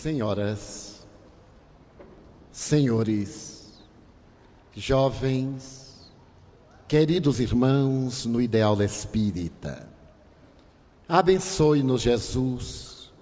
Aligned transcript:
Senhoras, 0.00 1.06
senhores, 2.50 3.70
jovens, 4.74 6.10
queridos 6.88 7.38
irmãos 7.38 8.24
no 8.24 8.40
ideal 8.40 8.80
espírita, 8.80 9.86
abençoe-nos 11.06 12.00
Jesus, 12.00 13.12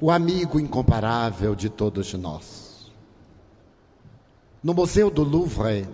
o 0.00 0.10
amigo 0.10 0.58
incomparável 0.58 1.54
de 1.54 1.68
todos 1.68 2.14
nós. 2.14 2.90
No 4.62 4.72
Museu 4.72 5.10
do 5.10 5.22
Louvre, 5.22 5.86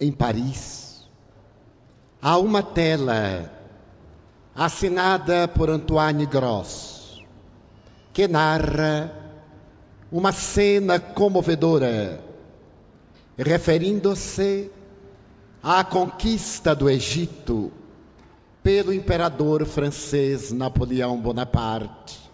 em 0.00 0.12
Paris, 0.12 1.04
há 2.22 2.38
uma 2.38 2.62
tela 2.62 3.50
assinada 4.54 5.48
por 5.48 5.68
Antoine 5.68 6.26
Gross, 6.26 7.20
que 8.12 8.28
narra 8.28 9.23
uma 10.14 10.30
cena 10.30 11.00
comovedora, 11.00 12.20
referindo-se 13.36 14.70
à 15.60 15.82
conquista 15.82 16.72
do 16.72 16.88
Egito 16.88 17.72
pelo 18.62 18.92
imperador 18.92 19.66
francês 19.66 20.52
Napoleão 20.52 21.20
Bonaparte, 21.20 22.30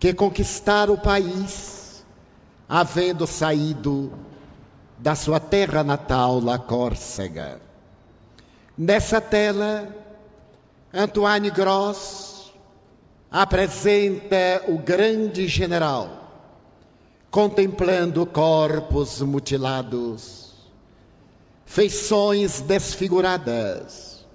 que 0.00 0.12
conquistara 0.12 0.90
o 0.90 0.98
país, 0.98 2.04
havendo 2.68 3.24
saído 3.24 4.12
da 4.98 5.14
sua 5.14 5.38
terra 5.38 5.84
natal, 5.84 6.40
La 6.40 6.58
Córcega. 6.58 7.60
Nessa 8.76 9.20
tela, 9.20 9.94
Antoine 10.92 11.50
Gross 11.50 12.52
apresenta 13.30 14.64
o 14.66 14.76
grande 14.76 15.46
general 15.46 16.19
contemplando 17.30 18.26
corpos 18.26 19.20
mutilados, 19.22 20.52
feições 21.64 22.60
desfiguradas 22.60 24.26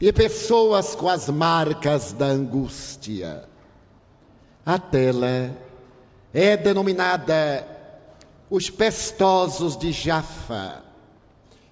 e 0.00 0.12
pessoas 0.12 0.96
com 0.96 1.08
as 1.08 1.28
marcas 1.28 2.12
da 2.12 2.26
angústia. 2.26 3.44
A 4.66 4.78
tela 4.78 5.56
é 6.34 6.56
denominada 6.56 7.66
os 8.50 8.68
pestosos 8.68 9.76
de 9.76 9.92
Jaffa. 9.92 10.82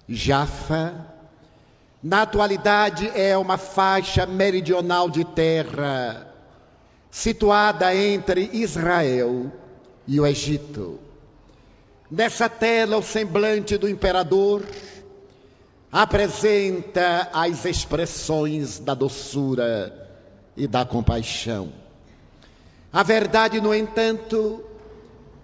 Jaffa, 0.07 1.13
na 2.01 2.21
atualidade, 2.21 3.11
é 3.13 3.37
uma 3.37 3.57
faixa 3.57 4.25
meridional 4.25 5.09
de 5.09 5.25
terra 5.25 6.33
situada 7.11 7.93
entre 7.93 8.49
Israel 8.53 9.51
e 9.51 9.66
o 10.07 10.25
Egito. 10.25 10.99
Nessa 12.09 12.47
tela, 12.47 12.97
o 12.97 13.03
semblante 13.03 13.77
do 13.77 13.89
imperador 13.89 14.63
apresenta 15.91 17.29
as 17.33 17.65
expressões 17.65 18.79
da 18.79 18.93
doçura 18.93 19.93
e 20.55 20.65
da 20.67 20.85
compaixão. 20.85 21.71
A 22.91 23.03
verdade, 23.03 23.59
no 23.59 23.73
entanto, 23.73 24.63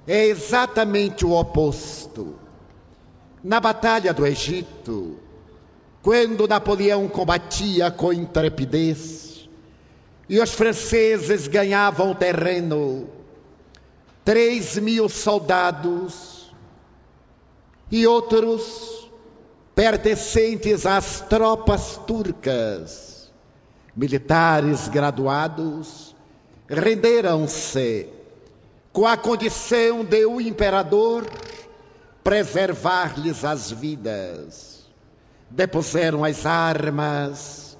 é 0.07 0.25
exatamente 0.25 1.25
o 1.25 1.31
oposto. 1.31 2.35
Na 3.43 3.59
Batalha 3.59 4.13
do 4.13 4.25
Egito, 4.25 5.17
quando 6.01 6.47
Napoleão 6.47 7.07
combatia 7.09 7.91
com 7.91 8.13
intrepidez 8.13 9.49
e 10.29 10.39
os 10.39 10.53
franceses 10.53 11.47
ganhavam 11.47 12.15
terreno, 12.15 13.07
três 14.23 14.77
mil 14.77 15.09
soldados 15.09 16.53
e 17.91 18.07
outros 18.07 19.09
pertencentes 19.75 20.85
às 20.85 21.21
tropas 21.21 21.97
turcas, 22.07 23.31
militares 23.95 24.87
graduados, 24.87 26.15
renderam-se 26.67 28.09
com 28.91 29.05
a 29.05 29.17
condição 29.17 30.05
de 30.05 30.25
o 30.25 30.39
imperador 30.39 31.25
preservar-lhes 32.23 33.43
as 33.43 33.71
vidas. 33.71 34.87
Depuseram 35.49 36.23
as 36.23 36.45
armas 36.45 37.77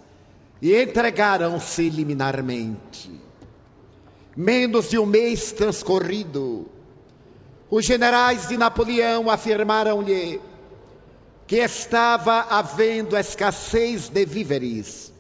e 0.62 0.76
entregaram-se 0.76 1.90
liminarmente. 1.90 3.23
Menos 4.36 4.90
de 4.90 4.98
um 4.98 5.06
mês 5.06 5.52
transcorrido, 5.52 6.66
os 7.70 7.86
generais 7.86 8.48
de 8.48 8.58
Napoleão 8.58 9.30
afirmaram-lhe 9.30 10.42
que 11.46 11.58
estava 11.58 12.42
havendo 12.50 13.16
escassez 13.16 14.10
de 14.10 14.26
víveres 14.26 15.14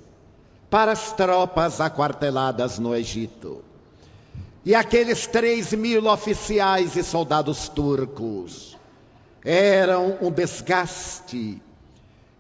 para 0.70 0.94
as 0.94 1.12
tropas 1.12 1.80
aquarteladas 1.80 2.80
no 2.80 2.96
Egito. 2.96 3.64
E 4.66 4.74
aqueles 4.74 5.28
três 5.28 5.74
mil 5.74 6.08
oficiais 6.08 6.96
e 6.96 7.04
soldados 7.04 7.68
turcos 7.70 8.78
eram 9.46 10.18
um 10.22 10.32
desgaste 10.32 11.62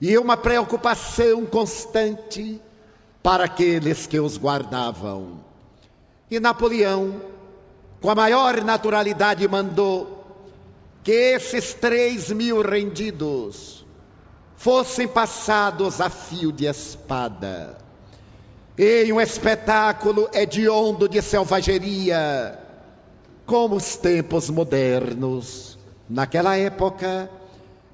e 0.01 0.17
uma 0.17 0.37
preocupação 0.37 1.45
constante 1.45 2.59
para 3.21 3.43
aqueles 3.43 4.07
que 4.07 4.19
os 4.19 4.37
guardavam. 4.37 5.52
E 6.33 6.39
Napoleão, 6.39 7.21
com 8.01 8.09
a 8.09 8.15
maior 8.15 8.63
naturalidade, 8.63 9.47
mandou 9.47 10.25
que 11.03 11.11
esses 11.11 11.75
três 11.75 12.31
mil 12.31 12.59
rendidos 12.63 13.85
fossem 14.55 15.07
passados 15.07 16.01
a 16.01 16.09
fio 16.09 16.51
de 16.51 16.65
espada. 16.65 17.77
Em 18.75 19.13
um 19.13 19.21
espetáculo 19.21 20.27
hediondo 20.33 21.07
de 21.07 21.21
selvageria, 21.21 22.59
como 23.45 23.75
os 23.75 23.95
tempos 23.95 24.49
modernos, 24.49 25.77
naquela 26.09 26.57
época, 26.57 27.29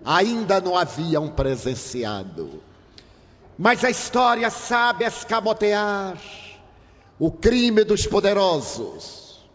ainda 0.05 0.61
não 0.61 0.77
haviam 0.77 1.27
presenciado. 1.27 2.63
Mas 3.57 3.83
a 3.83 3.89
história 3.89 4.49
sabe 4.49 5.03
escamotear 5.03 6.15
o 7.19 7.29
crime 7.29 7.83
dos 7.83 8.07
poderosos. 8.07 9.45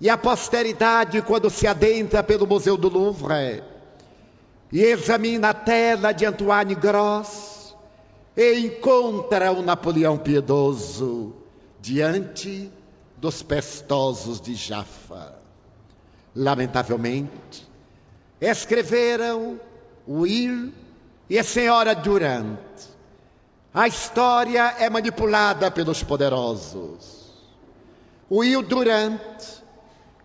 E 0.00 0.08
a 0.08 0.16
posteridade, 0.16 1.20
quando 1.22 1.50
se 1.50 1.66
adentra 1.66 2.22
pelo 2.22 2.46
Museu 2.46 2.76
do 2.76 2.88
Louvre 2.88 3.62
e 4.70 4.80
examina 4.80 5.50
a 5.50 5.54
tela 5.54 6.12
de 6.12 6.24
Antoine 6.24 6.74
Gross, 6.74 7.74
encontra 8.36 9.52
o 9.52 9.62
Napoleão 9.62 10.16
piedoso 10.16 11.34
diante 11.80 12.70
dos 13.16 13.42
pestosos 13.42 14.40
de 14.40 14.54
Jaffa. 14.54 15.34
Lamentavelmente, 16.34 17.68
escreveram 18.40 19.60
Will 20.08 20.72
e 21.28 21.38
a 21.38 21.44
senhora 21.44 21.94
Durant 21.94 22.58
a 23.74 23.88
história 23.88 24.74
é 24.78 24.90
manipulada 24.90 25.70
pelos 25.70 26.02
poderosos. 26.02 27.32
Will 28.30 28.62
Durant 28.62 29.20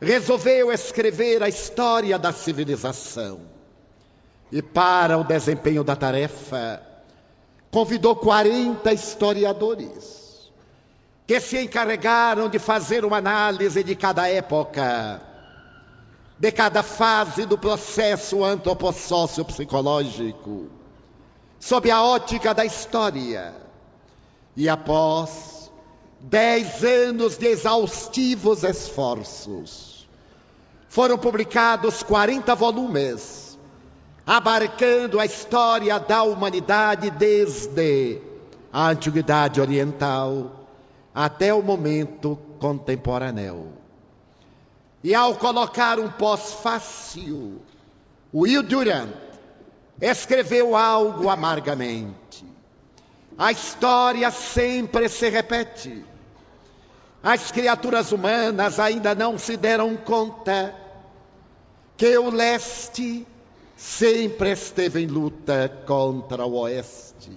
resolveu 0.02 0.72
escrever 0.72 1.42
a 1.42 1.48
história 1.48 2.20
da 2.20 2.34
civilização. 2.34 3.40
E 4.52 4.62
para 4.62 5.18
o 5.18 5.24
desempenho 5.24 5.84
da 5.84 5.96
tarefa, 5.96 6.82
convidou 7.72 8.16
40 8.16 8.92
historiadores 8.92 10.52
que 11.26 11.40
se 11.40 11.62
encarregaram 11.62 12.50
de 12.50 12.60
fazer 12.60 13.04
uma 13.04 13.18
análise 13.18 13.84
de 13.84 13.96
cada 13.96 14.30
época, 14.30 15.22
de 16.38 16.52
cada 16.52 16.84
fase 16.84 17.46
do 17.46 17.58
processo 17.58 18.44
antropossócio 18.44 19.44
psicológico 19.44 20.77
sob 21.60 21.90
a 21.90 22.04
ótica 22.04 22.54
da 22.54 22.66
história. 22.66 23.54
E 24.56 24.68
após 24.68 25.72
dez 26.20 26.84
anos 26.84 27.38
de 27.38 27.48
exaustivos 27.48 28.64
esforços, 28.64 30.08
foram 30.90 31.18
publicados 31.18 32.02
40 32.02 32.56
volumes, 32.56 33.58
abarcando 34.26 35.20
a 35.20 35.26
história 35.26 36.00
da 36.00 36.24
humanidade 36.24 37.10
desde 37.12 38.22
a 38.72 38.90
Antiguidade 38.90 39.62
Oriental 39.62 40.52
até 41.14 41.54
o 41.54 41.62
momento 41.62 42.38
contemporâneo. 42.60 43.74
E 45.04 45.14
ao 45.14 45.36
colocar 45.36 46.00
um 46.00 46.10
pós-fácil, 46.10 47.62
Will 48.34 48.64
Durant 48.64 49.27
escreveu 50.02 50.76
algo 50.76 51.30
amargamente. 51.30 52.46
A 53.38 53.52
história 53.52 54.32
sempre 54.32 55.10
se 55.10 55.30
repete. 55.30 56.04
as 57.22 57.52
criaturas 57.52 58.12
humanas 58.12 58.80
ainda 58.80 59.14
não 59.14 59.38
se 59.38 59.58
deram 59.58 59.96
conta 59.98 60.74
que 61.98 62.18
o 62.18 62.30
leste 62.30 63.28
sempre 63.76 64.52
esteve 64.52 65.02
em 65.02 65.08
luta 65.08 65.70
contra 65.86 66.46
o 66.46 66.54
oeste. 66.60 67.32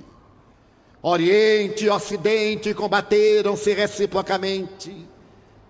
Oriente 1.02 1.86
e 1.86 1.90
Ocidente 1.90 2.74
combateram-se 2.74 3.72
reciprocamente 3.72 5.06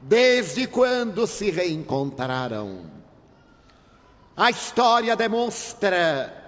desde 0.00 0.66
quando 0.66 1.26
se 1.26 1.50
reencontraram. 1.50 2.90
A 4.36 4.50
história 4.50 5.14
demonstra 5.14 6.39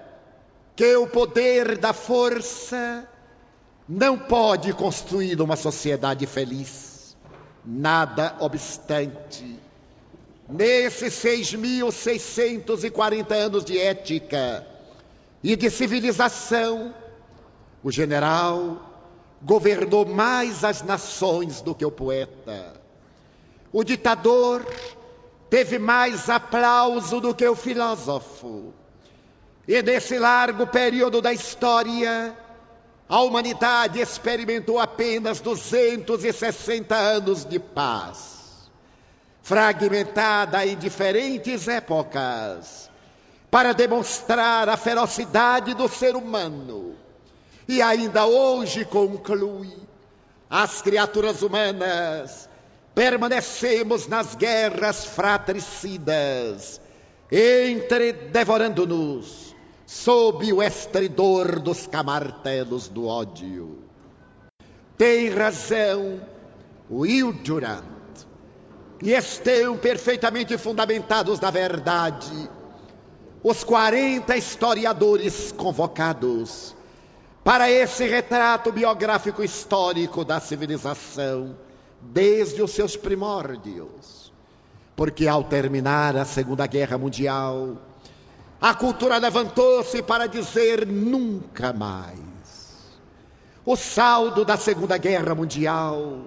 que 0.75 0.97
o 0.97 1.07
poder 1.07 1.79
da 1.79 1.93
força 1.93 3.09
não 3.89 4.19
pode 4.19 4.73
construir 4.73 5.41
uma 5.41 5.55
sociedade 5.57 6.27
feliz. 6.27 7.17
Nada 7.65 8.35
obstante, 8.41 9.57
nesses 10.49 11.15
6.640 11.15 13.33
anos 13.33 13.65
de 13.65 13.79
ética 13.79 14.67
e 15.43 15.55
de 15.55 15.71
civilização, 15.71 16.93
o 17.83 17.91
general 17.91 18.91
governou 19.43 20.07
mais 20.07 20.65
as 20.65 20.83
nações 20.83 21.61
do 21.61 21.75
que 21.75 21.85
o 21.85 21.91
poeta. 21.91 22.81
O 23.73 23.85
ditador 23.85 24.67
teve 25.49 25.79
mais 25.79 26.29
aplauso 26.29 27.21
do 27.21 27.33
que 27.35 27.47
o 27.47 27.55
filósofo. 27.55 28.75
E 29.67 29.81
nesse 29.81 30.19
largo 30.19 30.67
período 30.67 31.21
da 31.21 31.33
história, 31.33 32.37
a 33.09 33.21
humanidade 33.21 34.01
experimentou 34.01 34.81
apenas 34.81 35.41
260 35.41 36.97
anos 36.97 37.45
de 37.45 37.61
paz, 37.61 38.71
fragmentada 39.41 40.67
em 40.67 40.77
diferentes 40.77 41.69
épocas, 41.69 42.91
para 43.51 43.73
demonstrar 43.73 44.69
a 44.69 44.77
ferocidade 44.77 45.75
do 45.75 45.87
ser 45.89 46.17
humano. 46.17 46.97
E 47.69 47.81
ainda 47.81 48.27
hoje 48.27 48.85
conclui: 48.85 49.73
as 50.51 50.83
criaturas 50.83 51.41
humanas 51.41 52.49
permanecemos 52.97 54.09
nas 54.09 54.35
guerras 54.35 55.05
fratricidas, 55.05 56.81
entre 57.31 58.13
devorando-nos 58.13 59.52
sob 59.87 60.53
o 60.53 60.63
estridor 60.63 61.61
dos 61.61 61.87
camartelos 61.87 62.89
do 62.89 63.07
ódio. 63.07 63.79
Tem 64.97 65.29
razão 65.31 66.21
Will 66.91 67.33
Durant, 67.33 67.85
e 69.03 69.11
estão 69.13 69.77
perfeitamente 69.77 70.57
fundamentados 70.57 71.41
na 71.41 71.51
verdade 71.51 72.49
os 73.43 73.65
40 73.65 74.37
historiadores 74.37 75.51
convocados 75.51 76.77
para 77.43 77.69
esse 77.69 78.07
retrato 78.07 78.71
biográfico 78.71 79.43
histórico 79.43 80.25
da 80.25 80.39
civilização 80.39 81.57
desde 82.01 82.63
os 82.63 82.71
seus 82.71 82.97
primórdios. 82.97 84.33
Porque 84.95 85.27
ao 85.27 85.43
terminar 85.43 86.17
a 86.17 86.25
Segunda 86.25 86.67
Guerra 86.69 86.97
Mundial, 86.97 87.79
a 88.63 88.75
cultura 88.75 89.19
levantou-se 89.19 90.01
para 90.05 90.29
dizer 90.29 90.87
nunca 90.87 91.73
mais. 91.73 92.17
O 93.67 93.75
saldo 93.75 94.45
da 94.45 94.57
Segunda 94.57 94.97
Guerra 94.97 95.35
Mundial 95.35 96.21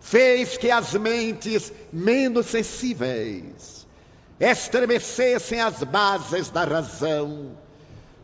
fez 0.00 0.56
que 0.56 0.68
as 0.68 0.94
mentes 0.94 1.72
menos 1.92 2.46
sensíveis 2.46 3.86
estremecessem 4.40 5.60
as 5.60 5.84
bases 5.84 6.50
da 6.50 6.64
razão 6.64 7.56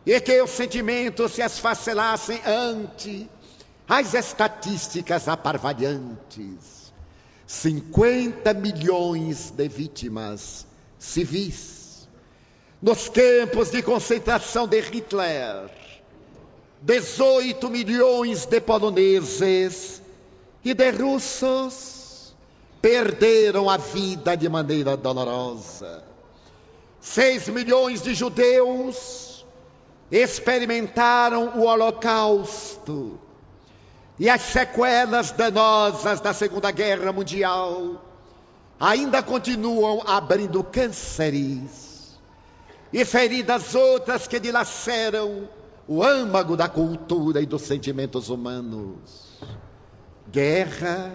e 0.04 0.20
que 0.20 0.42
os 0.42 0.50
sentimentos 0.50 1.30
se 1.30 1.40
esfacelassem 1.40 2.40
ante 2.44 3.30
as 3.88 4.12
estatísticas 4.12 5.28
aparvalhantes. 5.28 6.92
50 7.46 8.54
milhões 8.54 9.50
de 9.52 9.68
vítimas 9.68 10.66
civis. 10.98 11.79
Nos 12.82 13.10
campos 13.10 13.70
de 13.70 13.82
concentração 13.82 14.66
de 14.66 14.80
Hitler, 14.80 15.70
18 16.80 17.68
milhões 17.68 18.46
de 18.46 18.58
poloneses 18.58 20.00
e 20.64 20.72
de 20.72 20.90
russos 20.90 22.34
perderam 22.80 23.68
a 23.68 23.76
vida 23.76 24.34
de 24.34 24.48
maneira 24.48 24.96
dolorosa. 24.96 26.02
6 27.02 27.48
milhões 27.48 28.00
de 28.00 28.14
judeus 28.14 29.44
experimentaram 30.10 31.58
o 31.58 31.66
Holocausto 31.66 33.20
e 34.18 34.30
as 34.30 34.40
sequelas 34.40 35.32
danosas 35.32 36.18
da 36.20 36.32
Segunda 36.32 36.70
Guerra 36.70 37.12
Mundial 37.12 38.02
ainda 38.78 39.22
continuam 39.22 40.02
abrindo 40.06 40.64
cânceres 40.64 41.89
e 42.92 43.04
feridas 43.04 43.74
outras 43.74 44.26
que 44.26 44.40
dilaceram 44.40 45.48
o 45.86 46.02
âmago 46.02 46.56
da 46.56 46.68
cultura 46.68 47.40
e 47.40 47.46
dos 47.46 47.62
sentimentos 47.62 48.28
humanos. 48.28 49.38
Guerra, 50.30 51.12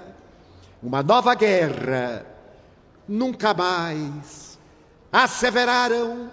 uma 0.82 1.02
nova 1.02 1.34
guerra, 1.36 2.26
nunca 3.08 3.54
mais 3.54 4.60
asseveraram 5.12 6.30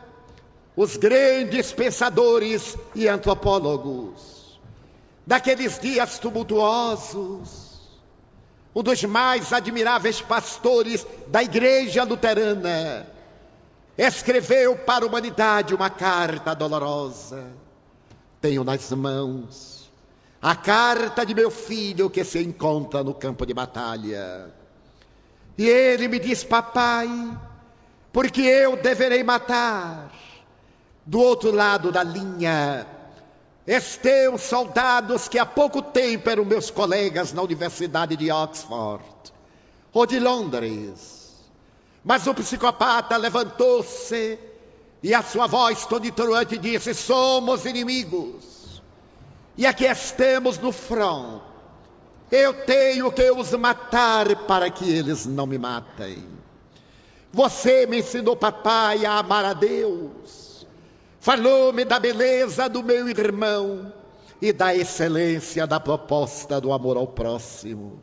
os 0.76 0.96
grandes 0.96 1.72
pensadores 1.72 2.76
e 2.94 3.06
antropólogos 3.06 4.60
daqueles 5.26 5.78
dias 5.78 6.18
tumultuosos, 6.18 7.80
um 8.74 8.82
dos 8.82 9.04
mais 9.04 9.52
admiráveis 9.52 10.20
pastores 10.20 11.06
da 11.28 11.42
Igreja 11.42 12.04
Luterana, 12.04 13.06
escreveu 13.96 14.76
para 14.76 15.04
a 15.04 15.08
humanidade 15.08 15.74
uma 15.74 15.90
carta 15.90 16.54
dolorosa. 16.54 17.52
Tenho 18.40 18.64
nas 18.64 18.90
mãos 18.90 19.90
a 20.40 20.56
carta 20.56 21.24
de 21.24 21.34
meu 21.34 21.50
filho 21.50 22.10
que 22.10 22.24
se 22.24 22.42
encontra 22.42 23.04
no 23.04 23.14
campo 23.14 23.46
de 23.46 23.54
batalha. 23.54 24.52
E 25.56 25.68
ele 25.68 26.08
me 26.08 26.18
diz: 26.18 26.42
Papai, 26.42 27.08
porque 28.12 28.42
eu 28.42 28.76
deverei 28.76 29.22
matar 29.22 30.10
do 31.06 31.20
outro 31.20 31.52
lado 31.52 31.92
da 31.92 32.02
linha, 32.02 32.86
estão 33.66 34.36
soldados 34.36 35.28
que 35.28 35.38
há 35.38 35.46
pouco 35.46 35.82
tempo 35.82 36.28
eram 36.28 36.44
meus 36.44 36.70
colegas 36.70 37.32
na 37.32 37.42
Universidade 37.42 38.16
de 38.16 38.30
Oxford 38.30 39.04
ou 39.92 40.06
de 40.06 40.18
Londres. 40.18 41.11
Mas 42.04 42.26
o 42.26 42.34
psicopata 42.34 43.16
levantou-se 43.16 44.38
e 45.02 45.14
a 45.14 45.22
sua 45.22 45.46
voz 45.46 45.86
tonitruante 45.86 46.58
disse: 46.58 46.94
Somos 46.94 47.64
inimigos. 47.64 48.82
E 49.56 49.66
aqui 49.66 49.84
estamos 49.84 50.58
no 50.58 50.72
front. 50.72 51.42
Eu 52.30 52.64
tenho 52.64 53.12
que 53.12 53.30
os 53.30 53.52
matar 53.52 54.34
para 54.46 54.70
que 54.70 54.90
eles 54.90 55.26
não 55.26 55.46
me 55.46 55.58
matem. 55.58 56.26
Você 57.30 57.86
me 57.86 57.98
ensinou, 57.98 58.36
papai, 58.36 59.04
a 59.04 59.18
amar 59.18 59.44
a 59.44 59.52
Deus. 59.52 60.66
Falou-me 61.20 61.84
da 61.84 61.98
beleza 61.98 62.68
do 62.68 62.82
meu 62.82 63.08
irmão 63.08 63.92
e 64.40 64.52
da 64.52 64.74
excelência 64.74 65.66
da 65.66 65.78
proposta 65.78 66.60
do 66.60 66.72
amor 66.72 66.96
ao 66.96 67.06
próximo. 67.06 68.02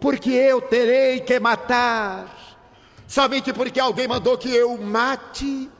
Porque 0.00 0.30
eu 0.30 0.60
terei 0.60 1.20
que 1.20 1.38
matar, 1.38 2.51
somente 3.12 3.52
porque 3.52 3.78
alguém 3.78 4.08
mandou 4.08 4.38
que 4.38 4.48
eu 4.48 4.78
mate, 4.78 5.70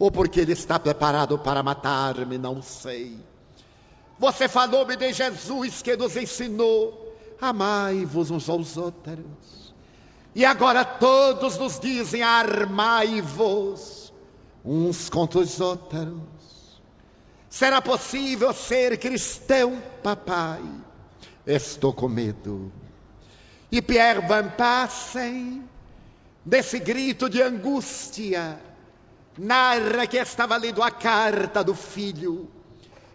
ou 0.00 0.10
porque 0.10 0.40
ele 0.40 0.52
está 0.52 0.80
preparado 0.80 1.38
para 1.38 1.62
matar-me, 1.62 2.36
não 2.36 2.60
sei. 2.60 3.16
Você 4.18 4.48
falou-me 4.48 4.96
de 4.96 5.12
Jesus 5.12 5.80
que 5.80 5.96
nos 5.96 6.16
ensinou: 6.16 7.16
amai-vos 7.40 8.32
uns 8.32 8.48
aos 8.48 8.76
outros. 8.76 9.72
E 10.34 10.44
agora 10.44 10.84
todos 10.84 11.56
nos 11.56 11.78
dizem: 11.78 12.20
armai-vos 12.20 14.12
uns 14.64 15.08
contra 15.08 15.38
os 15.38 15.60
outros. 15.60 16.80
Será 17.48 17.80
possível 17.80 18.52
ser 18.52 18.98
cristão, 18.98 19.80
papai? 20.02 20.62
Estou 21.46 21.92
com 21.92 22.08
medo. 22.08 22.72
E 23.70 23.80
Pierre 23.80 24.26
Van 24.26 24.48
Passen, 24.48 25.68
desse 26.44 26.78
grito 26.78 27.28
de 27.28 27.40
angústia, 27.42 28.58
narra 29.38 30.06
que 30.06 30.16
estava 30.16 30.56
lendo 30.56 30.82
a 30.82 30.90
carta 30.90 31.62
do 31.62 31.74
filho, 31.74 32.50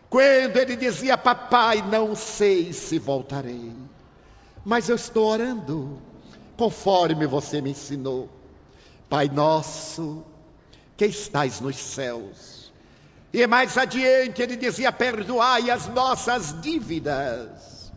quando 0.09 0.57
ele 0.57 0.75
dizia: 0.75 1.17
Papai, 1.17 1.81
não 1.81 2.15
sei 2.15 2.71
se 2.73 2.97
voltarei, 2.97 3.71
mas 4.65 4.89
eu 4.89 4.95
estou 4.95 5.27
orando 5.27 6.01
conforme 6.55 7.27
você 7.27 7.61
me 7.61 7.71
ensinou. 7.71 8.29
Pai 9.09 9.29
nosso, 9.29 10.25
que 10.97 11.05
estais 11.05 11.61
nos 11.61 11.77
céus. 11.77 12.73
E 13.31 13.45
mais 13.45 13.77
adiante 13.77 14.41
ele 14.41 14.55
dizia: 14.55 14.91
Perdoai 14.91 15.69
as 15.69 15.87
nossas 15.87 16.59
dívidas. 16.61 17.91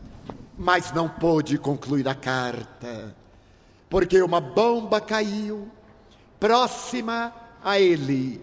Mas 0.58 0.92
não 0.92 1.08
pôde 1.08 1.56
concluir 1.56 2.06
a 2.06 2.14
carta, 2.14 3.16
porque 3.90 4.23
uma 4.23 4.40
bomba 4.40 5.00
caiu 5.00 5.68
próxima 6.38 7.35
a 7.62 7.78
ele. 7.78 8.40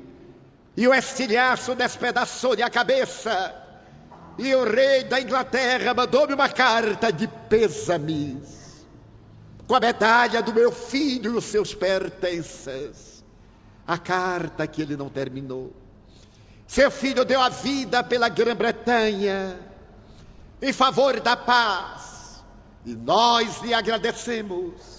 E 0.76 0.88
o 0.88 0.94
estilhaço 0.94 1.74
despedaçou-lhe 1.74 2.62
a 2.62 2.70
cabeça. 2.70 3.56
E 4.38 4.54
o 4.54 4.64
rei 4.70 5.06
da 5.06 5.20
Inglaterra 5.20 5.94
mandou-me 5.94 6.36
uma 6.36 6.50
carta 6.50 7.12
de 7.12 7.28
pêsames 7.28 8.86
com 9.66 9.74
a 9.74 9.80
medalha 9.80 10.44
do 10.44 10.54
meu 10.54 10.72
filho 10.72 11.34
e 11.34 11.38
os 11.38 11.46
seus 11.46 11.74
pertences. 11.74 13.24
A 13.88 13.98
carta 13.98 14.68
que 14.68 14.82
ele 14.82 14.98
não 14.98 15.10
terminou. 15.10 15.74
Seu 16.68 16.92
filho 16.92 17.24
deu 17.24 17.42
a 17.42 17.48
vida 17.48 18.04
pela 18.04 18.28
Grã-Bretanha 18.28 19.58
em 20.62 20.74
favor 20.74 21.20
da 21.22 21.38
paz 21.38 22.44
e 22.86 22.94
nós 22.94 23.62
lhe 23.62 23.74
agradecemos. 23.74 24.97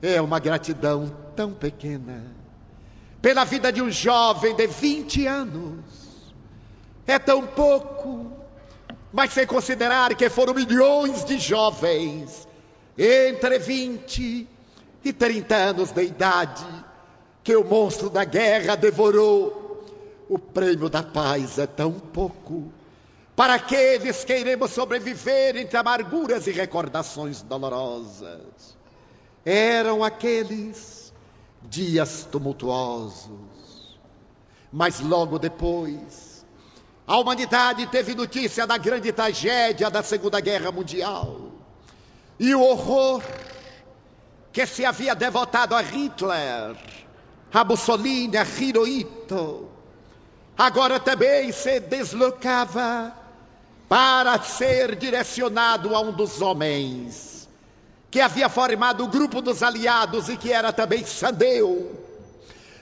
É 0.00 0.20
uma 0.20 0.38
gratidão 0.38 1.12
tão 1.34 1.52
pequena 1.52 2.38
pela 3.20 3.44
vida 3.44 3.72
de 3.72 3.82
um 3.82 3.90
jovem 3.90 4.54
de 4.54 4.66
20 4.66 5.26
anos. 5.26 6.34
É 7.06 7.18
tão 7.18 7.46
pouco, 7.46 8.30
mas 9.12 9.32
sem 9.32 9.46
considerar 9.46 10.14
que 10.14 10.28
foram 10.28 10.54
milhões 10.54 11.24
de 11.24 11.38
jovens 11.38 12.46
entre 12.96 13.58
20 13.58 14.46
e 15.04 15.12
30 15.12 15.54
anos 15.54 15.90
de 15.90 16.02
idade, 16.04 16.66
que 17.42 17.56
o 17.56 17.64
monstro 17.64 18.10
da 18.10 18.24
guerra 18.24 18.76
devorou. 18.76 19.66
O 20.28 20.38
prêmio 20.38 20.90
da 20.90 21.02
paz 21.02 21.58
é 21.58 21.66
tão 21.66 21.92
pouco 21.92 22.70
para 23.34 23.54
aqueles 23.54 24.24
que 24.24 24.36
iremos 24.36 24.70
sobreviver 24.72 25.56
entre 25.56 25.78
amarguras 25.78 26.46
e 26.46 26.50
recordações 26.50 27.40
dolorosas. 27.40 28.77
Eram 29.50 30.04
aqueles 30.04 31.10
dias 31.62 32.28
tumultuosos. 32.30 33.98
Mas 34.70 35.00
logo 35.00 35.38
depois, 35.38 36.44
a 37.06 37.16
humanidade 37.16 37.86
teve 37.86 38.14
notícia 38.14 38.66
da 38.66 38.76
grande 38.76 39.10
tragédia 39.10 39.88
da 39.88 40.02
Segunda 40.02 40.38
Guerra 40.38 40.70
Mundial 40.70 41.52
e 42.38 42.54
o 42.54 42.60
horror 42.60 43.22
que 44.52 44.66
se 44.66 44.84
havia 44.84 45.14
devotado 45.14 45.74
a 45.74 45.80
Hitler, 45.80 46.76
a 47.50 47.64
Mussolini, 47.64 48.36
a 48.36 48.44
Hirohito, 48.44 49.66
agora 50.58 51.00
também 51.00 51.52
se 51.52 51.80
deslocava 51.80 53.16
para 53.88 54.42
ser 54.42 54.94
direcionado 54.94 55.96
a 55.96 56.00
um 56.02 56.12
dos 56.12 56.42
homens 56.42 57.37
que 58.10 58.20
havia 58.20 58.48
formado 58.48 59.04
o 59.04 59.08
grupo 59.08 59.40
dos 59.40 59.62
aliados 59.62 60.28
e 60.28 60.36
que 60.36 60.52
era 60.52 60.72
também 60.72 61.04
sandeu, 61.04 62.04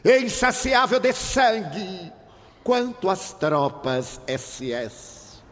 insaciável 0.05 1.01
de 1.01 1.13
sangue, 1.13 2.13
quanto 2.63 3.11
as 3.11 3.33
tropas 3.33 4.21
SS. 4.27 5.43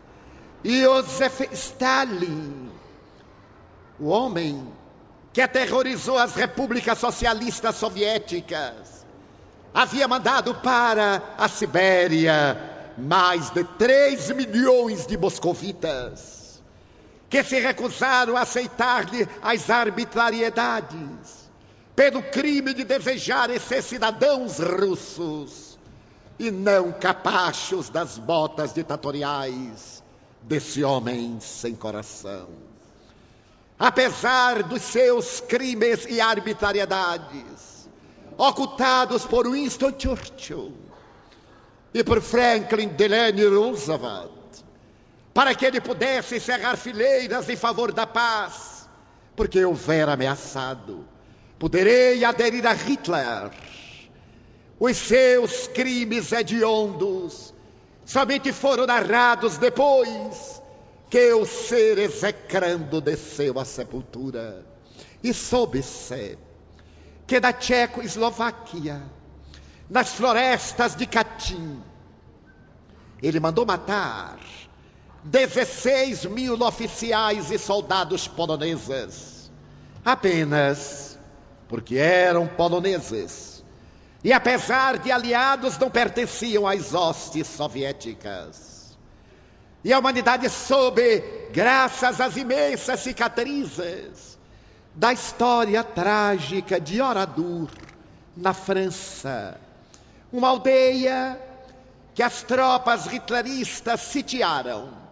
Josef 0.65 1.49
Stalin 1.53 2.71
o 3.99 4.09
homem 4.09 4.67
que 5.33 5.41
aterrorizou 5.41 6.19
as 6.19 6.35
repúblicas 6.35 6.99
socialistas 6.99 7.77
soviéticas, 7.77 9.05
havia 9.73 10.07
mandado 10.07 10.55
para 10.57 11.23
a 11.37 11.49
Sibéria 11.49 12.71
mais 12.97 13.51
de 13.51 13.65
3 13.65 14.31
milhões 14.31 15.07
de 15.07 15.17
moscovitas, 15.19 16.34
que 17.35 17.43
se 17.43 17.59
recusaram 17.59 18.37
a 18.37 18.43
aceitar-lhe 18.43 19.29
as 19.43 19.69
arbitrariedades, 19.69 21.51
pelo 21.97 22.23
crime 22.23 22.73
de 22.73 22.85
desejarem 22.85 23.59
ser 23.59 23.83
cidadãos 23.83 24.61
russos 24.61 25.77
e 26.39 26.53
não 26.53 26.93
capachos 26.93 27.91
das 27.91 28.19
botas 28.19 28.73
ditatoriais 28.73 30.01
desse 30.43 30.85
homem 30.85 31.41
sem 31.41 31.75
coração. 31.75 32.51
Apesar 33.77 34.63
dos 34.63 34.83
seus 34.83 35.41
crimes 35.41 36.07
e 36.09 36.21
arbitrariedades, 36.21 37.89
ocultados 38.39 39.27
por 39.27 39.51
Winston 39.51 39.93
Churchill 39.99 40.73
e 41.93 42.05
por 42.05 42.23
Franklin 42.23 42.91
Delano 42.91 43.61
Roosevelt, 43.61 44.34
para 45.35 45.53
que 45.53 45.67
ele 45.67 45.81
pudesse 45.81 46.37
encerrar 46.37 46.77
fileiras 46.77 47.49
em 47.49 47.57
favor 47.57 47.93
da 47.93 48.07
paz, 48.07 48.89
porque 49.35 49.65
houver 49.65 50.09
ameaçado, 50.09 51.05
poderei 51.59 52.25
aderir 52.25 52.65
a 52.65 52.73
Hitler. 52.73 53.51
Os 54.79 54.97
seus 54.97 55.67
crimes 55.69 56.31
hediondos 56.31 57.53
somente 58.05 58.53
foram 58.53 58.87
narrados 58.87 59.59
depois 59.59 60.63
que 61.11 61.33
o 61.33 61.45
ser 61.45 61.99
execrando 61.99 63.01
desceu 63.01 63.59
à 63.59 63.65
sepultura. 63.65 64.65
E 65.23 65.35
soube-se 65.35 66.39
que 67.27 67.41
da 67.41 67.53
Tchecoslováquia, 67.53 69.03
nas 69.91 70.13
florestas 70.13 70.95
de 70.95 71.07
Katyn, 71.07 71.81
ele 73.23 73.41
mandou 73.41 73.65
matar 73.65 74.39
16 75.25 76.27
mil 76.27 76.61
oficiais 76.63 77.51
e 77.51 77.59
soldados 77.59 78.29
poloneses, 78.29 79.51
apenas 80.05 81.19
porque 81.69 81.97
eram 81.97 82.47
poloneses. 82.47 83.65
E 84.23 84.33
apesar 84.33 84.99
de 84.99 85.11
aliados, 85.11 85.79
não 85.79 85.91
pertenciam 85.91 86.67
às 86.67 86.95
hostes 86.95 87.47
soviéticas. 87.47 88.97
E 89.83 89.93
a 89.93 89.99
humanidade 89.99 90.49
soube, 90.49 91.23
graças 91.53 92.21
às 92.21 92.37
imensas 92.37 93.01
cicatrizes 93.01 94.39
da 94.95 95.13
história 95.13 95.83
trágica 95.83 96.81
de 96.81 97.03
Oradour, 97.03 97.69
na 98.37 98.53
França, 98.53 99.61
uma 100.33 100.49
aldeia 100.49 101.39
que 102.15 102.23
as 102.23 102.43
tropas 102.43 103.13
hitleristas 103.13 104.01
sitiaram, 104.01 105.04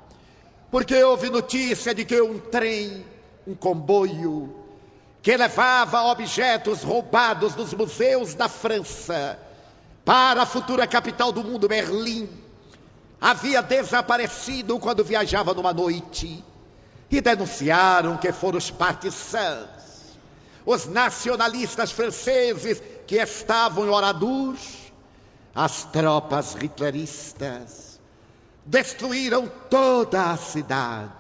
porque 0.73 1.05
houve 1.05 1.29
notícia 1.29 1.95
de 1.95 2.02
que 2.02 2.19
um 2.23 2.38
trem, 2.38 3.05
um 3.47 3.55
comboio, 3.55 4.57
que 5.21 5.37
levava 5.37 6.05
objetos 6.05 6.83
roubados 6.83 7.55
dos 7.55 7.75
museus 7.75 8.35
da 8.35 8.49
França 8.49 9.38
para 10.02 10.43
a 10.43 10.47
futura 10.47 10.87
capital 10.87 11.31
do 11.31 11.45
mundo, 11.45 11.69
Berlim, 11.69 12.26
havia 13.21 13.61
desaparecido 13.61 14.79
quando 14.79 15.05
viajava 15.05 15.52
numa 15.52 15.75
noite 15.75 16.43
e 17.11 17.21
denunciaram 17.21 18.17
que 18.17 18.33
foram 18.33 18.57
os 18.57 18.71
partisans, 18.71 20.17
os 20.64 20.87
nacionalistas 20.87 21.93
franceses 21.93 22.83
que 23.07 23.17
estavam 23.17 23.85
em 23.85 23.91
Oradour, 23.91 24.57
as 25.55 25.85
tropas 25.85 26.55
hitleristas, 26.55 27.92
destruíram 28.64 29.50
toda 29.69 30.31
a 30.31 30.37
cidade, 30.37 31.12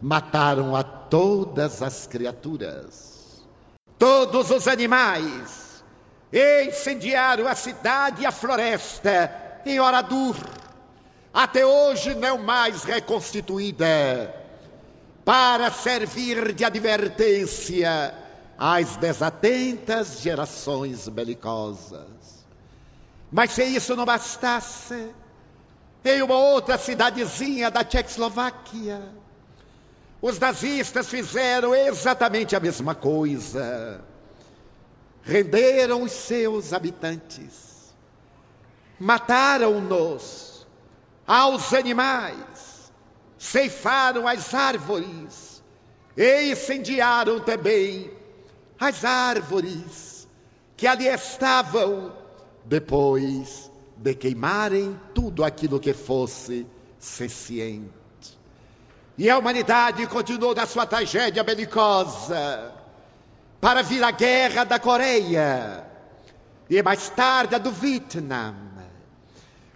mataram 0.00 0.74
a 0.76 0.82
todas 0.82 1.82
as 1.82 2.06
criaturas, 2.06 3.42
todos 3.98 4.50
os 4.50 4.68
animais, 4.68 5.84
incendiaram 6.32 7.46
a 7.46 7.54
cidade 7.54 8.22
e 8.22 8.26
a 8.26 8.32
floresta 8.32 9.60
em 9.66 9.78
Oradour 9.78 10.36
até 11.32 11.64
hoje 11.64 12.14
não 12.14 12.36
mais 12.36 12.84
reconstituída, 12.84 14.34
para 15.24 15.70
servir 15.70 16.52
de 16.52 16.64
advertência 16.64 18.14
às 18.58 18.96
desatentas 18.96 20.20
gerações 20.20 21.08
belicosas. 21.08 22.44
Mas 23.30 23.52
se 23.52 23.64
isso 23.64 23.96
não 23.96 24.04
bastasse, 24.04 25.10
em 26.04 26.22
uma 26.22 26.36
outra 26.36 26.76
cidadezinha 26.76 27.70
da 27.70 27.84
Tchecoslováquia, 27.84 29.00
os 30.20 30.38
nazistas 30.38 31.08
fizeram 31.08 31.74
exatamente 31.74 32.54
a 32.54 32.60
mesma 32.60 32.94
coisa. 32.94 34.00
Renderam 35.22 36.02
os 36.02 36.12
seus 36.12 36.72
habitantes, 36.72 37.94
mataram-nos 38.98 40.66
aos 41.26 41.72
animais, 41.72 42.92
ceifaram 43.38 44.26
as 44.26 44.52
árvores. 44.52 45.52
E 46.14 46.52
incendiaram 46.52 47.40
também 47.40 48.12
as 48.78 49.02
árvores 49.02 50.28
que 50.76 50.86
ali 50.86 51.06
estavam 51.06 52.12
depois 52.66 53.71
de 54.02 54.14
queimarem 54.14 54.98
tudo 55.14 55.44
aquilo 55.44 55.78
que 55.78 55.94
fosse 55.94 56.66
senciente. 56.98 57.88
E 59.16 59.30
a 59.30 59.38
humanidade 59.38 60.04
continuou 60.08 60.54
na 60.54 60.66
sua 60.66 60.86
tragédia 60.86 61.44
belicosa 61.44 62.72
para 63.60 63.82
vir 63.82 64.02
a 64.02 64.10
guerra 64.10 64.64
da 64.64 64.78
Coreia 64.80 65.86
e 66.68 66.82
mais 66.82 67.08
tarde 67.10 67.54
a 67.54 67.58
do 67.58 67.70
Vietnã. 67.70 68.54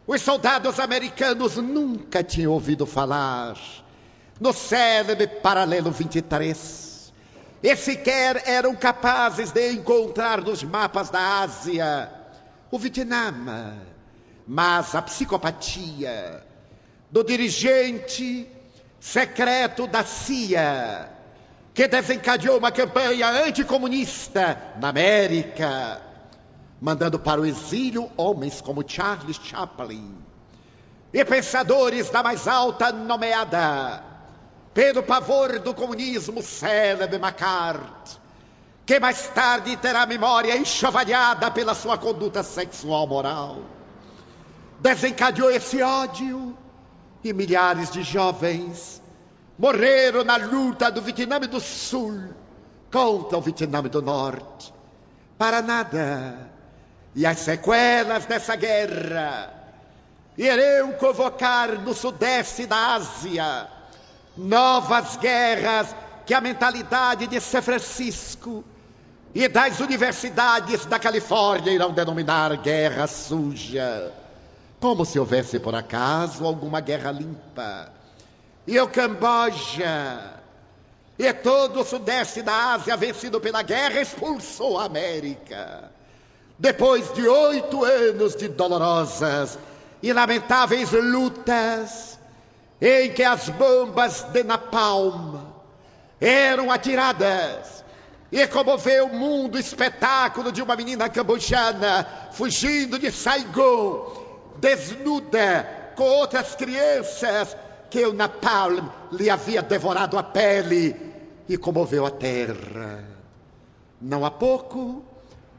Os 0.07 0.23
soldados 0.23 0.81
americanos 0.81 1.57
nunca 1.57 2.25
tinham 2.25 2.53
ouvido 2.53 2.85
falar 2.85 3.57
no 4.41 4.53
célebre 4.53 5.27
paralelo 5.29 5.91
23 5.93 7.13
e 7.63 7.77
sequer 7.77 8.43
eram 8.47 8.75
capazes 8.75 9.53
de 9.53 9.73
encontrar 9.73 10.41
nos 10.41 10.65
mapas 10.65 11.11
da 11.11 11.41
Ásia 11.43 12.11
o 12.71 12.79
Vietnã. 12.79 13.96
Mas 14.47 14.95
a 14.95 15.03
psicopatia 15.03 16.45
do 17.11 17.25
dirigente 17.25 18.49
secreto 19.01 19.87
da 19.87 20.05
CIA, 20.05 21.11
que 21.75 21.89
desencadeou 21.89 22.59
uma 22.59 22.71
campanha 22.71 23.29
anticomunista 23.29 24.75
na 24.81 24.89
América, 24.89 26.01
mandando 26.81 27.19
para 27.19 27.41
o 27.41 27.47
exílio 27.47 28.11
homens 28.17 28.61
como 28.61 28.85
Charles 28.87 29.37
Chaplin 29.43 30.15
e 31.13 31.25
pensadores 31.25 32.11
da 32.11 32.23
mais 32.23 32.47
alta 32.47 32.93
nomeada 32.93 34.03
pelo 34.75 35.03
pavor 35.03 35.59
do 35.59 35.73
comunismo 35.73 36.43
célebre 36.43 37.17
McCarthy, 37.17 38.19
que 38.85 39.01
mais 39.01 39.27
tarde 39.29 39.77
terá 39.79 40.05
memória 40.05 40.57
enxovalhada 40.57 41.51
pela 41.51 41.75
sua 41.75 41.97
conduta 41.97 42.43
sexual 42.43 43.07
moral. 43.07 43.76
Desencadeou 44.81 45.51
esse 45.51 45.83
ódio 45.83 46.57
e 47.25 47.33
milhares 47.33 47.91
de 47.91 48.03
jovens 48.03 49.03
morreram 49.59 50.23
na 50.23 50.37
luta 50.37 50.91
do 50.91 51.01
Vietnã 51.01 51.41
do 51.41 51.61
Sul 51.61 52.35
contra 52.93 53.39
o 53.39 53.41
Vietnã 53.41 53.83
do 53.83 54.03
Norte. 54.03 54.73
Para 55.39 55.63
nada. 55.63 56.51
E 57.15 57.25
as 57.25 57.39
sequelas 57.39 58.27
dessa 58.27 58.55
guerra 58.55 59.53
irão 60.37 60.93
convocar 60.93 61.79
no 61.81 61.95
sudeste 61.95 62.67
da 62.67 62.95
Ásia 62.95 63.69
novas 64.37 65.17
guerras 65.17 65.97
que 66.27 66.35
a 66.35 66.41
mentalidade 66.43 67.27
de 67.27 67.41
São 67.41 67.63
Francisco 67.63 68.63
e 69.35 69.49
das 69.49 69.81
universidades 69.81 70.85
da 70.85 70.99
Califórnia 70.99 71.73
irão 71.73 71.93
denominar 71.93 72.55
guerra 72.59 73.07
suja 73.07 74.13
como 74.81 75.05
se 75.05 75.19
houvesse 75.19 75.59
por 75.59 75.75
acaso 75.75 76.45
alguma 76.45 76.81
guerra 76.81 77.11
limpa. 77.11 77.93
E 78.67 78.79
o 78.79 78.89
Camboja 78.89 80.35
e 81.19 81.33
todo 81.33 81.81
o 81.81 81.85
sudeste 81.85 82.43
da 82.43 82.75
Ásia, 82.75 82.97
vencido 82.97 83.41
pela 83.41 83.63
guerra, 83.63 84.01
expulsou 84.01 84.79
a 84.79 84.85
América. 84.85 85.91
Depois 86.59 87.13
de 87.15 87.27
oito 87.27 87.85
anos 87.85 88.35
de 88.35 88.49
dolorosas 88.49 89.59
e 90.03 90.13
lamentáveis 90.13 90.93
lutas, 90.93 92.19
em 92.81 93.13
que 93.13 93.23
as 93.23 93.49
bombas 93.49 94.23
de 94.25 94.43
napalm 94.43 95.41
eram 96.21 96.71
atiradas 96.71 97.85
e 98.31 98.47
comoveu 98.47 99.07
o 99.07 99.15
mundo 99.15 99.55
o 99.55 99.59
espetáculo 99.59 100.51
de 100.51 100.61
uma 100.61 100.77
menina 100.77 101.09
cambojana 101.09 102.07
fugindo 102.33 102.99
de 102.99 103.11
Saigon 103.11 104.26
desnuda 104.59 105.93
com 105.97 106.05
outras 106.05 106.55
crianças, 106.55 107.57
que 107.91 108.05
o 108.05 108.13
napalm 108.13 108.89
lhe 109.13 109.31
havia 109.31 109.63
devorado 109.63 110.19
a 110.19 110.23
pele 110.23 110.95
e 111.49 111.57
comoveu 111.57 112.05
a 112.05 112.11
terra. 112.11 113.05
Não 114.01 114.25
há 114.25 114.31
pouco, 114.31 115.05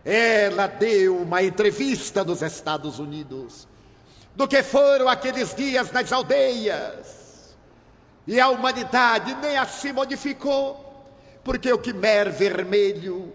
ela 0.05 0.67
deu 0.67 1.17
uma 1.17 1.41
entrevista 1.41 2.23
nos 2.23 2.41
Estados 2.41 2.99
Unidos 2.99 3.67
do 4.37 4.47
que 4.47 4.61
foram 4.61 5.09
aqueles 5.09 5.55
dias 5.55 5.91
nas 5.91 6.11
aldeias. 6.11 7.55
E 8.27 8.39
a 8.39 8.49
humanidade 8.49 9.33
nem 9.35 9.57
assim 9.57 9.91
modificou, 9.91 11.07
porque 11.43 11.71
o 11.73 11.79
Khmer 11.79 12.31
Vermelho, 12.31 13.33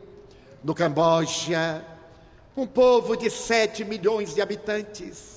no 0.63 0.75
Camboja, 0.75 1.85
um 2.57 2.67
povo 2.67 3.17
de 3.17 3.29
sete 3.31 3.85
milhões 3.85 4.35
de 4.35 4.41
habitantes, 4.41 5.32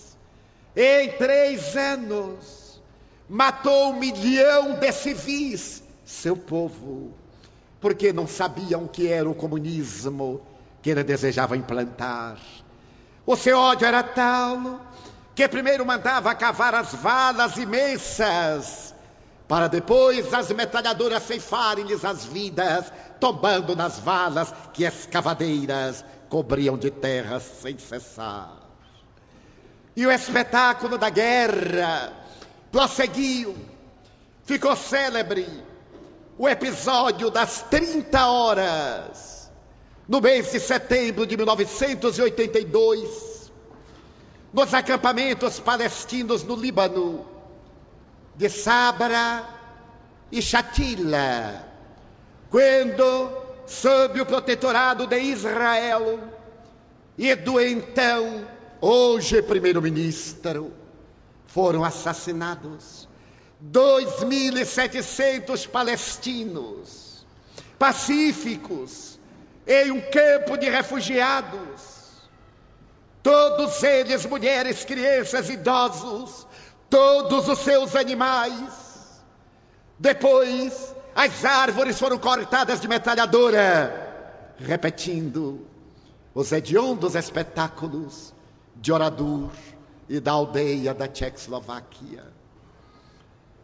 em 0.75 1.11
três 1.13 1.75
anos, 1.77 2.81
matou 3.29 3.91
um 3.91 3.99
milhão 3.99 4.73
de 4.73 4.91
civis, 4.91 5.83
seu 6.03 6.35
povo, 6.35 7.13
porque 7.79 8.11
não 8.11 8.27
sabiam 8.27 8.87
que 8.87 9.07
era 9.07 9.29
o 9.29 9.35
comunismo 9.35 10.41
que 10.81 10.89
ele 10.89 11.03
desejava 11.03 11.55
implantar. 11.55 12.37
O 13.25 13.35
seu 13.35 13.57
ódio 13.57 13.87
era 13.87 14.03
tal 14.03 14.81
que 15.33 15.47
primeiro 15.47 15.85
mandava 15.85 16.33
cavar 16.35 16.75
as 16.75 16.93
valas 16.93 17.57
imensas, 17.57 18.93
para 19.47 19.67
depois 19.67 20.33
as 20.33 20.49
metralhadoras 20.51 21.23
ceifarem-lhes 21.23 22.05
as 22.05 22.25
vidas, 22.25 22.91
tombando 23.19 23.75
nas 23.75 23.99
valas 23.99 24.53
que 24.73 24.85
as 24.85 25.05
cavadeiras 25.05 26.05
cobriam 26.29 26.77
de 26.77 26.89
terra 26.89 27.39
sem 27.39 27.77
cessar. 27.77 28.65
E 29.95 30.05
o 30.05 30.11
espetáculo 30.11 30.97
da 30.97 31.09
guerra 31.09 32.11
prosseguiu. 32.71 33.55
Ficou 34.43 34.75
célebre 34.75 35.47
o 36.37 36.49
episódio 36.49 37.29
das 37.29 37.61
30 37.63 38.27
horas, 38.27 39.51
no 40.07 40.19
mês 40.19 40.51
de 40.51 40.59
setembro 40.59 41.25
de 41.25 41.37
1982, 41.37 43.51
nos 44.53 44.73
acampamentos 44.73 45.59
palestinos 45.59 46.43
no 46.43 46.55
Líbano, 46.55 47.25
de 48.35 48.49
Sabra 48.49 49.47
e 50.31 50.41
Shatila, 50.41 51.65
quando, 52.49 53.31
sob 53.65 54.19
o 54.19 54.25
protetorado 54.25 55.07
de 55.07 55.17
Israel 55.17 56.19
e 57.17 57.33
do 57.33 57.61
então 57.61 58.45
Hoje, 58.81 59.41
primeiro-ministro, 59.41 60.73
foram 61.47 61.83
assassinados 61.83 63.07
2.700 63.71 65.67
palestinos 65.67 67.25
pacíficos 67.79 69.19
em 69.65 69.91
um 69.91 70.01
campo 70.01 70.57
de 70.57 70.69
refugiados. 70.69 71.95
Todos 73.23 73.81
eles, 73.81 74.25
mulheres, 74.25 74.83
crianças, 74.85 75.49
idosos, 75.49 76.45
todos 76.89 77.47
os 77.47 77.59
seus 77.59 77.95
animais. 77.95 79.23
Depois, 79.97 80.93
as 81.15 81.45
árvores 81.45 81.97
foram 81.97 82.17
cortadas 82.19 82.81
de 82.81 82.87
metralhadora, 82.87 84.53
repetindo 84.59 85.65
os 86.35 86.51
hediondos 86.51 87.15
espetáculos 87.15 88.34
de 88.75 88.91
Oradur 88.91 89.51
e 90.07 90.19
da 90.19 90.31
aldeia 90.31 90.93
da 90.93 91.07
Tchecoslováquia. 91.07 92.23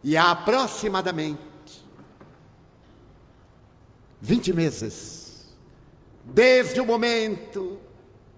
E 0.02 0.16
há 0.16 0.32
aproximadamente 0.32 1.40
20 4.20 4.52
meses, 4.52 5.46
desde 6.24 6.80
o 6.80 6.86
momento 6.86 7.78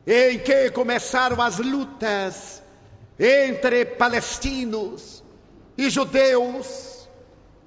em 0.06 0.38
que 0.38 0.70
começaram 0.70 1.40
as 1.40 1.58
lutas 1.58 2.62
entre 3.18 3.84
palestinos 3.84 5.22
e 5.76 5.88
judeus, 5.88 7.08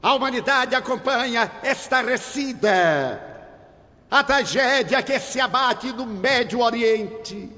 a 0.01 0.13
humanidade 0.13 0.75
acompanha 0.75 1.51
estarrecida 1.63 3.23
a 4.09 4.23
tragédia 4.23 5.01
que 5.01 5.19
se 5.19 5.39
abate 5.39 5.91
no 5.91 6.05
Médio 6.05 6.59
Oriente 6.61 7.51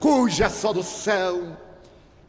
cuja 0.00 0.50
solução 0.50 1.56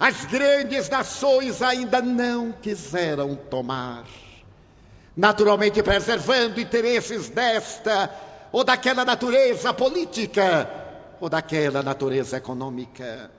as 0.02 0.26
grandes 0.26 0.90
nações 0.90 1.62
ainda 1.62 2.02
não 2.02 2.52
quiseram 2.52 3.36
tomar. 3.36 4.04
Naturalmente, 5.16 5.84
preservando 5.84 6.60
interesses 6.60 7.30
desta 7.30 8.10
ou 8.52 8.64
daquela 8.64 9.06
natureza 9.06 9.72
política 9.72 10.68
ou 11.20 11.30
daquela 11.30 11.84
natureza 11.84 12.38
econômica. 12.38 13.30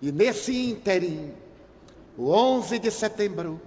E 0.00 0.10
nesse 0.10 0.70
ínterim, 0.70 1.34
o 2.16 2.30
11 2.30 2.78
de 2.78 2.90
setembro, 2.90 3.60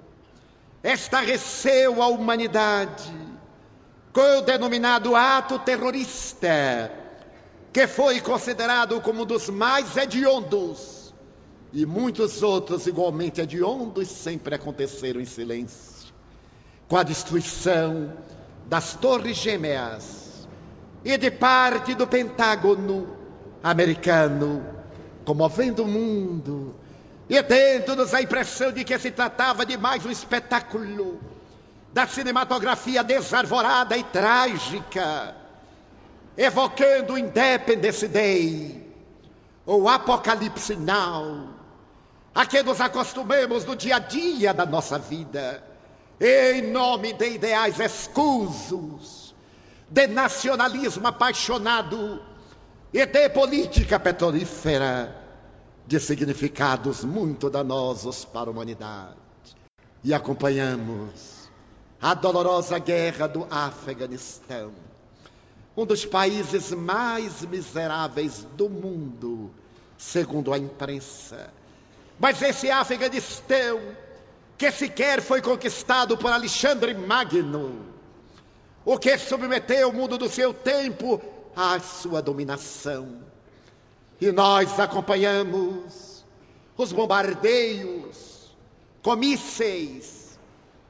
estarreceu 0.84 2.02
a 2.02 2.08
humanidade 2.08 3.14
com 4.12 4.40
o 4.40 4.42
denominado 4.42 5.16
ato 5.16 5.60
terrorista, 5.60 6.92
que 7.72 7.88
foi 7.88 8.20
considerado 8.20 9.00
como 9.02 9.24
um 9.24 9.26
dos 9.26 9.50
mais 9.50 9.96
hediondos, 9.96 11.14
e 11.72 11.86
muitos 11.86 12.42
outros 12.42 12.88
igualmente 12.88 13.40
hediondos 13.42 14.08
sempre 14.08 14.56
aconteceram 14.56 15.22
em 15.22 15.26
silêncio, 15.26 16.12
com 16.88 16.98
a 16.98 17.04
destruição 17.04 18.14
das 18.66 18.96
Torres 18.96 19.38
Gêmeas 19.38 20.48
e 21.04 21.18
de 21.18 21.32
parte 21.32 21.94
do 21.94 22.08
Pentágono 22.08 23.16
americano, 23.64 24.66
comovendo 25.24 25.84
o 25.84 25.88
mundo. 25.88 26.76
E 27.30 27.42
tendo-nos 27.44 28.14
a 28.14 28.22
impressão 28.22 28.72
de 28.72 28.84
que 28.84 28.98
se 28.98 29.12
tratava 29.12 29.64
de 29.66 29.78
mais 29.78 30.04
um 30.04 30.10
espetáculo 30.10 31.20
da 31.94 32.08
cinematografia 32.08 33.04
desarvorada 33.04 33.96
e 33.96 34.04
trágica, 34.04 35.36
evocando 36.40 37.14
o 37.14 37.18
Independence 37.18 38.08
Day, 38.08 38.82
ou 39.66 39.90
Apocalipse 39.90 40.74
Now, 40.78 41.50
a 42.34 42.46
que 42.46 42.64
nos 42.64 42.80
acostumemos 42.80 43.66
no 43.66 43.76
dia 43.76 43.98
a 43.98 44.00
dia 44.00 44.54
da 44.54 44.66
nossa 44.66 44.98
vida, 44.98 45.62
em 46.18 46.62
nome 46.72 47.12
de 47.12 47.32
ideais 47.32 47.78
escusos, 47.82 49.36
de 49.90 50.08
nacionalismo 50.08 51.06
apaixonado 51.06 52.24
e 52.94 53.06
de 53.06 53.30
política 53.32 54.00
petrolífera, 54.00 55.14
de 55.86 56.00
significados 56.00 57.04
muito 57.04 57.50
danosos 57.50 58.24
para 58.24 58.50
a 58.50 58.52
humanidade. 58.52 59.18
E 60.02 60.14
acompanhamos 60.14 61.50
a 62.02 62.14
dolorosa 62.14 62.80
guerra 62.80 63.28
do 63.28 63.46
Afeganistão, 63.52 64.72
um 65.80 65.86
dos 65.86 66.04
países 66.06 66.72
mais 66.74 67.46
miseráveis 67.46 68.46
do 68.58 68.70
mundo, 68.70 69.50
segundo 69.98 70.52
a 70.54 70.58
imprensa. 70.58 71.54
Mas 72.20 72.42
esse 72.42 72.70
Afeganistão, 72.70 73.80
que 74.58 74.70
sequer 74.72 75.22
foi 75.22 75.42
conquistado 75.42 76.18
por 76.18 76.34
Alexandre 76.34 76.94
Magno, 76.94 77.86
o 78.84 79.00
que 79.00 79.18
submeteu 79.18 79.88
o 79.88 79.94
mundo 79.94 80.18
do 80.18 80.28
seu 80.28 80.54
tempo 80.54 81.22
à 81.56 81.80
sua 81.80 82.22
dominação. 82.22 83.22
E 84.20 84.34
nós 84.34 84.82
acompanhamos 84.82 86.26
os 86.76 86.92
bombardeios 86.92 88.54
com 89.02 89.16
mísseis. 89.16 90.38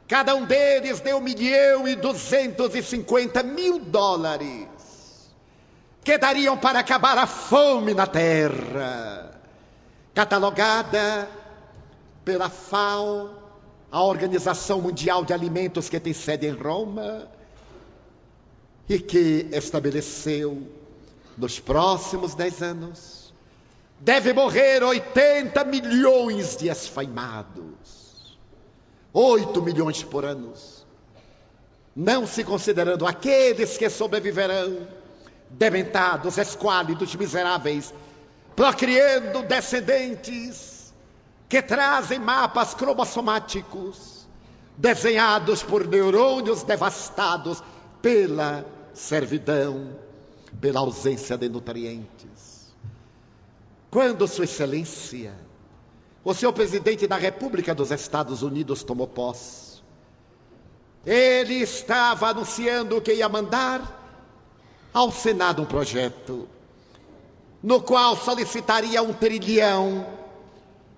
Cada 0.07 0.33
um 0.33 0.45
deles 0.45 0.99
deu 0.99 1.21
milhão 1.21 1.87
e 1.87 1.95
duzentos 1.95 2.73
e 2.73 2.81
cinquenta 2.81 3.43
mil 3.43 3.77
dólares, 3.77 4.67
que 6.09 6.17
dariam 6.17 6.57
para 6.57 6.79
acabar 6.79 7.19
a 7.19 7.27
fome 7.27 7.93
na 7.93 8.07
terra. 8.07 9.39
Catalogada 10.11 11.29
pela 12.25 12.49
FAO, 12.49 13.29
a 13.91 14.01
Organização 14.01 14.81
Mundial 14.81 15.23
de 15.23 15.33
Alimentos 15.33 15.87
que 15.87 15.99
tem 15.99 16.11
sede 16.11 16.47
em 16.47 16.51
Roma, 16.51 17.27
e 18.89 18.97
que 18.97 19.49
estabeleceu 19.51 20.67
nos 21.37 21.59
próximos 21.59 22.33
dez 22.33 22.59
anos 22.63 23.31
deve 23.99 24.33
morrer 24.33 24.81
80 24.81 25.63
milhões 25.65 26.57
de 26.57 26.69
esfaimados. 26.69 28.35
8 29.13 29.61
milhões 29.61 30.01
por 30.01 30.25
ano. 30.25 30.53
Não 31.95 32.25
se 32.25 32.43
considerando 32.43 33.05
aqueles 33.05 33.77
que 33.77 33.87
sobreviverão, 33.91 34.87
dementados, 35.49 36.37
esquálidos, 36.37 37.15
miseráveis, 37.15 37.93
procriando 38.55 39.41
descendentes 39.43 40.93
que 41.47 41.61
trazem 41.61 42.19
mapas 42.19 42.73
cromossomáticos 42.73 44.27
desenhados 44.77 45.61
por 45.61 45.85
neurônios 45.85 46.63
devastados 46.63 47.61
pela 48.01 48.65
servidão, 48.93 49.89
pela 50.61 50.79
ausência 50.79 51.37
de 51.37 51.49
nutrientes. 51.49 52.73
Quando 53.91 54.27
Sua 54.27 54.45
Excelência, 54.45 55.33
o 56.23 56.33
senhor 56.33 56.53
presidente 56.53 57.07
da 57.07 57.17
República 57.17 57.73
dos 57.73 57.91
Estados 57.91 58.41
Unidos 58.41 58.83
tomou 58.83 59.07
posse, 59.07 59.81
ele 61.05 61.55
estava 61.55 62.29
anunciando 62.29 63.01
que 63.01 63.13
ia 63.13 63.27
mandar 63.27 63.98
ao 64.93 65.11
Senado 65.11 65.61
um 65.61 65.65
projeto 65.65 66.47
no 67.61 67.81
qual 67.81 68.15
solicitaria 68.15 69.01
um 69.01 69.13
trilhão 69.13 70.07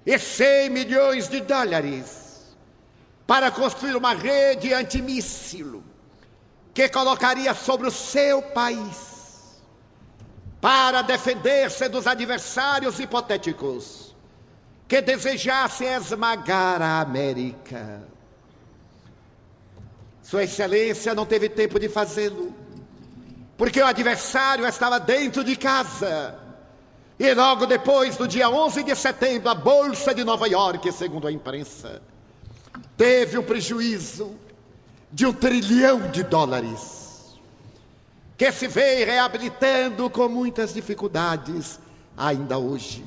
e 0.05 0.17
cem 0.17 0.69
milhões 0.69 1.27
de 1.27 1.41
dólares 1.41 2.55
para 3.25 3.51
construir 3.51 3.95
uma 3.95 4.13
rede 4.13 4.73
antimíssilo 4.73 5.83
que 6.73 6.87
colocaria 6.89 7.53
sobre 7.53 7.87
o 7.87 7.91
seu 7.91 8.41
país 8.41 9.11
para 10.59 11.01
defender-se 11.01 11.89
dos 11.89 12.05
adversários 12.05 12.99
hipotéticos 12.99 14.15
que 14.87 15.01
desejassem 15.01 15.87
esmagar 15.87 16.81
a 16.81 17.01
América. 17.01 18.03
Sua 20.21 20.43
Excelência 20.43 21.15
não 21.15 21.25
teve 21.25 21.49
tempo 21.49 21.79
de 21.79 21.89
fazê-lo, 21.89 22.53
porque 23.61 23.79
o 23.79 23.85
adversário 23.85 24.65
estava 24.65 24.99
dentro 24.99 25.43
de 25.43 25.55
casa. 25.55 26.35
E 27.19 27.31
logo 27.35 27.67
depois, 27.67 28.17
no 28.17 28.27
dia 28.27 28.49
11 28.49 28.81
de 28.81 28.95
setembro, 28.95 29.49
a 29.49 29.53
Bolsa 29.53 30.15
de 30.15 30.23
Nova 30.23 30.47
York, 30.47 30.91
segundo 30.91 31.27
a 31.27 31.31
imprensa, 31.31 32.01
teve 32.97 33.37
um 33.37 33.43
prejuízo 33.43 34.35
de 35.11 35.27
um 35.27 35.31
trilhão 35.31 36.09
de 36.09 36.23
dólares, 36.23 37.37
que 38.35 38.51
se 38.51 38.67
vem 38.67 39.05
reabilitando 39.05 40.09
com 40.09 40.27
muitas 40.27 40.73
dificuldades 40.73 41.79
ainda 42.17 42.57
hoje. 42.57 43.05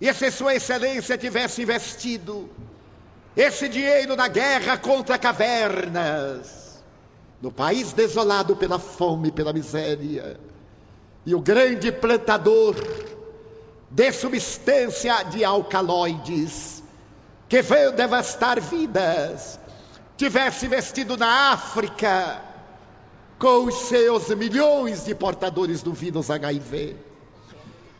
E 0.00 0.14
se 0.14 0.30
Sua 0.30 0.54
Excelência 0.54 1.18
tivesse 1.18 1.60
investido 1.60 2.48
esse 3.36 3.68
dinheiro 3.68 4.14
na 4.14 4.28
guerra 4.28 4.78
contra 4.78 5.18
cavernas, 5.18 6.61
no 7.42 7.50
país 7.50 7.92
desolado 7.92 8.54
pela 8.54 8.78
fome 8.78 9.28
e 9.28 9.32
pela 9.32 9.52
miséria, 9.52 10.38
e 11.26 11.34
o 11.34 11.40
grande 11.40 11.90
plantador 11.90 12.76
de 13.90 14.12
substância 14.12 15.24
de 15.24 15.44
alcaloides 15.44 16.82
que 17.48 17.60
veio 17.60 17.92
devastar 17.92 18.60
vidas, 18.60 19.58
tivesse 20.16 20.66
investido 20.66 21.16
na 21.16 21.52
África 21.52 22.40
com 23.40 23.64
os 23.64 23.74
seus 23.88 24.28
milhões 24.28 25.04
de 25.04 25.14
portadores 25.14 25.82
do 25.82 25.92
vírus 25.92 26.30
HIV, 26.30 26.96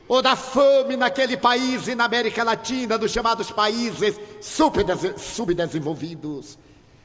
ou 0.07 0.22
da 0.22 0.37
fome 0.37 0.96
naquele 0.96 1.37
país 1.37 1.88
e 1.88 1.96
na 1.96 2.05
América 2.05 2.44
Latina, 2.44 2.96
dos 2.96 3.11
chamados 3.11 3.50
países 3.50 4.14
subdesenvolvidos, 4.40 6.57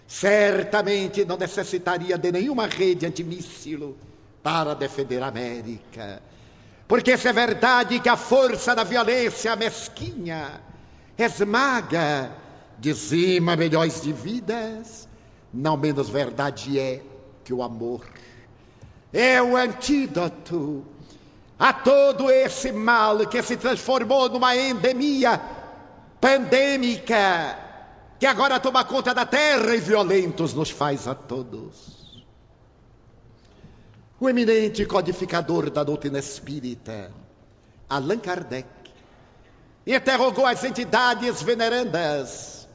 certamente 0.07 1.25
não 1.25 1.37
necessitaria 1.37 2.17
de 2.17 2.31
nenhuma 2.31 2.65
rede 2.65 3.05
antimíssilo 3.05 3.97
para 4.41 4.73
defender 4.73 5.21
a 5.21 5.27
América. 5.27 6.21
Porque 6.87 7.17
se 7.17 7.27
é 7.27 7.33
verdade 7.33 7.99
que 7.99 8.07
a 8.07 8.15
força 8.15 8.73
da 8.73 8.85
violência 8.85 9.55
mesquinha 9.57 10.61
esmaga 11.17 12.31
dizima 12.79 13.57
milhões 13.57 14.01
de 14.01 14.13
vidas, 14.13 15.07
não 15.53 15.75
menos 15.75 16.09
verdade 16.09 16.79
é 16.79 17.01
que 17.43 17.53
o 17.53 17.61
amor 17.61 18.05
é 19.11 19.41
o 19.41 19.57
antídoto 19.57 20.85
a 21.57 21.73
todo 21.73 22.29
esse 22.29 22.71
mal 22.71 23.25
que 23.25 23.41
se 23.41 23.57
transformou 23.57 24.29
numa 24.29 24.55
endemia 24.55 25.41
pandêmica 26.21 27.66
que 28.19 28.25
agora 28.25 28.59
toma 28.59 28.83
conta 28.83 29.13
da 29.13 29.25
terra 29.25 29.75
e 29.75 29.79
violentos 29.79 30.53
nos 30.53 30.69
faz 30.69 31.07
a 31.07 31.13
todos. 31.13 32.25
O 34.19 34.27
eminente 34.27 34.85
codificador 34.85 35.69
da 35.69 35.83
doutrina 35.83 36.17
espírita, 36.17 37.11
Allan 37.87 38.17
Kardec, 38.17 38.67
interrogou 39.85 40.45
as 40.45 40.63
entidades 40.63 41.41
venerandas, 41.43 42.67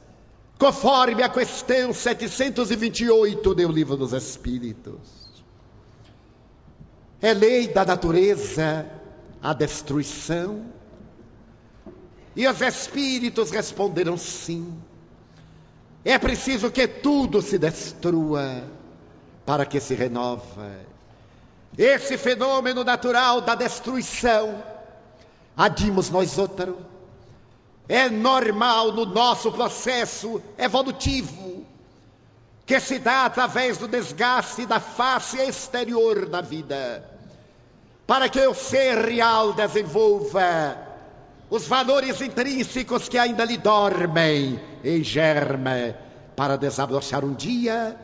conforme 0.57 1.21
a 1.21 1.29
questão 1.29 1.93
728 1.93 3.53
do 3.53 3.71
Livro 3.71 3.97
dos 3.97 4.13
Espíritos. 4.13 5.23
É 7.21 7.33
lei 7.33 7.67
da 7.67 7.85
natureza 7.85 8.85
a 9.41 9.53
destruição? 9.53 10.65
E 12.35 12.47
os 12.47 12.61
espíritos 12.61 13.51
responderam 13.51 14.17
sim. 14.17 14.73
É 16.05 16.17
preciso 16.17 16.69
que 16.69 16.87
tudo 16.87 17.41
se 17.41 17.57
destrua 17.57 18.63
para 19.45 19.65
que 19.65 19.79
se 19.79 19.95
renova. 19.95 20.71
Esse 21.77 22.17
fenômeno 22.17 22.83
natural 22.83 23.39
da 23.41 23.55
destruição, 23.55 24.61
adimos 25.55 26.09
nós 26.09 26.37
outro, 26.37 26.77
é 27.87 28.09
normal 28.09 28.91
no 28.91 29.05
nosso 29.05 29.51
processo 29.51 30.41
evolutivo, 30.57 31.65
que 32.65 32.79
se 32.79 32.99
dá 32.99 33.25
através 33.25 33.77
do 33.77 33.87
desgaste 33.87 34.65
da 34.65 34.79
face 34.79 35.37
exterior 35.37 36.27
da 36.27 36.41
vida, 36.41 37.09
para 38.05 38.27
que 38.27 38.45
o 38.45 38.53
ser 38.53 38.97
real 38.97 39.53
desenvolva 39.53 40.77
os 41.49 41.65
valores 41.65 42.19
intrínsecos 42.21 43.07
que 43.07 43.17
ainda 43.17 43.45
lhe 43.45 43.57
dormem 43.57 44.72
em 44.83 45.03
germe, 45.03 45.95
para 46.35 46.57
desabrochar 46.57 47.23
um 47.23 47.33
dia 47.33 47.95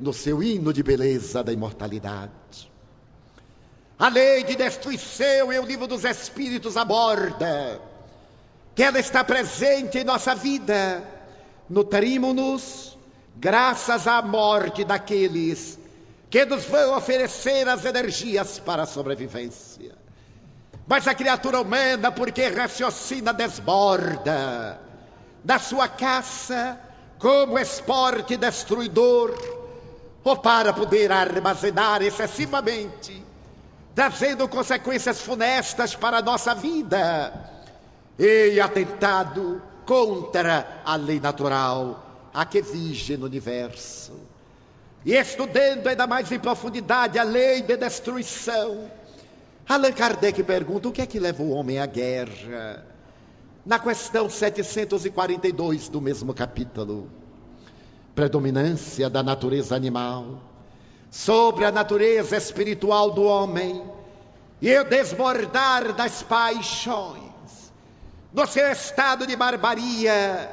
no 0.00 0.12
seu 0.12 0.42
hino 0.42 0.72
de 0.72 0.82
beleza 0.82 1.42
da 1.42 1.52
imortalidade. 1.52 2.32
A 3.98 4.08
lei 4.08 4.42
de 4.42 4.56
destruição 4.56 5.52
em 5.52 5.58
o 5.58 5.64
livro 5.64 5.86
dos 5.86 6.04
Espíritos 6.04 6.76
aborda 6.76 7.80
que 8.74 8.82
ela 8.82 8.98
está 8.98 9.22
presente 9.22 9.98
em 9.98 10.04
nossa 10.04 10.34
vida. 10.34 11.02
Nutrimos-nos 11.68 12.98
graças 13.36 14.06
à 14.06 14.20
morte 14.20 14.84
daqueles 14.84 15.78
que 16.28 16.44
nos 16.44 16.64
vão 16.64 16.96
oferecer 16.96 17.68
as 17.68 17.84
energias 17.84 18.58
para 18.58 18.82
a 18.82 18.86
sobrevivência. 18.86 19.94
Mas 20.86 21.06
a 21.06 21.14
criatura 21.14 21.60
humana, 21.60 22.10
porque 22.10 22.48
raciocina, 22.48 23.32
desborda 23.32 24.80
da 25.44 25.58
sua 25.58 25.86
caça 25.86 26.80
como 27.18 27.58
esporte 27.58 28.36
destruidor, 28.36 29.34
ou 30.24 30.36
para 30.38 30.72
poder 30.72 31.12
armazenar 31.12 32.02
excessivamente, 32.02 33.22
trazendo 33.94 34.48
consequências 34.48 35.20
funestas 35.20 35.94
para 35.94 36.18
a 36.18 36.22
nossa 36.22 36.54
vida 36.54 37.32
e 38.18 38.58
atentado 38.58 39.62
contra 39.84 40.82
a 40.84 40.96
lei 40.96 41.20
natural, 41.20 42.30
a 42.32 42.46
que 42.46 42.62
vige 42.62 43.16
no 43.18 43.26
universo. 43.26 44.12
E 45.04 45.14
estudando 45.14 45.86
ainda 45.86 46.06
mais 46.06 46.32
em 46.32 46.38
profundidade 46.38 47.18
a 47.18 47.22
lei 47.22 47.60
de 47.60 47.76
destruição, 47.76 48.90
Allan 49.68 49.92
Kardec 49.92 50.42
pergunta: 50.42 50.88
o 50.88 50.92
que 50.92 51.02
é 51.02 51.06
que 51.06 51.18
leva 51.18 51.42
o 51.42 51.50
homem 51.50 51.78
à 51.78 51.84
guerra? 51.84 52.93
Na 53.64 53.78
questão 53.78 54.28
742 54.28 55.88
do 55.88 56.00
mesmo 56.00 56.34
capítulo, 56.34 57.08
predominância 58.14 59.08
da 59.08 59.22
natureza 59.22 59.74
animal 59.74 60.40
sobre 61.10 61.64
a 61.64 61.72
natureza 61.72 62.36
espiritual 62.36 63.12
do 63.12 63.22
homem 63.22 63.82
e 64.60 64.78
o 64.78 64.84
desbordar 64.84 65.94
das 65.94 66.22
paixões 66.22 67.22
no 68.34 68.46
seu 68.46 68.70
estado 68.72 69.26
de 69.26 69.36
barbaria, 69.36 70.50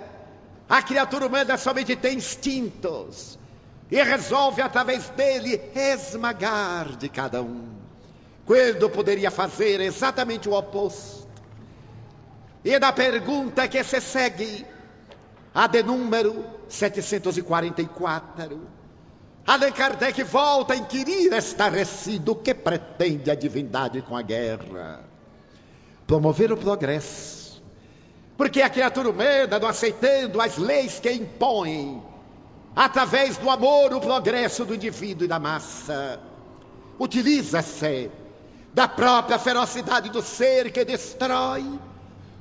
a 0.70 0.82
criatura 0.84 1.26
humana 1.26 1.58
somente 1.58 1.96
tem 1.96 2.18
instintos 2.18 3.40
e 3.90 4.02
resolve 4.02 4.62
através 4.62 5.10
dele 5.10 5.60
esmagar 5.76 6.96
de 6.96 7.10
cada 7.10 7.42
um, 7.42 7.74
quando 8.46 8.90
poderia 8.90 9.32
fazer 9.32 9.82
exatamente 9.82 10.48
o 10.48 10.54
oposto. 10.54 11.21
E 12.64 12.80
na 12.80 12.92
pergunta 12.92 13.68
que 13.68 13.84
se 13.84 14.00
segue, 14.00 14.66
a 15.54 15.68
de 15.68 15.84
número 15.84 16.46
744, 16.70 18.62
Allan 19.48 19.72
Kardec 19.72 20.24
volta 20.24 20.74
a 20.74 20.78
inquirir 20.78 21.34
estarrecido 21.34 22.34
o 22.34 22.36
que 22.36 22.54
pretende 22.54 23.32
a 23.32 23.36
divindade 23.36 24.02
com 24.04 24.16
a 24.16 24.22
guerra. 24.22 25.04
Promover 26.06 26.52
o 26.52 26.58
progresso 26.58 27.42
porque 28.42 28.60
a 28.64 28.72
criatura 28.72 29.08
humana, 29.12 29.60
não 29.60 29.68
aceitando 29.68 30.42
as 30.42 30.58
leis 30.58 31.00
que 31.00 31.12
impõem, 31.12 32.02
através 32.76 33.38
do 33.38 33.48
amor, 33.52 33.94
o 33.94 34.02
progresso 34.02 34.66
do 34.66 34.74
indivíduo 34.74 35.26
e 35.26 35.28
da 35.28 35.38
massa, 35.38 36.20
utiliza-se 36.98 38.10
da 38.74 38.88
própria 38.88 39.38
ferocidade 39.38 40.10
do 40.10 40.24
ser 40.24 40.72
que 40.72 40.84
destrói 40.84 41.64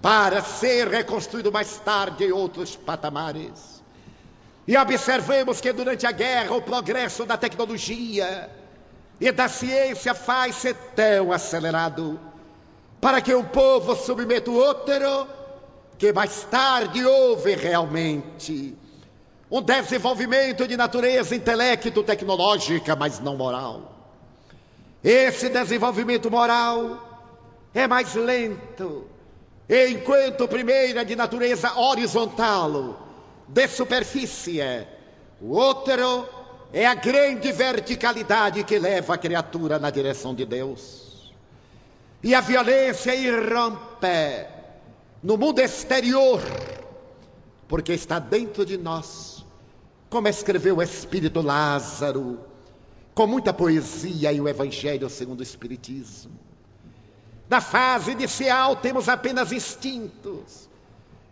para 0.00 0.42
ser 0.42 0.88
reconstruído 0.88 1.52
mais 1.52 1.76
tarde 1.78 2.24
em 2.24 2.32
outros 2.32 2.76
patamares. 2.76 3.82
E 4.66 4.76
observemos 4.76 5.60
que 5.60 5.72
durante 5.72 6.06
a 6.06 6.12
guerra 6.12 6.54
o 6.54 6.62
progresso 6.62 7.26
da 7.26 7.36
tecnologia 7.36 8.48
e 9.20 9.30
da 9.32 9.48
ciência 9.48 10.14
faz-se 10.14 10.72
tão 10.94 11.32
acelerado 11.32 12.18
para 13.00 13.20
que 13.20 13.34
um 13.34 13.44
povo 13.44 13.96
submeta 13.96 14.50
o 14.50 14.54
outro 14.54 15.26
que 15.98 16.12
mais 16.12 16.44
tarde 16.44 17.04
houve 17.04 17.54
realmente 17.54 18.76
um 19.50 19.60
desenvolvimento 19.60 20.66
de 20.66 20.76
natureza 20.76 21.34
intelecto-tecnológica, 21.34 22.94
mas 22.94 23.18
não 23.18 23.36
moral. 23.36 23.90
Esse 25.02 25.48
desenvolvimento 25.48 26.30
moral 26.30 27.26
é 27.74 27.88
mais 27.88 28.14
lento, 28.14 29.09
enquanto 29.70 30.48
é 30.98 31.04
de 31.04 31.14
natureza 31.14 31.78
horizontal, 31.78 33.06
de 33.46 33.68
superfície, 33.68 34.61
o 35.40 35.52
outro 35.52 36.28
é 36.72 36.85
a 36.85 36.94
grande 36.94 37.52
verticalidade 37.52 38.64
que 38.64 38.80
leva 38.80 39.14
a 39.14 39.18
criatura 39.18 39.78
na 39.78 39.90
direção 39.90 40.35
de 40.35 40.44
Deus. 40.44 41.33
E 42.20 42.35
a 42.35 42.40
violência 42.40 43.14
irrompe 43.14 44.46
no 45.22 45.38
mundo 45.38 45.61
exterior, 45.61 46.42
porque 47.68 47.92
está 47.92 48.18
dentro 48.18 48.66
de 48.66 48.76
nós, 48.76 49.46
como 50.09 50.26
escreveu 50.26 50.78
o 50.78 50.83
Espírito 50.83 51.40
Lázaro, 51.40 52.40
com 53.14 53.26
muita 53.28 53.52
poesia 53.52 54.33
e 54.33 54.40
o 54.40 54.48
Evangelho 54.48 55.09
segundo 55.09 55.40
o 55.40 55.44
Espiritismo. 55.44 56.49
Na 57.50 57.60
fase 57.60 58.12
inicial 58.12 58.76
temos 58.76 59.08
apenas 59.08 59.50
instintos, 59.50 60.70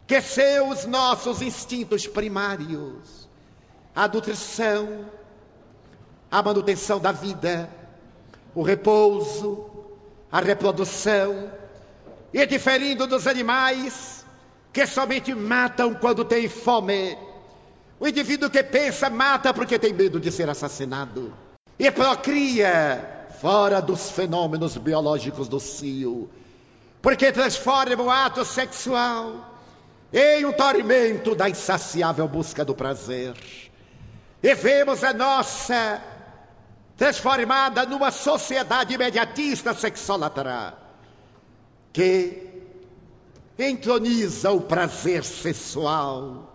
que 0.05 0.21
são 0.21 0.71
os 0.71 0.85
nossos 0.85 1.41
instintos 1.41 2.09
primários: 2.09 3.29
a 3.95 4.09
nutrição, 4.09 5.07
a 6.29 6.43
manutenção 6.43 6.99
da 6.99 7.13
vida, 7.13 7.71
o 8.53 8.63
repouso, 8.63 9.71
a 10.33 10.41
reprodução, 10.41 11.53
e 12.35 12.45
diferindo 12.47 13.07
dos 13.07 13.29
animais 13.29 14.27
que 14.73 14.89
somente 14.89 15.33
matam 15.37 15.95
quando 15.95 16.25
tem 16.25 16.49
fome. 16.49 17.17
O 18.01 18.09
indivíduo 18.09 18.51
que 18.51 18.65
pensa 18.65 19.09
mata 19.09 19.55
porque 19.55 19.79
tem 19.79 19.93
medo 19.93 20.19
de 20.19 20.33
ser 20.33 20.51
assassinado. 20.51 21.33
E 21.79 21.89
procria 21.93 23.18
fora 23.41 23.81
dos 23.81 24.11
fenômenos 24.11 24.77
biológicos 24.77 25.49
do 25.49 25.61
cio. 25.61 26.31
Porque 27.01 27.33
transforma 27.33 28.03
o 28.03 28.11
ato 28.11 28.45
sexual 28.45 29.59
em 30.13 30.45
um 30.45 30.53
tormento 30.53 31.35
da 31.35 31.49
insaciável 31.49 32.27
busca 32.27 32.65
do 32.65 32.75
prazer. 32.75 33.35
E 34.43 34.55
vemos 34.55 35.05
a 35.05 35.13
nossa 35.13 36.03
transformada 36.97 37.87
numa 37.87 38.11
sociedade 38.11 38.95
imediatista 38.95 39.73
sexólatra 39.75 40.75
que 41.93 42.43
entroniza 43.59 44.51
o 44.51 44.61
prazer 44.61 45.25
sexual 45.25 46.53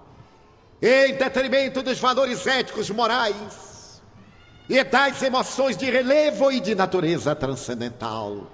em 0.82 1.16
detrimento 1.16 1.82
dos 1.82 2.00
valores 2.00 2.46
éticos 2.46 2.90
morais 2.90 3.73
e 4.70 4.84
das 4.84 5.22
emoções 5.22 5.76
de 5.76 5.90
relevo 5.90 6.52
e 6.52 6.60
de 6.60 6.76
natureza 6.76 7.36
transcendental. 7.36 8.48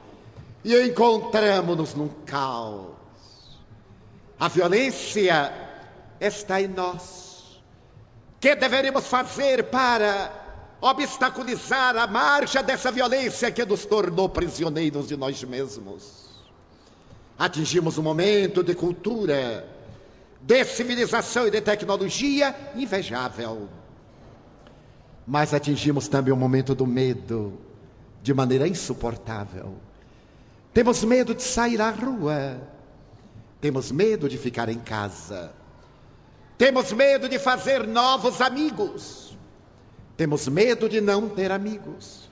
E 0.64 0.76
encontramos-nos 0.88 1.94
num 1.94 2.10
caos. 2.26 2.96
A 4.40 4.48
violência 4.48 5.54
está 6.20 6.62
em 6.62 6.68
nós. 6.68 7.62
Que 8.40 8.56
deveremos 8.56 9.06
fazer 9.08 9.66
para 9.66 10.32
obstaculizar 10.82 11.96
a 11.98 12.08
marcha 12.08 12.64
dessa 12.64 12.92
violência 12.92 13.52
que 13.52 13.66
nos 13.66 13.86
tornou 13.86 14.30
prisioneiros 14.30 15.08
de 15.08 15.18
nós 15.18 15.44
mesmos? 15.44 16.30
Atingimos 17.38 17.98
um 17.98 18.04
momento 18.04 18.64
de 18.64 18.76
cultura, 18.76 19.66
de 20.42 20.66
civilização 20.66 21.48
e 21.48 21.52
de 21.52 21.62
tecnologia 21.62 22.56
invejável. 22.76 23.70
Mas 25.30 25.54
atingimos 25.54 26.08
também 26.08 26.34
o 26.34 26.36
momento 26.36 26.74
do 26.74 26.88
medo, 26.88 27.54
de 28.24 28.34
maneira 28.34 28.68
insuportável. 28.68 29.76
Temos 30.74 31.04
medo 31.04 31.36
de 31.36 31.44
sair 31.44 31.80
à 31.80 31.92
rua. 31.92 32.60
Temos 33.62 33.92
medo 33.92 34.28
de 34.28 34.40
ficar 34.40 34.70
em 34.70 34.80
casa. 34.80 35.52
Temos 36.58 36.92
medo 36.94 37.30
de 37.30 37.38
fazer 37.38 37.86
novos 37.86 38.42
amigos. 38.42 39.38
Temos 40.18 40.48
medo 40.48 40.90
de 40.90 41.00
não 41.00 41.30
ter 41.30 41.52
amigos. 41.52 42.28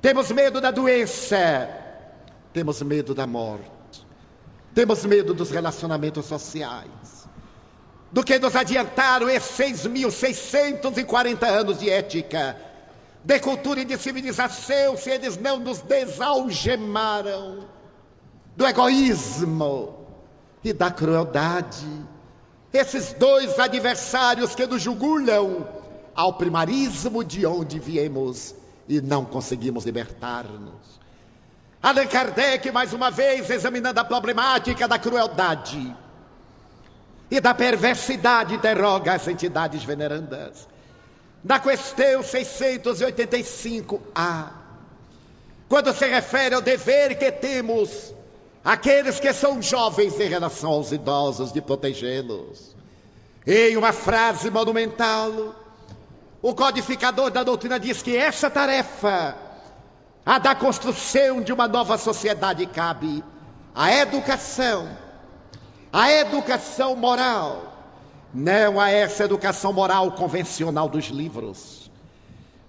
Temos 0.00 0.30
medo 0.30 0.60
da 0.60 0.70
doença. 0.70 1.68
Temos 2.52 2.80
medo 2.82 3.16
da 3.16 3.26
morte. 3.26 4.06
Temos 4.72 5.04
medo 5.04 5.34
dos 5.34 5.50
relacionamentos 5.50 6.24
sociais. 6.26 7.21
Do 8.12 8.22
que 8.22 8.38
nos 8.38 8.54
adiantaram 8.54 9.28
esses 9.30 9.86
6.640 9.86 11.42
anos 11.48 11.78
de 11.78 11.88
ética, 11.88 12.56
de 13.24 13.40
cultura 13.40 13.80
e 13.80 13.84
de 13.86 13.96
civilização, 13.96 14.96
se 14.98 15.10
eles 15.10 15.38
não 15.38 15.58
nos 15.58 15.80
desalgemaram 15.80 17.66
do 18.54 18.66
egoísmo 18.66 20.06
e 20.62 20.72
da 20.72 20.90
crueldade. 20.90 21.86
Esses 22.72 23.14
dois 23.14 23.58
adversários 23.58 24.54
que 24.54 24.66
nos 24.66 24.82
jugulam 24.82 25.66
ao 26.14 26.34
primarismo 26.34 27.24
de 27.24 27.46
onde 27.46 27.78
viemos 27.78 28.54
e 28.88 29.00
não 29.00 29.24
conseguimos 29.24 29.84
libertar-nos. 29.84 31.00
Allan 31.82 32.06
Kardec, 32.06 32.70
mais 32.70 32.92
uma 32.92 33.10
vez, 33.10 33.50
examinando 33.50 33.98
a 33.98 34.04
problemática 34.04 34.86
da 34.86 34.98
crueldade 34.98 35.94
e 37.32 37.40
da 37.40 37.52
perversidade, 37.54 38.54
interroga 38.54 39.14
as 39.14 39.26
entidades 39.26 39.82
venerandas. 39.82 40.68
Na 41.42 41.58
questão 41.58 42.20
685A, 42.20 44.50
quando 45.66 45.94
se 45.94 46.06
refere 46.06 46.54
ao 46.54 46.60
dever 46.60 47.16
que 47.16 47.32
temos 47.32 48.14
aqueles 48.62 49.18
que 49.18 49.32
são 49.32 49.62
jovens 49.62 50.20
em 50.20 50.28
relação 50.28 50.72
aos 50.72 50.92
idosos, 50.92 51.54
de 51.54 51.62
protegê-los. 51.62 52.76
Em 53.46 53.78
uma 53.78 53.94
frase 53.94 54.50
monumental, 54.50 55.54
o 56.42 56.54
codificador 56.54 57.30
da 57.30 57.42
doutrina 57.42 57.80
diz 57.80 58.02
que 58.02 58.14
essa 58.14 58.50
tarefa, 58.50 59.38
a 60.26 60.38
da 60.38 60.54
construção 60.54 61.40
de 61.40 61.50
uma 61.50 61.66
nova 61.66 61.96
sociedade, 61.96 62.66
cabe 62.66 63.24
à 63.74 63.90
educação, 63.90 64.86
à 65.92 66.10
educação 66.10 66.96
moral, 66.96 67.72
não 68.32 68.80
a 68.80 68.90
essa 68.90 69.24
educação 69.24 69.72
moral 69.72 70.12
convencional 70.12 70.88
dos 70.88 71.06
livros, 71.06 71.90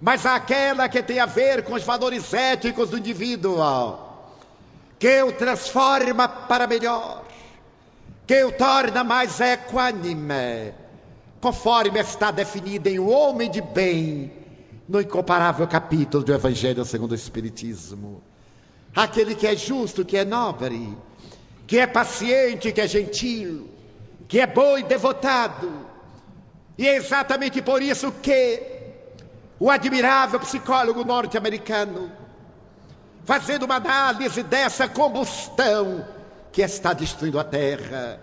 mas 0.00 0.26
àquela 0.26 0.88
que 0.88 1.02
tem 1.02 1.18
a 1.18 1.26
ver 1.26 1.64
com 1.64 1.74
os 1.74 1.82
valores 1.82 2.34
éticos 2.34 2.90
do 2.90 2.98
indivíduo, 2.98 3.56
que 4.98 5.22
o 5.22 5.32
transforma 5.32 6.28
para 6.28 6.66
melhor, 6.66 7.24
que 8.26 8.44
o 8.44 8.52
torna 8.52 9.02
mais 9.02 9.40
equânime 9.40 10.74
conforme 11.40 12.00
está 12.00 12.30
definida 12.30 12.88
em 12.88 12.98
O 12.98 13.08
Homem 13.08 13.50
de 13.50 13.60
Bem, 13.60 14.32
no 14.88 14.98
incomparável 14.98 15.66
capítulo 15.66 16.24
do 16.24 16.32
Evangelho 16.32 16.84
segundo 16.86 17.12
o 17.12 17.14
Espiritismo. 17.14 18.22
Aquele 18.96 19.34
que 19.34 19.46
é 19.46 19.54
justo, 19.54 20.06
que 20.06 20.16
é 20.16 20.24
nobre, 20.24 20.96
que 21.66 21.78
é 21.78 21.86
paciente, 21.86 22.72
que 22.72 22.80
é 22.80 22.86
gentil, 22.86 23.68
que 24.28 24.40
é 24.40 24.46
bom 24.46 24.78
e 24.78 24.82
devotado. 24.82 25.86
E 26.76 26.86
é 26.86 26.96
exatamente 26.96 27.62
por 27.62 27.82
isso 27.82 28.12
que 28.12 28.62
o 29.58 29.70
admirável 29.70 30.40
psicólogo 30.40 31.04
norte-americano, 31.04 32.10
fazendo 33.24 33.64
uma 33.64 33.76
análise 33.76 34.42
dessa 34.42 34.88
combustão 34.88 36.04
que 36.52 36.62
está 36.62 36.92
destruindo 36.92 37.38
a 37.38 37.44
terra, 37.44 38.20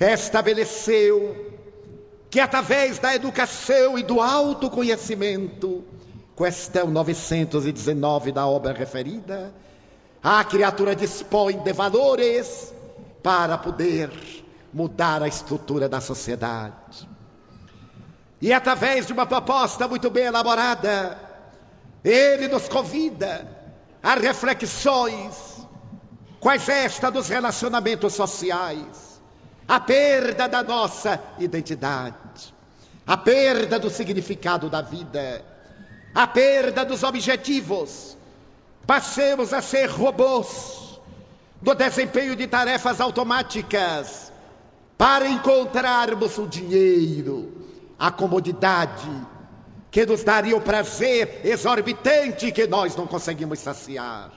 estabeleceu 0.00 1.52
que 2.28 2.40
através 2.40 2.98
da 2.98 3.14
educação 3.14 3.98
e 3.98 4.02
do 4.02 4.20
autoconhecimento, 4.20 5.84
questão 6.34 6.88
919 6.88 8.32
da 8.32 8.46
obra 8.46 8.72
referida, 8.72 9.52
a 10.22 10.44
criatura 10.44 10.94
dispõe 10.94 11.58
de 11.58 11.72
valores 11.72 12.72
para 13.22 13.58
poder 13.58 14.10
mudar 14.72 15.22
a 15.22 15.28
estrutura 15.28 15.88
da 15.88 16.00
sociedade. 16.00 17.08
E 18.40 18.52
através 18.52 19.06
de 19.06 19.12
uma 19.12 19.26
proposta 19.26 19.86
muito 19.88 20.10
bem 20.10 20.24
elaborada, 20.24 21.18
ele 22.04 22.48
nos 22.48 22.68
convida 22.68 23.46
a 24.02 24.14
reflexões, 24.14 25.66
quais 26.40 26.68
esta 26.68 27.10
dos 27.10 27.28
relacionamentos 27.28 28.14
sociais, 28.14 29.20
a 29.68 29.78
perda 29.78 30.48
da 30.48 30.62
nossa 30.62 31.20
identidade, 31.38 32.52
a 33.06 33.16
perda 33.16 33.78
do 33.78 33.88
significado 33.88 34.68
da 34.68 34.82
vida, 34.82 35.44
a 36.14 36.26
perda 36.26 36.84
dos 36.84 37.02
objetivos. 37.02 38.16
Passemos 38.86 39.52
a 39.52 39.62
ser 39.62 39.86
robôs 39.86 41.00
do 41.60 41.74
desempenho 41.74 42.34
de 42.34 42.46
tarefas 42.46 43.00
automáticas 43.00 44.32
para 44.98 45.28
encontrarmos 45.28 46.36
o 46.38 46.46
dinheiro, 46.46 47.66
a 47.98 48.10
comodidade 48.10 49.08
que 49.90 50.06
nos 50.06 50.24
daria 50.24 50.56
o 50.56 50.60
prazer 50.60 51.42
exorbitante 51.44 52.50
que 52.50 52.66
nós 52.66 52.96
não 52.96 53.06
conseguimos 53.06 53.58
saciar. 53.58 54.32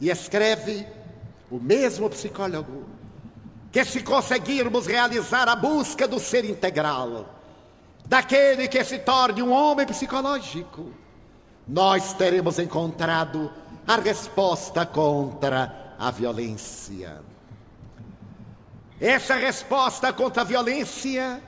E 0.00 0.10
escreve 0.10 0.86
o 1.50 1.58
mesmo 1.60 2.10
psicólogo 2.10 2.84
que 3.70 3.84
se 3.84 4.02
conseguirmos 4.02 4.86
realizar 4.86 5.48
a 5.48 5.56
busca 5.56 6.06
do 6.06 6.18
ser 6.18 6.44
integral, 6.44 7.26
daquele 8.04 8.68
que 8.68 8.82
se 8.84 8.98
torne 8.98 9.42
um 9.42 9.52
homem 9.52 9.86
psicológico, 9.86 10.92
nós 11.66 12.12
teremos 12.12 12.58
encontrado 12.58 13.50
a 13.86 13.96
resposta 13.96 14.84
contra 14.84 15.94
a 15.98 16.10
violência. 16.10 17.20
Essa 19.00 19.34
resposta 19.34 20.12
contra 20.12 20.42
a 20.42 20.44
violência 20.44 21.42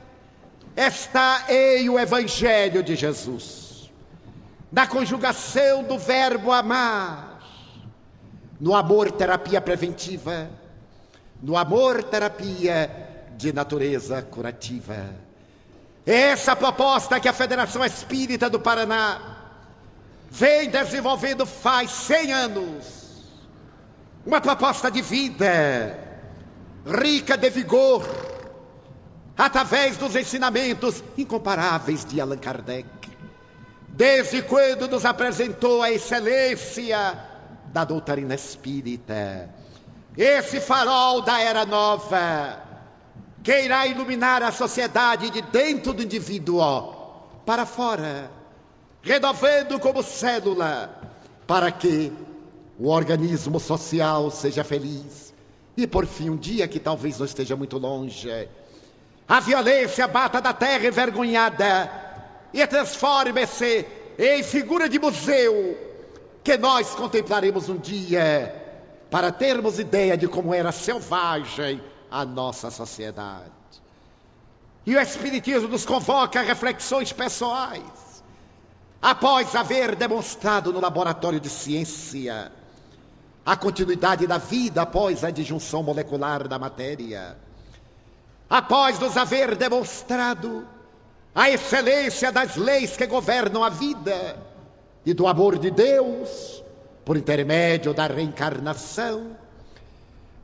está 0.77 1.45
em 1.49 1.89
o 1.89 1.99
Evangelho 1.99 2.83
de 2.83 2.97
Jesus, 2.97 3.91
na 4.71 4.87
conjugação 4.87 5.85
do 5.85 5.99
verbo 5.99 6.53
amar, 6.53 7.41
no 8.61 8.75
amor 8.75 9.11
terapia 9.11 9.61
preventiva 9.61 10.51
no 11.43 11.57
amor 11.57 12.03
terapia 12.05 12.91
de 13.37 13.53
natureza 13.53 14.23
curativa. 14.23 15.11
Essa 16.05 16.55
proposta 16.55 17.21
que 17.21 17.29
a 17.29 17.33
Federação 17.33 17.85
Espírita 17.85 18.49
do 18.49 18.61
Paraná 18.61 19.36
vem 20.31 20.69
desenvolvendo 20.69 21.47
faz 21.47 21.91
100 21.91 22.33
anos. 22.33 23.07
Uma 24.25 24.41
proposta 24.41 24.91
de 24.91 25.03
vida, 25.03 25.99
rica 26.85 27.37
de 27.37 27.49
vigor, 27.49 28.05
através 29.37 29.97
dos 29.97 30.17
ensinamentos 30.17 31.03
incomparáveis 31.17 32.05
de 32.05 32.21
Allan 32.21 32.39
Kardec. 32.39 32.89
Desde 33.89 34.43
quando 34.43 34.89
nos 34.89 35.05
apresentou 35.05 35.83
a 35.83 35.91
excelência 35.91 37.19
da 37.73 37.85
doutrina 37.85 38.35
espírita 38.35 39.49
esse 40.17 40.61
farol 40.61 41.21
da 41.21 41.39
era 41.39 41.67
nova, 41.67 42.59
que 43.43 43.65
irá 43.65 43.87
iluminar 43.87 44.43
a 44.43 44.51
sociedade 44.51 45.29
de 45.29 45.43
dentro 45.43 45.93
do 45.93 46.03
indivíduo 46.03 46.95
para 47.45 47.67
fora, 47.67 48.31
renovando 49.07 49.79
como 49.79 50.03
célula, 50.03 50.91
para 51.47 51.71
que 51.71 52.13
o 52.77 52.89
organismo 52.89 53.61
social 53.61 54.33
seja 54.33 54.65
feliz. 54.65 55.33
E 55.77 55.87
por 55.87 56.05
fim, 56.07 56.31
um 56.31 56.37
dia 56.37 56.67
que 56.67 56.81
talvez 56.81 57.19
não 57.19 57.25
esteja 57.25 57.55
muito 57.55 57.79
longe, 57.79 58.49
a 59.29 59.41
violência 59.41 60.09
bata 60.09 60.41
da 60.41 60.53
terra 60.53 60.89
envergonhada 60.89 61.91
e 62.53 62.67
transforme-se 62.67 63.87
em 64.19 64.43
figura 64.43 64.89
de 64.89 64.99
museu 64.99 65.79
que 66.43 66.57
nós 66.57 66.95
contemplaremos 66.95 67.69
um 67.69 67.77
dia 67.77 68.55
para 69.09 69.31
termos 69.31 69.79
ideia 69.79 70.17
de 70.17 70.27
como 70.27 70.53
era 70.53 70.73
selvagem 70.73 71.81
a 72.11 72.25
nossa 72.25 72.71
sociedade. 72.71 73.53
E 74.85 74.97
o 74.97 75.01
Espiritismo 75.01 75.69
nos 75.69 75.85
convoca 75.85 76.41
a 76.41 76.43
reflexões 76.43 77.13
pessoais, 77.13 77.83
após 79.01 79.55
haver 79.55 79.95
demonstrado 79.95 80.73
no 80.73 80.81
laboratório 80.81 81.41
de 81.41 81.49
ciência 81.49 82.53
a 83.45 83.57
continuidade 83.57 84.27
da 84.27 84.39
vida 84.39 84.83
após 84.83 85.23
a 85.23 85.31
disjunção 85.31 85.81
molecular 85.83 86.49
da 86.49 86.59
matéria, 86.59 87.39
após 88.51 88.99
nos 88.99 89.17
haver 89.17 89.55
demonstrado 89.55 90.67
a 91.33 91.49
excelência 91.49 92.33
das 92.33 92.57
leis 92.57 92.97
que 92.97 93.07
governam 93.07 93.63
a 93.63 93.69
vida 93.69 94.37
e 95.05 95.15
do 95.15 95.29
amor 95.29 95.59
de 95.59 95.71
Deus, 95.71 96.65
por 97.05 97.17
intermédio 97.17 97.95
da 97.95 98.09
reencarnação. 98.09 99.37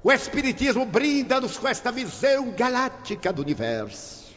O 0.04 0.12
Espiritismo 0.12 0.86
brinda-nos 0.86 1.58
com 1.58 1.66
esta 1.66 1.90
visão 1.90 2.52
galáctica 2.52 3.32
do 3.32 3.42
universo, 3.42 4.32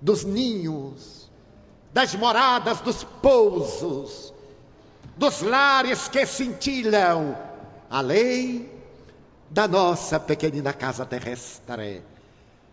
dos 0.00 0.24
ninhos, 0.24 1.23
das 1.94 2.12
moradas, 2.16 2.80
dos 2.80 3.04
pousos, 3.04 4.34
dos 5.16 5.42
lares 5.42 6.08
que 6.08 6.26
cintilam, 6.26 7.36
além 7.88 8.68
da 9.48 9.68
nossa 9.68 10.18
pequenina 10.18 10.72
casa 10.72 11.06
terrestre, 11.06 12.02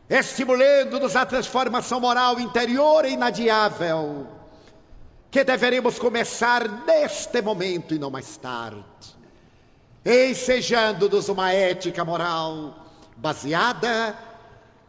estimulando-nos 0.10 1.16
a 1.16 1.24
transformação 1.24 2.00
moral 2.00 2.40
interior 2.40 3.06
e 3.06 3.12
inadiável, 3.12 4.26
que 5.30 5.44
deveremos 5.44 6.00
começar 6.00 6.68
neste 6.88 7.44
momento 7.44 7.94
e 7.94 8.00
não 8.00 8.10
mais 8.10 8.38
tarde, 8.38 8.84
ensejando-nos 10.04 11.30
uma 11.30 11.54
ética 11.54 12.04
moral 12.04 12.74
baseada 13.18 14.18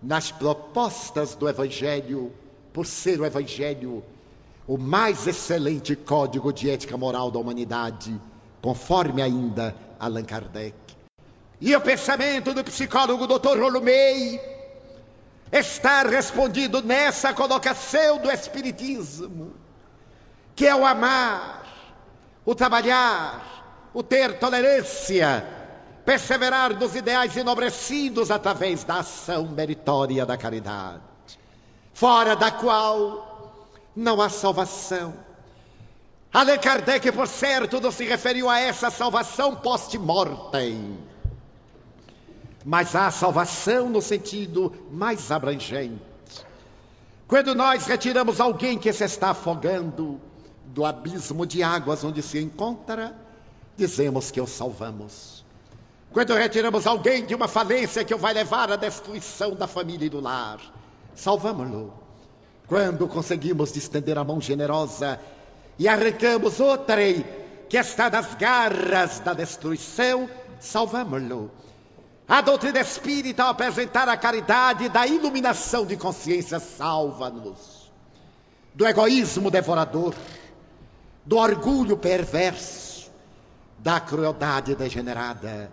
nas 0.02 0.32
propostas 0.32 1.34
do 1.34 1.46
Evangelho, 1.46 2.32
por 2.72 2.86
ser 2.86 3.20
o 3.20 3.26
Evangelho 3.26 4.02
o 4.66 4.78
mais 4.78 5.26
excelente 5.26 5.96
código 5.96 6.52
de 6.52 6.70
ética 6.70 6.96
moral 6.96 7.30
da 7.30 7.38
humanidade, 7.38 8.20
conforme 8.60 9.20
ainda 9.22 9.74
Allan 9.98 10.24
Kardec. 10.24 10.76
E 11.60 11.74
o 11.74 11.80
pensamento 11.80 12.52
do 12.52 12.64
psicólogo 12.64 13.26
Dr. 13.26 13.58
Rolumei 13.58 14.40
está 15.52 16.02
respondido 16.02 16.82
nessa 16.82 17.32
colocação 17.34 18.18
do 18.18 18.30
Espiritismo, 18.30 19.54
que 20.54 20.66
é 20.66 20.74
o 20.74 20.86
amar, 20.86 21.66
o 22.44 22.54
trabalhar, 22.54 23.90
o 23.92 24.02
ter 24.02 24.38
tolerância, 24.38 25.46
perseverar 26.04 26.74
nos 26.78 26.96
ideais 26.96 27.36
enobrecidos 27.36 28.30
através 28.30 28.82
da 28.84 29.00
ação 29.00 29.46
meritória 29.46 30.24
da 30.24 30.36
caridade, 30.36 31.02
fora 31.92 32.34
da 32.34 32.50
qual 32.50 33.31
não 33.94 34.20
há 34.20 34.28
salvação. 34.28 35.14
Allan 36.32 36.58
Kardec, 36.58 37.12
por 37.12 37.28
certo, 37.28 37.80
não 37.80 37.92
se 37.92 38.04
referiu 38.04 38.48
a 38.48 38.58
essa 38.58 38.90
salvação 38.90 39.54
post-mortem, 39.54 40.98
mas 42.64 42.96
há 42.96 43.10
salvação 43.10 43.90
no 43.90 44.00
sentido 44.00 44.72
mais 44.90 45.30
abrangente. 45.30 46.00
Quando 47.28 47.54
nós 47.54 47.86
retiramos 47.86 48.40
alguém 48.40 48.78
que 48.78 48.92
se 48.92 49.04
está 49.04 49.30
afogando 49.30 50.20
do 50.66 50.84
abismo 50.84 51.46
de 51.46 51.62
águas 51.62 52.02
onde 52.02 52.22
se 52.22 52.38
encontra, 52.38 53.14
dizemos 53.76 54.30
que 54.30 54.40
o 54.40 54.46
salvamos. 54.46 55.44
Quando 56.12 56.34
retiramos 56.34 56.86
alguém 56.86 57.24
de 57.24 57.34
uma 57.34 57.48
falência 57.48 58.04
que 58.04 58.14
o 58.14 58.18
vai 58.18 58.34
levar 58.34 58.70
à 58.70 58.76
destruição 58.76 59.54
da 59.54 59.66
família 59.66 60.06
e 60.06 60.10
do 60.10 60.20
lar, 60.20 60.60
salvamos-lo. 61.14 62.01
Quando 62.66 63.08
conseguimos 63.08 63.76
estender 63.76 64.16
a 64.16 64.24
mão 64.24 64.40
generosa 64.40 65.20
e 65.78 65.88
arrancamos 65.88 66.60
outra 66.60 67.02
que 67.68 67.76
está 67.76 68.08
nas 68.08 68.34
garras 68.34 69.20
da 69.20 69.34
destruição, 69.34 70.28
salvamos-lo. 70.60 71.50
A 72.28 72.40
doutrina 72.40 72.80
espírita, 72.80 73.42
ao 73.42 73.50
apresentar 73.50 74.08
a 74.08 74.16
caridade 74.16 74.88
da 74.88 75.06
iluminação 75.06 75.84
de 75.84 75.96
consciência, 75.96 76.58
salva-nos 76.60 77.82
do 78.74 78.86
egoísmo 78.86 79.50
devorador, 79.50 80.14
do 81.24 81.36
orgulho 81.36 81.96
perverso, 81.96 83.10
da 83.78 84.00
crueldade 84.00 84.74
degenerada. 84.74 85.70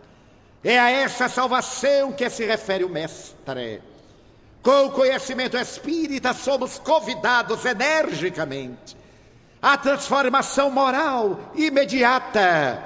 É 0.64 0.78
a 0.78 0.92
essa 0.92 1.30
salvação 1.30 2.12
que 2.12 2.30
se 2.30 2.46
refere 2.46 2.84
o 2.84 2.90
Mestre. 2.90 3.82
Com 4.62 4.88
o 4.88 4.92
conhecimento 4.92 5.58
espírita, 5.58 6.34
somos 6.34 6.80
convidados 6.80 7.64
energicamente 7.66 8.98
à 9.62 9.78
transformação 9.78 10.70
moral 10.70 11.40
imediata, 11.56 12.84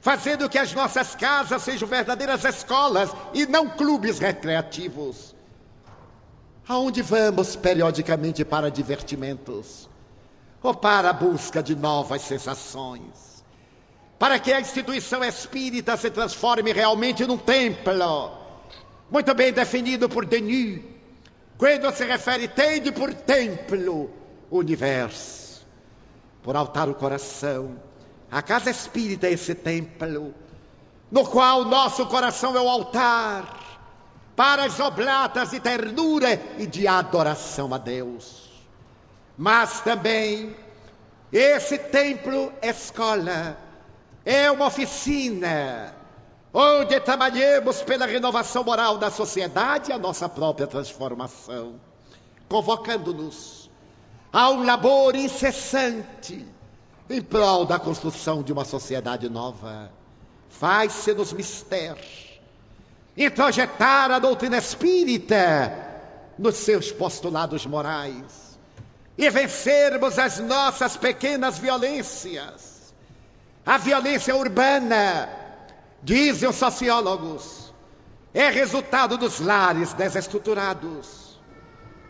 fazendo 0.00 0.48
que 0.48 0.58
as 0.58 0.72
nossas 0.72 1.14
casas 1.14 1.62
sejam 1.62 1.88
verdadeiras 1.88 2.44
escolas 2.44 3.10
e 3.32 3.46
não 3.46 3.68
clubes 3.68 4.18
recreativos. 4.18 5.34
Aonde 6.66 7.02
vamos 7.02 7.56
periodicamente 7.56 8.44
para 8.44 8.70
divertimentos 8.70 9.88
ou 10.62 10.74
para 10.74 11.10
a 11.10 11.12
busca 11.12 11.62
de 11.62 11.76
novas 11.76 12.22
sensações? 12.22 13.44
Para 14.18 14.38
que 14.38 14.52
a 14.52 14.60
instituição 14.60 15.22
espírita 15.22 15.96
se 15.96 16.10
transforme 16.10 16.72
realmente 16.72 17.26
num 17.26 17.36
templo 17.36 18.43
muito 19.10 19.34
bem 19.34 19.52
definido 19.52 20.08
por 20.08 20.24
Denis, 20.26 20.80
quando 21.56 21.92
se 21.92 22.04
refere 22.04 22.48
tende 22.48 22.92
por 22.92 23.12
templo 23.14 24.10
o 24.50 24.58
universo, 24.58 25.64
por 26.42 26.56
altar 26.56 26.88
o 26.88 26.94
coração. 26.94 27.80
A 28.30 28.42
casa 28.42 28.70
espírita 28.70 29.26
é 29.28 29.32
esse 29.32 29.54
templo, 29.54 30.34
no 31.10 31.24
qual 31.24 31.64
nosso 31.64 32.06
coração 32.06 32.56
é 32.56 32.60
o 32.60 32.68
altar 32.68 33.60
para 34.34 34.64
as 34.64 34.80
oblatas 34.80 35.50
de 35.50 35.60
ternura 35.60 36.40
e 36.58 36.66
de 36.66 36.88
adoração 36.88 37.72
a 37.72 37.78
Deus. 37.78 38.50
Mas 39.36 39.80
também 39.80 40.54
esse 41.32 41.78
templo 41.78 42.52
escola, 42.62 43.58
é 44.24 44.50
uma 44.50 44.66
oficina, 44.66 45.94
onde 46.54 47.00
trabalhemos 47.00 47.82
pela 47.82 48.06
renovação 48.06 48.62
moral 48.62 48.96
da 48.96 49.10
sociedade 49.10 49.90
e 49.90 49.92
a 49.92 49.98
nossa 49.98 50.28
própria 50.28 50.68
transformação, 50.68 51.80
convocando-nos 52.48 53.68
a 54.32 54.50
um 54.50 54.64
labor 54.64 55.16
incessante 55.16 56.46
em 57.10 57.20
prol 57.20 57.64
da 57.64 57.76
construção 57.76 58.40
de 58.40 58.52
uma 58.52 58.64
sociedade 58.64 59.28
nova. 59.28 59.90
Faz-se-nos 60.48 61.32
mister 61.32 61.96
introjetar 63.16 64.12
a 64.12 64.20
doutrina 64.20 64.56
espírita 64.56 65.72
nos 66.38 66.54
seus 66.56 66.92
postulados 66.92 67.66
morais 67.66 68.58
e 69.18 69.28
vencermos 69.28 70.18
as 70.20 70.38
nossas 70.38 70.96
pequenas 70.96 71.58
violências, 71.58 72.94
a 73.66 73.76
violência 73.76 74.34
urbana, 74.34 75.43
Dizem 76.04 76.46
os 76.46 76.56
sociólogos, 76.56 77.72
é 78.34 78.50
resultado 78.50 79.16
dos 79.16 79.40
lares 79.40 79.94
desestruturados, 79.94 81.40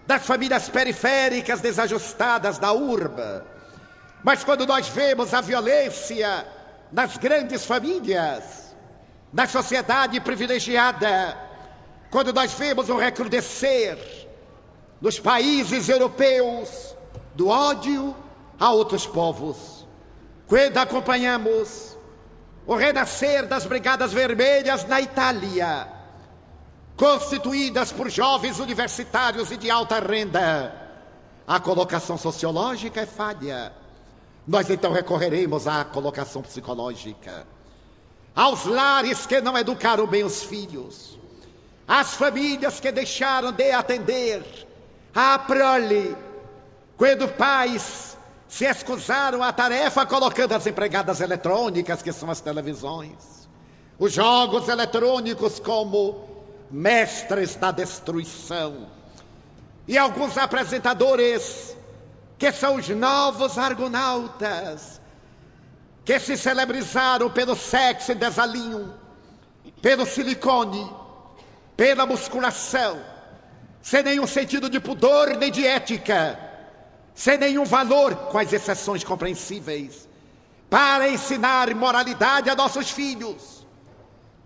das 0.04 0.26
famílias 0.26 0.68
periféricas 0.68 1.60
desajustadas 1.60 2.58
da 2.58 2.72
urba. 2.72 3.46
Mas 4.24 4.42
quando 4.42 4.66
nós 4.66 4.88
vemos 4.88 5.32
a 5.32 5.40
violência 5.40 6.44
nas 6.90 7.16
grandes 7.16 7.64
famílias, 7.64 8.74
na 9.32 9.46
sociedade 9.46 10.20
privilegiada, 10.20 11.38
quando 12.10 12.32
nós 12.32 12.52
vemos 12.54 12.88
o 12.88 12.96
recrudescer 12.96 13.96
nos 15.00 15.20
países 15.20 15.88
europeus 15.88 16.96
do 17.36 17.46
ódio 17.46 18.16
a 18.58 18.72
outros 18.72 19.06
povos, 19.06 19.86
quando 20.48 20.78
acompanhamos 20.78 21.93
o 22.66 22.74
renascer 22.74 23.46
das 23.46 23.66
Brigadas 23.66 24.12
Vermelhas 24.12 24.84
na 24.86 25.00
Itália, 25.00 25.88
constituídas 26.96 27.92
por 27.92 28.08
jovens 28.08 28.58
universitários 28.58 29.50
e 29.50 29.56
de 29.56 29.70
alta 29.70 30.00
renda. 30.00 30.82
A 31.46 31.60
colocação 31.60 32.16
sociológica 32.16 33.02
é 33.02 33.06
falha. 33.06 33.72
Nós 34.46 34.68
então 34.70 34.92
recorreremos 34.92 35.66
à 35.66 35.84
colocação 35.84 36.40
psicológica. 36.42 37.46
Aos 38.34 38.64
lares 38.64 39.26
que 39.26 39.40
não 39.40 39.56
educaram 39.56 40.06
bem 40.06 40.24
os 40.24 40.42
filhos, 40.42 41.18
às 41.86 42.14
famílias 42.14 42.80
que 42.80 42.90
deixaram 42.90 43.52
de 43.52 43.70
atender 43.70 44.42
à 45.14 45.38
prole, 45.38 46.16
quando 46.96 47.28
pais 47.28 48.13
se 48.54 48.64
excusaram 48.64 49.42
a 49.42 49.52
tarefa 49.52 50.06
colocando 50.06 50.52
as 50.52 50.64
empregadas 50.64 51.20
eletrônicas, 51.20 52.02
que 52.02 52.12
são 52.12 52.30
as 52.30 52.40
televisões, 52.40 53.48
os 53.98 54.12
jogos 54.12 54.68
eletrônicos 54.68 55.58
como 55.58 56.24
mestres 56.70 57.56
da 57.56 57.72
destruição. 57.72 58.86
E 59.88 59.98
alguns 59.98 60.38
apresentadores, 60.38 61.76
que 62.38 62.52
são 62.52 62.76
os 62.76 62.88
novos 62.90 63.58
argonautas, 63.58 65.00
que 66.04 66.20
se 66.20 66.36
celebrizaram 66.36 67.28
pelo 67.30 67.56
sexo 67.56 68.12
e 68.12 68.14
desalinho, 68.14 68.94
pelo 69.82 70.06
silicone, 70.06 70.88
pela 71.76 72.06
musculação, 72.06 73.00
sem 73.82 74.04
nenhum 74.04 74.28
sentido 74.28 74.70
de 74.70 74.78
pudor 74.78 75.36
nem 75.36 75.50
de 75.50 75.66
ética 75.66 76.43
sem 77.14 77.38
nenhum 77.38 77.64
valor, 77.64 78.14
com 78.16 78.38
as 78.38 78.52
exceções 78.52 79.04
compreensíveis, 79.04 80.08
para 80.68 81.08
ensinar 81.08 81.72
moralidade 81.74 82.50
a 82.50 82.56
nossos 82.56 82.90
filhos. 82.90 83.64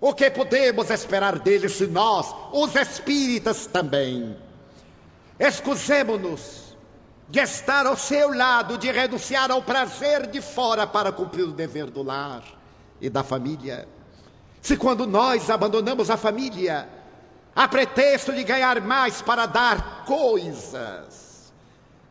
O 0.00 0.12
que 0.12 0.30
podemos 0.30 0.90
esperar 0.90 1.38
deles 1.38 1.72
se 1.72 1.86
nós, 1.86 2.32
os 2.52 2.74
espíritas 2.76 3.66
também, 3.66 4.36
excusemos-nos 5.40 6.76
de 7.28 7.40
estar 7.40 7.86
ao 7.86 7.96
seu 7.96 8.34
lado, 8.34 8.78
de 8.78 8.90
renunciar 8.90 9.50
ao 9.50 9.62
prazer 9.62 10.26
de 10.28 10.40
fora 10.40 10.86
para 10.86 11.10
cumprir 11.10 11.44
o 11.44 11.52
dever 11.52 11.90
do 11.90 12.02
lar 12.02 12.42
e 13.00 13.10
da 13.10 13.24
família. 13.24 13.88
Se 14.62 14.76
quando 14.76 15.06
nós 15.06 15.50
abandonamos 15.50 16.10
a 16.10 16.16
família, 16.16 16.88
a 17.54 17.66
pretexto 17.66 18.32
de 18.32 18.44
ganhar 18.44 18.80
mais 18.80 19.20
para 19.20 19.46
dar 19.46 20.04
coisas, 20.04 21.27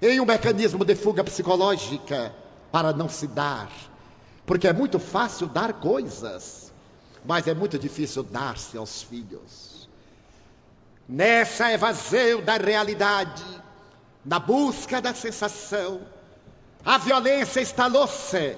em 0.01 0.19
um 0.19 0.25
mecanismo 0.25 0.85
de 0.85 0.95
fuga 0.95 1.23
psicológica 1.23 2.33
para 2.71 2.93
não 2.93 3.09
se 3.09 3.27
dar, 3.27 3.69
porque 4.45 4.67
é 4.67 4.73
muito 4.73 4.99
fácil 4.99 5.47
dar 5.47 5.73
coisas, 5.73 6.71
mas 7.25 7.47
é 7.47 7.53
muito 7.53 7.79
difícil 7.79 8.23
dar-se 8.23 8.77
aos 8.77 9.01
filhos. 9.01 9.89
Nessa 11.07 11.71
evasão 11.71 12.41
da 12.43 12.57
realidade, 12.57 13.43
na 14.23 14.39
busca 14.39 15.01
da 15.01 15.13
sensação, 15.13 16.01
a 16.85 16.97
violência 16.97 17.61
instalou-se 17.61 18.57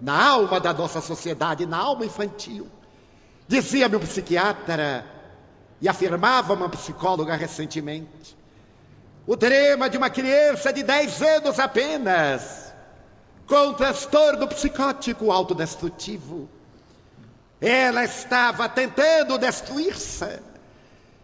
na 0.00 0.30
alma 0.30 0.60
da 0.60 0.72
nossa 0.72 1.00
sociedade, 1.00 1.66
na 1.66 1.76
alma 1.76 2.06
infantil. 2.06 2.68
Dizia 3.46 3.88
meu 3.88 4.00
psiquiatra 4.00 5.04
e 5.80 5.88
afirmava 5.88 6.54
uma 6.54 6.68
psicóloga 6.68 7.34
recentemente: 7.34 8.36
o 9.28 9.36
drama 9.36 9.90
de 9.90 9.98
uma 9.98 10.08
criança 10.08 10.72
de 10.72 10.82
10 10.82 11.20
anos 11.20 11.58
apenas, 11.58 12.72
com 13.46 13.68
um 13.68 13.74
transtorno 13.74 14.48
psicótico 14.48 15.30
autodestrutivo. 15.30 16.48
Ela 17.60 18.04
estava 18.04 18.66
tentando 18.70 19.36
destruir-se. 19.36 20.40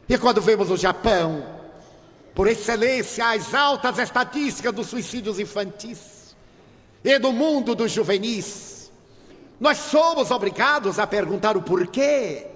E 0.07 0.18
quando 0.18 0.42
vemos 0.42 0.70
o 0.70 0.76
Japão, 0.76 1.46
por 2.34 2.46
excelência, 2.46 3.26
as 3.30 3.55
altas 3.55 3.98
estatísticas 3.98 4.74
dos 4.74 4.88
suicídios 4.88 5.38
infantis 5.38 6.36
e 7.02 7.18
do 7.18 7.32
mundo 7.32 7.74
dos 7.74 7.90
juvenis, 7.90 8.92
nós 9.59 9.78
somos 9.78 10.30
obrigados 10.30 10.98
a 10.98 11.07
perguntar 11.07 11.57
o 11.57 11.62
porquê. 11.62 12.48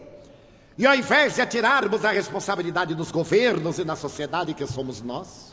E 0.78 0.86
ao 0.86 0.94
invés 0.94 1.34
de 1.34 1.42
atirarmos 1.42 2.04
a 2.04 2.12
responsabilidade 2.12 2.94
nos 2.94 3.10
governos 3.10 3.78
e 3.78 3.84
na 3.84 3.96
sociedade 3.96 4.54
que 4.54 4.66
somos 4.66 5.02
nós, 5.02 5.52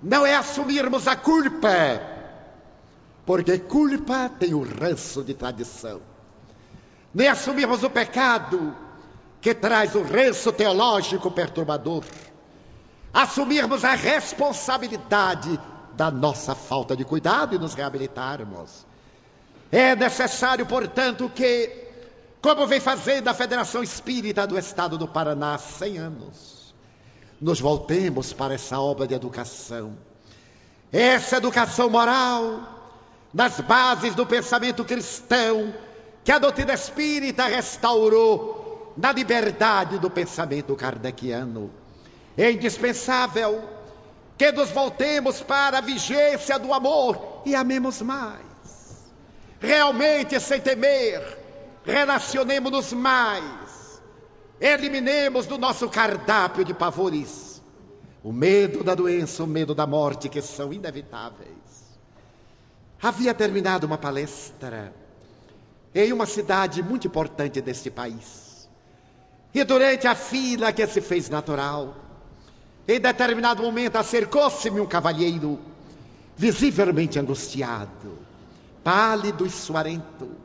não 0.00 0.24
é 0.24 0.36
assumirmos 0.36 1.08
a 1.08 1.16
culpa, 1.16 2.00
porque 3.26 3.58
culpa 3.58 4.30
tem 4.30 4.54
o 4.54 4.62
ranço 4.62 5.24
de 5.24 5.34
tradição. 5.34 6.00
Nem 7.12 7.28
assumirmos 7.28 7.82
o 7.82 7.90
pecado, 7.90 8.74
que 9.40 9.52
traz 9.52 9.94
o 9.96 10.02
ranço 10.02 10.52
teológico 10.52 11.30
perturbador 11.30 12.04
assumirmos 13.12 13.84
a 13.84 13.94
responsabilidade 13.94 15.60
da 15.94 16.10
nossa 16.10 16.54
falta 16.54 16.96
de 16.96 17.04
cuidado 17.04 17.54
e 17.54 17.58
nos 17.58 17.74
reabilitarmos. 17.74 18.86
É 19.70 19.94
necessário, 19.94 20.64
portanto, 20.64 21.30
que, 21.34 21.91
como 22.42 22.66
vem 22.66 22.80
fazendo 22.80 23.28
a 23.28 23.34
Federação 23.34 23.84
Espírita 23.84 24.44
do 24.48 24.58
Estado 24.58 24.98
do 24.98 25.06
Paraná 25.06 25.54
há 25.54 25.58
100 25.58 25.98
anos, 25.98 26.74
nos 27.40 27.60
voltemos 27.60 28.32
para 28.32 28.54
essa 28.54 28.80
obra 28.80 29.06
de 29.06 29.14
educação. 29.14 29.96
Essa 30.92 31.36
educação 31.36 31.88
moral, 31.88 32.60
nas 33.32 33.60
bases 33.60 34.16
do 34.16 34.26
pensamento 34.26 34.84
cristão, 34.84 35.72
que 36.24 36.32
a 36.32 36.38
doutrina 36.40 36.74
espírita 36.74 37.46
restaurou 37.46 38.92
na 38.96 39.12
liberdade 39.12 39.98
do 39.98 40.10
pensamento 40.10 40.74
kardeciano. 40.74 41.70
É 42.36 42.50
indispensável 42.50 43.62
que 44.36 44.50
nos 44.50 44.70
voltemos 44.70 45.40
para 45.40 45.78
a 45.78 45.80
vigência 45.80 46.58
do 46.58 46.74
amor 46.74 47.42
e 47.46 47.54
amemos 47.54 48.02
mais. 48.02 48.42
Realmente, 49.60 50.40
sem 50.40 50.60
temer, 50.60 51.41
relacionemos-nos 51.84 52.92
mais. 52.92 54.00
Eliminemos 54.60 55.46
do 55.46 55.58
nosso 55.58 55.88
cardápio 55.88 56.64
de 56.64 56.72
pavores 56.72 57.52
o 58.22 58.32
medo 58.32 58.84
da 58.84 58.94
doença, 58.94 59.42
o 59.42 59.46
medo 59.46 59.74
da 59.74 59.86
morte, 59.86 60.28
que 60.28 60.40
são 60.40 60.72
inevitáveis. 60.72 61.50
Havia 63.02 63.34
terminado 63.34 63.86
uma 63.86 63.98
palestra 63.98 64.94
em 65.94 66.12
uma 66.12 66.24
cidade 66.24 66.82
muito 66.82 67.08
importante 67.08 67.60
deste 67.60 67.90
país. 67.90 68.68
E 69.52 69.64
durante 69.64 70.06
a 70.06 70.14
fila 70.14 70.72
que 70.72 70.86
se 70.86 71.00
fez 71.00 71.28
natural, 71.28 71.96
em 72.86 73.00
determinado 73.00 73.62
momento 73.62 73.96
acercou-se-me 73.96 74.80
um 74.80 74.86
cavalheiro, 74.86 75.58
visivelmente 76.36 77.18
angustiado, 77.18 78.18
pálido 78.84 79.44
e 79.44 79.50
suarento. 79.50 80.41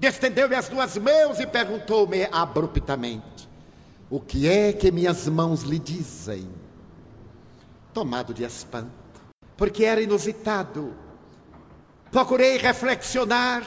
Estendeu-me 0.00 0.54
as 0.54 0.68
duas 0.68 0.96
mãos 0.96 1.40
e 1.40 1.46
perguntou-me 1.46 2.24
abruptamente: 2.30 3.48
O 4.08 4.20
que 4.20 4.48
é 4.48 4.72
que 4.72 4.92
minhas 4.92 5.26
mãos 5.26 5.62
lhe 5.62 5.78
dizem? 5.78 6.48
Tomado 7.92 8.32
de 8.32 8.44
espanto, 8.44 8.92
porque 9.56 9.84
era 9.84 10.00
inusitado. 10.00 10.94
Procurei 12.12 12.56
reflexionar 12.58 13.66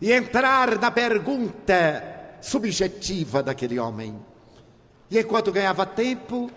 e 0.00 0.12
entrar 0.12 0.78
na 0.78 0.90
pergunta 0.90 2.38
subjetiva 2.40 3.42
daquele 3.42 3.78
homem. 3.78 4.18
E 5.10 5.18
enquanto 5.18 5.52
ganhava 5.52 5.84
tempo, 5.84 6.48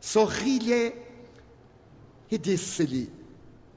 sorri-lhe 0.00 0.94
e 2.28 2.36
disse-lhe: 2.36 3.12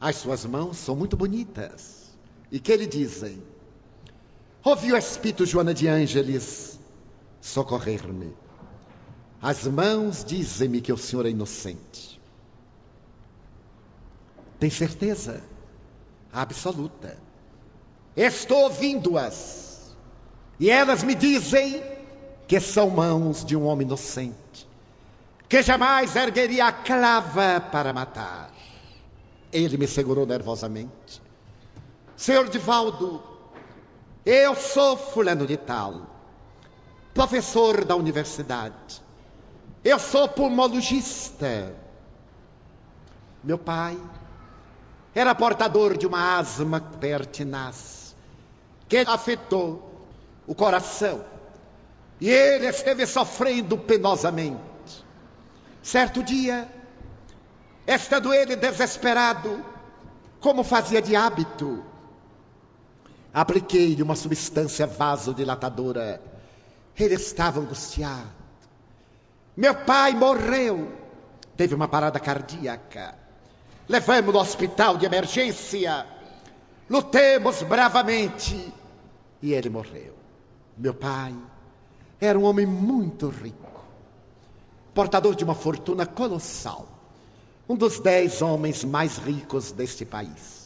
As 0.01 0.15
suas 0.15 0.43
mãos 0.43 0.77
são 0.77 0.95
muito 0.95 1.15
bonitas. 1.15 2.09
E 2.51 2.59
que 2.59 2.75
lhe 2.75 2.87
dizem? 2.87 3.41
Ouvi 4.63 4.91
o 4.91 4.97
Espírito 4.97 5.45
Joana 5.45 5.73
de 5.73 5.87
Ângeles 5.87 6.79
socorrer-me. 7.41 8.33
As 9.41 9.65
mãos 9.65 10.23
dizem-me 10.23 10.81
que 10.81 10.91
o 10.91 10.97
senhor 10.97 11.25
é 11.25 11.29
inocente. 11.29 12.19
Tem 14.59 14.69
certeza? 14.69 15.41
Absoluta. 16.31 17.17
Estou 18.15 18.63
ouvindo-as. 18.63 19.95
E 20.59 20.69
elas 20.69 21.03
me 21.03 21.15
dizem 21.15 21.81
que 22.47 22.59
são 22.59 22.89
mãos 22.89 23.45
de 23.45 23.55
um 23.55 23.65
homem 23.65 23.87
inocente 23.87 24.67
que 25.49 25.63
jamais 25.63 26.15
ergueria 26.15 26.67
a 26.67 26.71
clava 26.71 27.59
para 27.59 27.91
matar. 27.91 28.51
Ele 29.51 29.77
me 29.77 29.87
segurou 29.87 30.27
nervosamente. 30.27 31.19
Senhor 32.15 32.47
Divaldo, 32.49 33.23
eu 34.25 34.55
sou 34.55 34.97
fulano 34.97 35.47
de 35.47 35.57
tal, 35.57 36.07
professor 37.13 37.85
da 37.85 37.95
universidade. 37.95 39.01
Eu 39.83 39.97
sou 39.97 40.27
pulmologista. 40.27 41.73
Meu 43.43 43.57
pai 43.57 43.97
era 45.15 45.33
portador 45.33 45.97
de 45.97 46.05
uma 46.05 46.37
asma 46.37 46.81
pertinaz 46.81 48.15
que 48.87 48.97
afetou 48.97 50.07
o 50.45 50.53
coração. 50.53 51.23
E 52.19 52.29
ele 52.29 52.67
esteve 52.67 53.05
sofrendo 53.05 53.77
penosamente. 53.77 54.59
Certo 55.81 56.21
dia, 56.21 56.67
estando 57.87 58.33
ele 58.33 58.55
desesperado, 58.55 59.63
como 60.39 60.63
fazia 60.63 61.01
de 61.01 61.15
hábito, 61.15 61.83
apliquei-lhe 63.33 64.01
uma 64.01 64.15
substância 64.15 64.85
vasodilatadora. 64.87 66.21
Ele 66.97 67.15
estava 67.15 67.59
angustiado. 67.59 68.29
Meu 69.55 69.73
pai 69.73 70.13
morreu, 70.13 70.91
teve 71.55 71.75
uma 71.75 71.87
parada 71.87 72.19
cardíaca. 72.19 73.15
Levamos 73.87 74.33
no 74.33 74.39
hospital 74.39 74.97
de 74.97 75.05
emergência, 75.05 76.05
lutemos 76.89 77.63
bravamente 77.63 78.73
e 79.41 79.53
ele 79.53 79.69
morreu. 79.69 80.15
Meu 80.77 80.93
pai 80.93 81.35
era 82.21 82.37
um 82.37 82.43
homem 82.43 82.65
muito 82.65 83.29
rico 83.29 83.69
portador 84.99 85.33
de 85.33 85.45
uma 85.45 85.55
fortuna 85.55 86.05
colossal, 86.05 86.85
um 87.69 87.75
dos 87.77 88.01
dez 88.01 88.41
homens 88.41 88.83
mais 88.83 89.17
ricos 89.17 89.71
deste 89.71 90.03
país. 90.03 90.58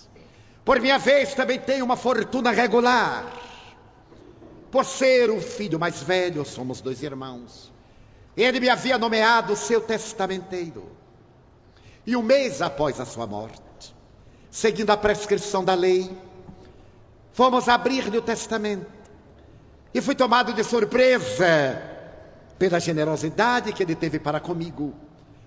Por 0.65 0.79
minha 0.79 0.97
vez, 0.97 1.33
também 1.33 1.59
tenho 1.59 1.83
uma 1.83 1.97
fortuna 1.97 2.51
regular. 2.51 3.25
Por 4.71 4.85
ser 4.85 5.29
o 5.29 5.41
filho 5.41 5.77
mais 5.77 6.01
velho, 6.01 6.45
somos 6.45 6.81
dois 6.81 7.03
irmãos. 7.03 7.71
Ele 8.35 8.59
me 8.59 8.69
havia 8.69 8.97
nomeado 8.97 9.55
seu 9.55 9.81
testamenteiro. 9.81 10.89
E 12.05 12.15
um 12.15 12.23
mês 12.23 12.61
após 12.61 12.99
a 12.99 13.05
sua 13.05 13.27
morte, 13.27 13.61
seguindo 14.49 14.89
a 14.89 14.97
prescrição 14.97 15.63
da 15.63 15.73
lei, 15.73 16.09
fomos 17.33 17.67
abrir-lhe 17.67 18.17
o 18.17 18.21
testamento. 18.21 18.91
E 19.93 20.01
fui 20.01 20.15
tomado 20.15 20.53
de 20.53 20.63
surpresa 20.63 21.81
pela 22.57 22.79
generosidade 22.79 23.73
que 23.73 23.83
ele 23.83 23.95
teve 23.95 24.17
para 24.17 24.39
comigo, 24.39 24.93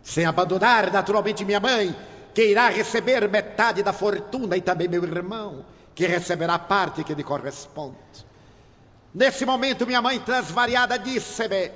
sem 0.02 0.24
abandonar 0.24 0.92
naturalmente 0.92 1.44
minha 1.44 1.58
mãe, 1.58 1.96
que 2.36 2.44
irá 2.44 2.68
receber 2.68 3.26
metade 3.30 3.82
da 3.82 3.94
fortuna, 3.94 4.58
e 4.58 4.60
também 4.60 4.86
meu 4.86 5.02
irmão, 5.02 5.64
que 5.94 6.06
receberá 6.06 6.56
a 6.56 6.58
parte 6.58 7.02
que 7.02 7.14
lhe 7.14 7.24
corresponde. 7.24 7.96
Nesse 9.14 9.46
momento, 9.46 9.86
minha 9.86 10.02
mãe 10.02 10.20
transvariada 10.20 10.98
disse-me: 10.98 11.70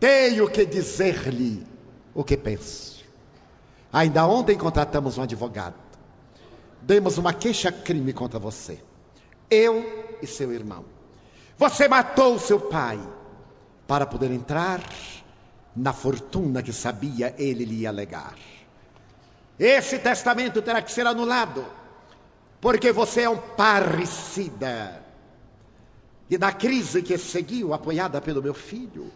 Tenho 0.00 0.48
que 0.48 0.64
dizer-lhe 0.64 1.66
o 2.14 2.24
que 2.24 2.34
penso. 2.38 3.04
Ainda 3.92 4.26
ontem 4.26 4.56
contratamos 4.56 5.18
um 5.18 5.22
advogado. 5.24 5.74
Demos 6.80 7.18
uma 7.18 7.34
queixa-crime 7.34 8.14
contra 8.14 8.38
você. 8.38 8.80
Eu 9.50 10.16
e 10.22 10.26
seu 10.26 10.50
irmão. 10.50 10.86
Você 11.58 11.86
matou 11.88 12.38
seu 12.38 12.58
pai 12.58 12.98
para 13.86 14.06
poder 14.06 14.30
entrar 14.30 14.80
na 15.76 15.92
fortuna 15.92 16.62
que 16.62 16.72
sabia 16.72 17.34
ele 17.36 17.66
lhe 17.66 17.80
ia 17.82 17.90
legar. 17.90 18.34
Esse 19.58 19.98
testamento 19.98 20.62
terá 20.62 20.80
que 20.80 20.92
ser 20.92 21.06
anulado, 21.06 21.64
porque 22.60 22.92
você 22.92 23.22
é 23.22 23.30
um 23.30 23.36
parricida. 23.36 25.02
E 26.30 26.38
na 26.38 26.52
crise 26.52 27.02
que 27.02 27.16
seguiu, 27.18 27.72
apoiada 27.72 28.20
pelo 28.20 28.42
meu 28.42 28.54
filho, 28.54 29.10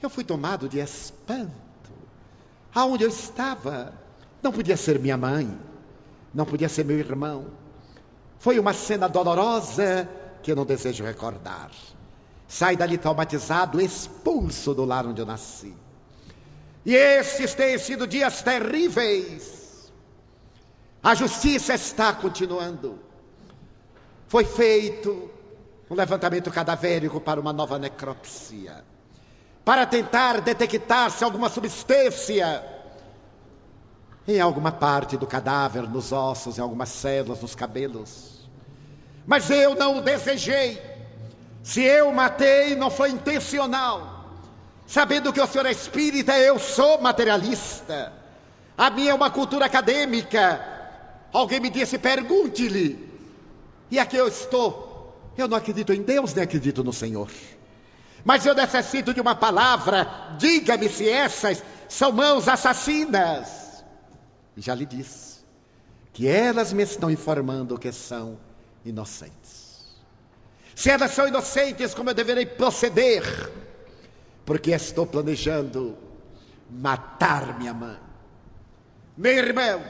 eu 0.00 0.08
fui 0.08 0.24
tomado 0.24 0.68
de 0.68 0.78
espanto. 0.78 1.52
Aonde 2.74 3.04
eu 3.04 3.08
estava, 3.08 3.92
não 4.42 4.52
podia 4.52 4.76
ser 4.76 4.98
minha 4.98 5.16
mãe, 5.16 5.58
não 6.32 6.44
podia 6.44 6.68
ser 6.68 6.84
meu 6.84 6.98
irmão. 6.98 7.46
Foi 8.38 8.58
uma 8.58 8.72
cena 8.72 9.08
dolorosa 9.08 10.08
que 10.42 10.52
eu 10.52 10.56
não 10.56 10.64
desejo 10.64 11.02
recordar. 11.04 11.70
Sai 12.46 12.76
dali 12.76 12.96
traumatizado, 12.96 13.80
expulso 13.80 14.72
do 14.72 14.84
lar 14.84 15.06
onde 15.06 15.20
eu 15.20 15.26
nasci. 15.26 15.74
E 16.84 16.94
estes 16.94 17.54
têm 17.54 17.76
sido 17.78 18.06
dias 18.06 18.42
terríveis. 18.42 19.55
A 21.06 21.14
justiça 21.14 21.72
está 21.72 22.12
continuando. 22.12 22.98
Foi 24.26 24.44
feito 24.44 25.30
um 25.88 25.94
levantamento 25.94 26.50
cadavérico 26.50 27.20
para 27.20 27.40
uma 27.40 27.52
nova 27.52 27.78
necropsia, 27.78 28.82
para 29.64 29.86
tentar 29.86 30.40
detectar 30.40 31.08
se 31.12 31.22
alguma 31.22 31.48
substância 31.48 32.60
em 34.26 34.40
alguma 34.40 34.72
parte 34.72 35.16
do 35.16 35.28
cadáver, 35.28 35.88
nos 35.88 36.10
ossos, 36.10 36.58
em 36.58 36.60
algumas 36.60 36.88
células, 36.88 37.40
nos 37.40 37.54
cabelos. 37.54 38.44
Mas 39.24 39.48
eu 39.48 39.76
não 39.76 39.98
o 39.98 40.00
desejei. 40.00 40.82
Se 41.62 41.82
eu 41.82 42.10
matei, 42.10 42.74
não 42.74 42.90
foi 42.90 43.10
intencional. 43.10 44.24
Sabendo 44.88 45.32
que 45.32 45.40
o 45.40 45.46
senhor 45.46 45.66
é 45.66 45.70
espírita, 45.70 46.36
eu 46.36 46.58
sou 46.58 47.00
materialista. 47.00 48.12
A 48.76 48.90
minha 48.90 49.12
é 49.12 49.14
uma 49.14 49.30
cultura 49.30 49.66
acadêmica. 49.66 50.74
Alguém 51.32 51.60
me 51.60 51.70
disse, 51.70 51.98
pergunte-lhe. 51.98 53.06
E 53.90 53.98
aqui 53.98 54.16
eu 54.16 54.28
estou 54.28 54.86
eu 55.36 55.46
não 55.46 55.56
acredito 55.56 55.92
em 55.92 56.02
Deus, 56.02 56.32
nem 56.32 56.44
acredito 56.44 56.82
no 56.82 56.92
Senhor. 56.92 57.30
Mas 58.24 58.46
eu 58.46 58.54
necessito 58.54 59.12
de 59.12 59.20
uma 59.20 59.34
palavra. 59.34 60.34
Diga-me 60.38 60.88
se 60.88 61.08
essas 61.08 61.62
são 61.88 62.10
mãos 62.10 62.48
assassinas. 62.48 63.84
E 64.56 64.60
já 64.62 64.74
lhe 64.74 64.86
disse 64.86 65.44
que 66.12 66.26
elas 66.26 66.72
me 66.72 66.82
estão 66.82 67.10
informando 67.10 67.78
que 67.78 67.92
são 67.92 68.38
inocentes. 68.84 69.84
Se 70.74 70.90
elas 70.90 71.10
são 71.10 71.28
inocentes, 71.28 71.94
como 71.94 72.10
eu 72.10 72.14
deverei 72.14 72.46
proceder? 72.46 73.22
Porque 74.44 74.70
estou 74.70 75.06
planejando 75.06 75.96
matar 76.70 77.58
minha 77.58 77.74
mãe, 77.74 77.98
meu 79.16 79.32
irmão, 79.32 79.82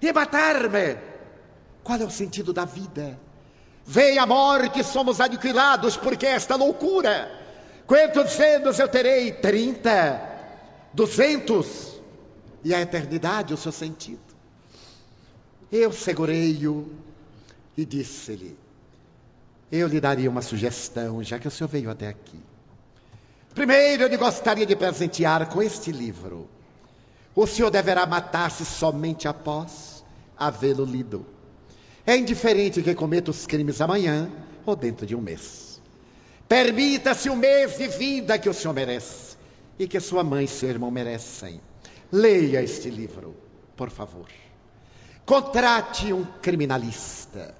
e 0.00 0.12
matar-me. 0.12 0.98
Qual 1.82 2.00
é 2.00 2.04
o 2.04 2.10
sentido 2.10 2.52
da 2.52 2.64
vida? 2.64 3.18
Vem 3.84 4.18
a 4.18 4.26
morte, 4.26 4.82
somos 4.82 5.20
aniquilados 5.20 5.96
porque 5.96 6.26
esta 6.26 6.56
loucura. 6.56 7.30
Quantos 7.86 8.38
anos 8.40 8.78
eu 8.78 8.88
terei? 8.88 9.30
Trinta? 9.32 10.20
Duzentos? 10.92 11.94
E 12.64 12.74
a 12.74 12.80
eternidade, 12.80 13.54
o 13.54 13.56
seu 13.56 13.70
sentido. 13.70 14.18
Eu 15.70 15.92
segurei-o 15.92 16.90
e 17.76 17.84
disse-lhe: 17.84 18.58
Eu 19.70 19.86
lhe 19.86 20.00
daria 20.00 20.28
uma 20.28 20.42
sugestão, 20.42 21.22
já 21.22 21.38
que 21.38 21.46
o 21.46 21.50
senhor 21.50 21.68
veio 21.68 21.90
até 21.90 22.08
aqui. 22.08 22.40
Primeiro, 23.54 24.02
eu 24.02 24.08
lhe 24.08 24.16
gostaria 24.16 24.66
de 24.66 24.74
presentear 24.74 25.48
com 25.48 25.62
este 25.62 25.92
livro. 25.92 26.48
O 27.36 27.46
senhor 27.46 27.70
deverá 27.70 28.06
matar-se 28.06 28.64
somente 28.64 29.28
após 29.28 30.02
havê-lo 30.38 30.86
lido. 30.86 31.26
É 32.06 32.16
indiferente 32.16 32.82
que 32.82 32.94
cometa 32.94 33.30
os 33.30 33.46
crimes 33.46 33.82
amanhã 33.82 34.30
ou 34.64 34.74
dentro 34.74 35.04
de 35.04 35.14
um 35.14 35.20
mês. 35.20 35.82
Permita-se 36.48 37.28
o 37.28 37.34
um 37.34 37.36
mês 37.36 37.76
de 37.76 37.88
vida 37.88 38.38
que 38.38 38.48
o 38.48 38.54
senhor 38.54 38.72
merece 38.72 39.36
e 39.78 39.86
que 39.86 40.00
sua 40.00 40.24
mãe 40.24 40.46
e 40.46 40.48
seu 40.48 40.70
irmão 40.70 40.90
merecem. 40.90 41.60
Leia 42.10 42.62
este 42.62 42.88
livro, 42.88 43.36
por 43.76 43.90
favor. 43.90 44.28
Contrate 45.26 46.14
um 46.14 46.24
criminalista. 46.40 47.54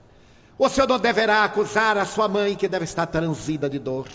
O 0.59 0.70
senhor 0.70 0.89
não 0.89 0.99
deverá 0.99 1.45
acusar 1.45 1.99
a 1.99 2.07
sua 2.07 2.29
mãe, 2.29 2.57
que 2.57 2.66
deve 2.66 2.85
estar 2.85 3.05
transida 3.05 3.68
de 3.68 3.79
dor. 3.79 4.09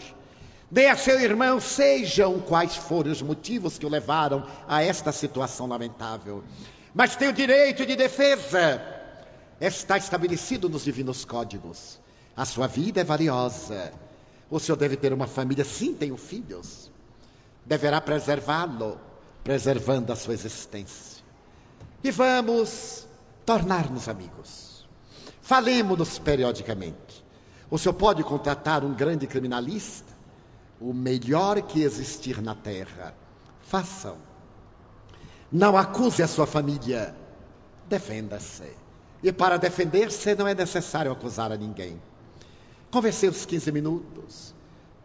Dê 0.71 0.87
a 0.87 0.95
seu 0.95 1.19
irmão, 1.19 1.59
sejam 1.59 2.39
quais 2.39 2.75
forem 2.77 3.11
os 3.11 3.21
motivos 3.21 3.77
que 3.77 3.85
o 3.85 3.89
levaram 3.89 4.47
a 4.67 4.81
esta 4.81 5.11
situação 5.11 5.67
lamentável. 5.67 6.43
Mas 6.93 7.15
tem 7.15 7.27
o 7.27 7.33
direito 7.33 7.85
de 7.85 7.95
defesa 7.95 8.81
está 9.67 9.97
estabelecido 9.97 10.67
nos 10.67 10.83
divinos 10.83 11.23
códigos. 11.23 11.99
A 12.35 12.45
sua 12.45 12.67
vida 12.67 13.01
é 13.01 13.03
valiosa. 13.03 13.93
O 14.49 14.59
senhor 14.59 14.77
deve 14.77 14.97
ter 14.97 15.13
uma 15.13 15.27
família, 15.27 15.63
sim, 15.63 15.93
tenho 15.93 16.17
filhos. 16.17 16.91
Deverá 17.65 18.01
preservá-lo, 18.01 18.99
preservando 19.43 20.11
a 20.11 20.15
sua 20.15 20.33
existência. 20.33 21.23
E 22.03 22.09
vamos 22.09 23.07
tornar-nos 23.45 24.09
amigos. 24.09 24.87
Falemos-nos 25.41 26.17
periodicamente. 26.17 27.23
O 27.69 27.77
senhor 27.77 27.93
pode 27.93 28.23
contratar 28.23 28.83
um 28.83 28.93
grande 28.93 29.27
criminalista, 29.27 30.10
o 30.81 30.93
melhor 30.93 31.61
que 31.61 31.83
existir 31.83 32.41
na 32.41 32.55
terra. 32.55 33.13
Façam. 33.61 34.17
Não 35.51 35.77
acuse 35.77 36.23
a 36.23 36.27
sua 36.27 36.47
família. 36.47 37.15
Defenda-se. 37.87 38.71
E 39.21 39.31
para 39.31 39.57
defender-se 39.57 40.33
não 40.33 40.47
é 40.47 40.55
necessário 40.55 41.11
acusar 41.11 41.51
a 41.51 41.57
ninguém. 41.57 42.01
Conversei 42.89 43.29
uns 43.29 43.45
15 43.45 43.71
minutos. 43.71 44.55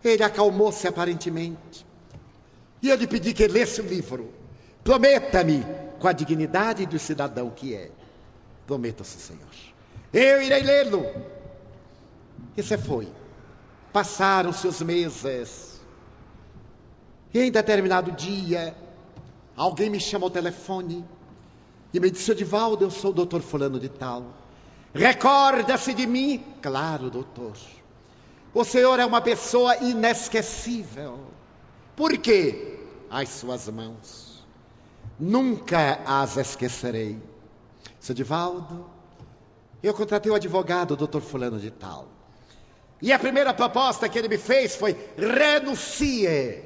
Ele 0.03 0.23
acalmou-se 0.23 0.87
aparentemente. 0.89 1.87
E 2.81 2.89
eu 2.89 2.97
lhe 2.97 3.07
pedi 3.07 3.35
que 3.35 3.47
lesse 3.47 3.81
o 3.81 3.87
livro. 3.87 4.33
Prometa-me, 4.83 5.65
com 5.99 6.09
a 6.09 6.13
dignidade 6.13 6.87
do 6.87 6.99
cidadão 6.99 7.51
que 7.51 7.75
é. 7.75 7.91
Prometa-se, 8.67 9.19
Senhor. 9.19 9.43
Eu 10.13 10.41
irei 10.41 10.63
lê-lo. 10.63 11.05
E 12.57 12.63
você 12.63 12.79
foi. 12.79 13.09
Passaram-se 13.97 14.69
os 14.69 14.83
meses. 14.83 15.81
E 17.33 17.41
em 17.41 17.51
determinado 17.51 18.13
dia, 18.13 18.77
alguém 19.57 19.89
me 19.89 19.99
chamou 19.99 20.27
ao 20.27 20.31
telefone 20.31 21.03
e 21.95 21.99
me 21.99 22.11
disse, 22.11 22.31
Edivaldo, 22.31 22.85
eu 22.85 22.91
sou 22.91 23.11
o 23.11 23.15
doutor 23.15 23.41
fulano 23.41 23.81
de 23.81 23.89
tal. 23.89 24.35
Recorda-se 24.93 25.95
de 25.95 26.07
mim? 26.07 26.45
Claro, 26.61 27.09
doutor. 27.09 27.57
O 28.53 28.65
senhor 28.65 29.01
é 29.01 29.07
uma 29.07 29.23
pessoa 29.23 29.79
inesquecível. 29.79 31.19
Por 31.97 32.19
quê? 32.19 32.79
As 33.09 33.31
suas 33.31 33.67
mãos. 33.67 34.45
Nunca 35.19 36.03
as 36.05 36.37
esquecerei. 36.37 37.19
Seu 37.99 38.13
Edivaldo, 38.13 38.91
eu 39.83 39.95
contratei 39.95 40.31
o 40.31 40.35
advogado, 40.35 40.95
doutor 40.99 41.23
fulano 41.23 41.59
de 41.59 41.71
tal. 41.71 42.16
E 43.01 43.13
a 43.13 43.19
primeira 43.19 43.53
proposta 43.53 44.09
que 44.09 44.19
ele 44.19 44.29
me 44.29 44.39
fez 44.39 44.75
foi: 44.75 44.97
renuncie 45.17 46.63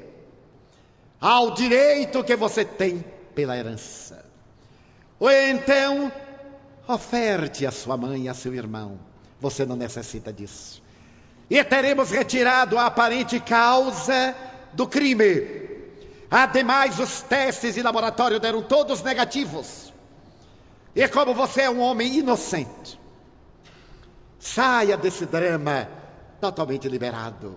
ao 1.19 1.51
direito 1.51 2.23
que 2.23 2.35
você 2.35 2.63
tem 2.63 3.03
pela 3.35 3.57
herança. 3.57 4.25
Ou 5.19 5.31
então, 5.31 6.11
oferte 6.87 7.65
a 7.65 7.71
sua 7.71 7.97
mãe 7.97 8.23
e 8.23 8.29
a 8.29 8.33
seu 8.33 8.53
irmão. 8.53 8.99
Você 9.39 9.65
não 9.65 9.75
necessita 9.75 10.31
disso. 10.31 10.81
E 11.49 11.63
teremos 11.63 12.09
retirado 12.09 12.77
a 12.77 12.85
aparente 12.85 13.39
causa 13.39 14.35
do 14.73 14.87
crime. 14.87 15.69
Ademais, 16.29 16.97
os 16.99 17.21
testes 17.21 17.75
de 17.75 17.81
laboratório 17.81 18.39
deram 18.39 18.61
todos 18.61 19.03
negativos. 19.03 19.93
E 20.95 21.07
como 21.07 21.33
você 21.33 21.63
é 21.63 21.69
um 21.69 21.81
homem 21.81 22.19
inocente, 22.19 22.99
saia 24.39 24.95
desse 24.95 25.25
drama 25.25 26.00
totalmente 26.41 26.89
liberado. 26.89 27.55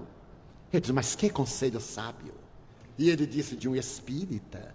Ele 0.72 0.80
disse, 0.80 0.92
mas 0.92 1.14
que 1.14 1.30
conselho 1.30 1.80
sábio. 1.80 2.34
E 2.98 3.10
ele 3.10 3.26
disse 3.26 3.56
de 3.56 3.68
um 3.68 3.74
espírita. 3.74 4.74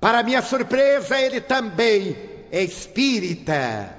Para 0.00 0.22
minha 0.22 0.40
surpresa, 0.40 1.18
ele 1.18 1.40
também 1.40 2.16
é 2.50 2.62
espírita. 2.62 3.94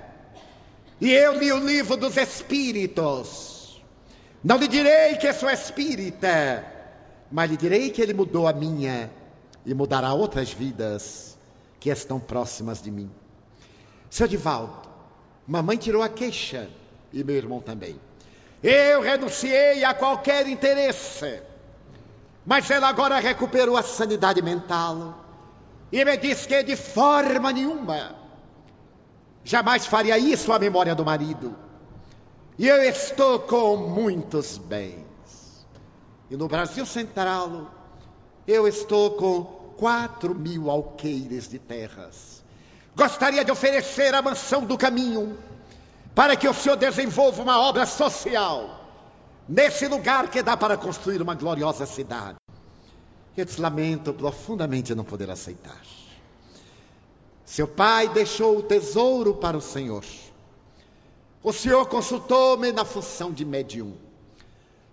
E 1.01 1.11
eu 1.11 1.37
li 1.37 1.51
o 1.51 1.59
livro 1.59 1.97
dos 1.97 2.15
espíritos. 2.15 3.83
Não 4.43 4.57
lhe 4.57 4.67
direi 4.67 5.17
que 5.17 5.33
sou 5.33 5.49
espírita, 5.49 6.65
mas 7.31 7.49
lhe 7.49 7.57
direi 7.57 7.89
que 7.89 8.01
ele 8.01 8.13
mudou 8.13 8.47
a 8.47 8.53
minha 8.53 9.11
e 9.65 9.73
mudará 9.73 10.13
outras 10.13 10.53
vidas 10.53 11.37
que 11.79 11.89
estão 11.89 12.19
próximas 12.19 12.81
de 12.81 12.91
mim. 12.91 13.09
Seu 14.09 14.27
Divaldo, 14.27 14.87
mamãe 15.47 15.77
tirou 15.77 16.01
a 16.01 16.09
queixa 16.09 16.69
e 17.11 17.23
meu 17.23 17.35
irmão 17.35 17.59
também. 17.59 17.99
Eu 18.67 18.99
renunciei 19.01 19.83
a 19.83 19.93
qualquer 19.93 20.47
interesse, 20.47 21.39
mas 22.43 22.67
ela 22.71 22.89
agora 22.89 23.19
recuperou 23.19 23.77
a 23.77 23.83
sanidade 23.83 24.41
mental 24.41 25.23
e 25.91 26.03
me 26.03 26.17
diz 26.17 26.47
que 26.47 26.63
de 26.63 26.75
forma 26.75 27.53
nenhuma 27.53 28.15
jamais 29.43 29.85
faria 29.85 30.17
isso 30.17 30.51
à 30.51 30.57
memória 30.57 30.95
do 30.95 31.05
marido. 31.05 31.55
E 32.57 32.67
eu 32.67 32.81
estou 32.81 33.37
com 33.41 33.77
muitos 33.77 34.57
bens. 34.57 35.67
E 36.31 36.35
no 36.35 36.47
Brasil 36.47 36.87
Central, 36.87 37.69
eu 38.47 38.67
estou 38.67 39.11
com 39.11 39.43
quatro 39.77 40.33
mil 40.33 40.71
alqueires 40.71 41.47
de 41.47 41.59
terras. 41.59 42.43
Gostaria 42.95 43.45
de 43.45 43.51
oferecer 43.51 44.15
a 44.15 44.23
mansão 44.23 44.65
do 44.65 44.75
caminho 44.75 45.37
para 46.15 46.37
que 46.37 46.47
o 46.47 46.53
senhor 46.53 46.77
desenvolva 46.77 47.43
uma 47.43 47.59
obra 47.59 47.85
social 47.85 48.85
nesse 49.47 49.85
lugar 49.87 50.29
que 50.31 50.41
dá 50.41 50.55
para 50.55 50.77
construir 50.77 51.21
uma 51.21 51.35
gloriosa 51.35 51.85
cidade. 51.85 52.37
Eu 53.35 53.45
te 53.45 53.59
lamento 53.59 54.13
profundamente 54.13 54.95
não 54.95 55.03
poder 55.03 55.29
aceitar. 55.29 55.81
Seu 57.45 57.67
pai 57.67 58.07
deixou 58.07 58.57
o 58.57 58.63
tesouro 58.63 59.35
para 59.35 59.57
o 59.57 59.61
Senhor. 59.61 60.03
O 61.43 61.53
Senhor 61.53 61.85
consultou-me 61.87 62.71
na 62.71 62.85
função 62.85 63.31
de 63.31 63.45
médium. 63.45 63.93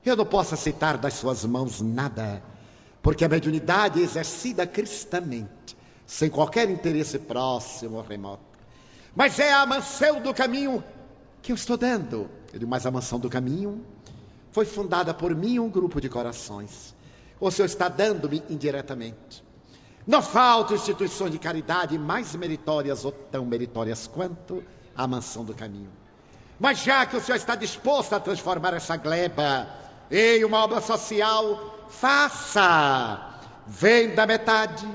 Eu 0.04 0.16
não 0.16 0.26
posso 0.26 0.54
aceitar 0.54 0.98
das 0.98 1.14
suas 1.14 1.44
mãos 1.44 1.80
nada, 1.80 2.42
porque 3.00 3.24
a 3.24 3.28
mediunidade 3.28 4.00
é 4.00 4.02
exercida 4.02 4.66
cristamente, 4.66 5.76
sem 6.04 6.28
qualquer 6.28 6.68
interesse 6.68 7.18
próximo 7.18 7.96
ou 7.96 8.02
remoto. 8.02 8.42
Mas 9.14 9.38
é 9.38 9.52
a 9.52 9.64
mansão 9.64 10.20
do 10.20 10.34
caminho 10.34 10.82
que 11.42 11.52
eu 11.52 11.56
estou 11.56 11.76
dando. 11.76 12.30
Ele, 12.54 12.64
mas 12.64 12.86
a 12.86 12.90
mansão 12.90 13.18
do 13.18 13.28
caminho 13.28 13.84
foi 14.52 14.64
fundada 14.64 15.12
por 15.12 15.34
mim 15.34 15.58
um 15.58 15.68
grupo 15.68 16.00
de 16.00 16.08
corações. 16.08 16.94
O 17.40 17.50
Senhor 17.50 17.66
está 17.66 17.88
dando-me 17.88 18.42
indiretamente. 18.48 19.42
Não 20.06 20.22
faltam 20.22 20.76
instituições 20.76 21.32
de 21.32 21.38
caridade 21.38 21.98
mais 21.98 22.34
meritórias 22.34 23.04
ou 23.04 23.12
tão 23.12 23.44
meritórias 23.44 24.06
quanto 24.06 24.62
a 24.96 25.06
mansão 25.06 25.44
do 25.44 25.54
caminho. 25.54 25.90
Mas 26.58 26.78
já 26.78 27.04
que 27.06 27.16
o 27.16 27.20
Senhor 27.20 27.36
está 27.36 27.54
disposto 27.54 28.12
a 28.12 28.20
transformar 28.20 28.74
essa 28.74 28.96
gleba 28.96 29.68
em 30.10 30.44
uma 30.44 30.62
obra 30.62 30.80
social, 30.80 31.86
faça. 31.88 33.30
Venda 33.66 34.26
metade. 34.26 34.86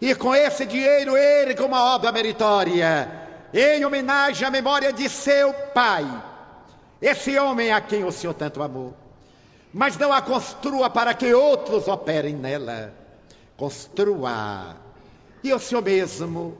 E 0.00 0.14
com 0.14 0.34
esse 0.34 0.64
dinheiro 0.64 1.16
erga 1.16 1.64
uma 1.64 1.94
obra 1.94 2.12
meritória, 2.12 3.17
em 3.52 3.84
homenagem 3.84 4.46
à 4.46 4.50
memória 4.50 4.92
de 4.92 5.08
seu 5.08 5.52
pai, 5.74 6.06
esse 7.00 7.38
homem 7.38 7.72
a 7.72 7.80
quem 7.80 8.04
o 8.04 8.12
Senhor 8.12 8.34
tanto 8.34 8.62
amou. 8.62 8.94
Mas 9.72 9.96
não 9.96 10.12
a 10.12 10.22
construa 10.22 10.88
para 10.88 11.14
que 11.14 11.32
outros 11.32 11.88
operem 11.88 12.34
nela 12.34 12.92
construa. 13.56 14.76
E 15.42 15.52
o 15.52 15.58
senhor 15.58 15.82
mesmo, 15.82 16.56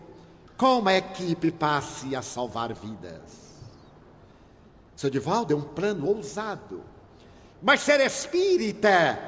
com 0.57 0.79
uma 0.79 0.95
equipe, 0.95 1.51
passe 1.51 2.15
a 2.15 2.21
salvar 2.21 2.73
vidas. 2.75 3.49
Seu 4.95 5.09
Divaldo 5.09 5.55
é 5.55 5.57
um 5.57 5.63
plano 5.63 6.07
ousado. 6.09 6.83
Mas 7.63 7.81
ser 7.81 8.01
espírita 8.01 9.19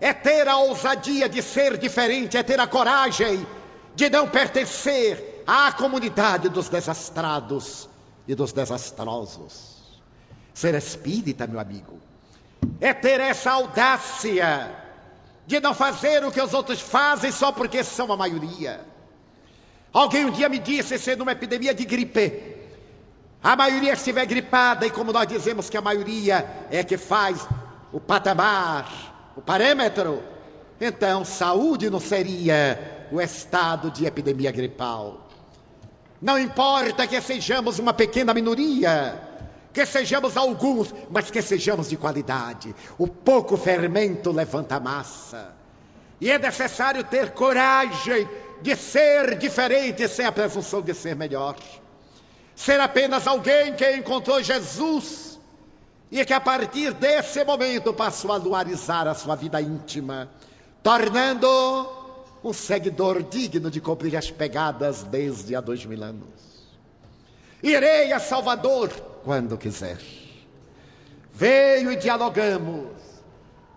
é 0.00 0.12
ter 0.12 0.46
a 0.46 0.58
ousadia 0.58 1.28
de 1.28 1.40
ser 1.40 1.78
diferente, 1.78 2.36
é 2.36 2.42
ter 2.42 2.60
a 2.60 2.66
coragem 2.66 3.46
de 3.94 4.10
não 4.10 4.28
pertencer 4.28 5.31
à 5.46 5.72
comunidade 5.72 6.48
dos 6.48 6.68
desastrados 6.68 7.88
e 8.26 8.34
dos 8.34 8.52
desastrosos. 8.52 10.00
Ser 10.54 10.74
espírita, 10.74 11.46
meu 11.46 11.58
amigo, 11.58 11.98
é 12.80 12.92
ter 12.92 13.20
essa 13.20 13.52
audácia 13.52 14.70
de 15.46 15.60
não 15.60 15.74
fazer 15.74 16.24
o 16.24 16.30
que 16.30 16.40
os 16.40 16.54
outros 16.54 16.80
fazem 16.80 17.32
só 17.32 17.52
porque 17.52 17.82
são 17.82 18.12
a 18.12 18.16
maioria. 18.16 18.80
Alguém 19.92 20.24
um 20.24 20.30
dia 20.30 20.48
me 20.48 20.58
disse, 20.58 20.98
sendo 20.98 21.22
uma 21.22 21.32
epidemia 21.32 21.74
de 21.74 21.84
gripe, 21.84 22.56
a 23.42 23.56
maioria 23.56 23.92
estiver 23.92 24.24
gripada, 24.24 24.86
e 24.86 24.90
como 24.90 25.12
nós 25.12 25.26
dizemos 25.26 25.68
que 25.68 25.76
a 25.76 25.82
maioria 25.82 26.66
é 26.70 26.84
que 26.84 26.96
faz 26.96 27.46
o 27.92 28.00
patamar, 28.00 29.32
o 29.36 29.42
parâmetro, 29.42 30.22
então 30.80 31.24
saúde 31.24 31.90
não 31.90 32.00
seria 32.00 33.08
o 33.10 33.20
estado 33.20 33.90
de 33.90 34.06
epidemia 34.06 34.50
gripal. 34.50 35.28
Não 36.22 36.38
importa 36.38 37.04
que 37.04 37.20
sejamos 37.20 37.80
uma 37.80 37.92
pequena 37.92 38.32
minoria, 38.32 39.20
que 39.72 39.84
sejamos 39.84 40.36
alguns, 40.36 40.94
mas 41.10 41.32
que 41.32 41.42
sejamos 41.42 41.88
de 41.88 41.96
qualidade. 41.96 42.72
O 42.96 43.08
pouco 43.08 43.56
fermento 43.56 44.30
levanta 44.30 44.76
a 44.76 44.80
massa. 44.80 45.52
E 46.20 46.30
é 46.30 46.38
necessário 46.38 47.02
ter 47.02 47.32
coragem 47.32 48.28
de 48.62 48.76
ser 48.76 49.36
diferente 49.36 50.06
sem 50.06 50.24
a 50.24 50.30
presunção 50.30 50.80
de 50.80 50.94
ser 50.94 51.16
melhor. 51.16 51.56
Ser 52.54 52.78
apenas 52.78 53.26
alguém 53.26 53.74
que 53.74 53.96
encontrou 53.96 54.40
Jesus 54.40 55.40
e 56.08 56.24
que 56.24 56.32
a 56.32 56.40
partir 56.40 56.92
desse 56.92 57.44
momento 57.44 57.92
passou 57.92 58.30
a 58.30 58.36
luarizar 58.36 59.08
a 59.08 59.14
sua 59.14 59.34
vida 59.34 59.60
íntima, 59.60 60.30
tornando 60.84 62.01
um 62.44 62.52
seguidor 62.52 63.22
digno 63.22 63.70
de 63.70 63.80
cumprir 63.80 64.16
as 64.16 64.30
pegadas 64.30 65.02
desde 65.04 65.54
há 65.54 65.60
dois 65.60 65.84
mil 65.84 66.02
anos. 66.02 66.28
Irei 67.62 68.12
a 68.12 68.18
Salvador 68.18 68.90
quando 69.22 69.56
quiser. 69.56 69.98
Veio 71.32 71.92
e 71.92 71.96
dialogamos. 71.96 72.90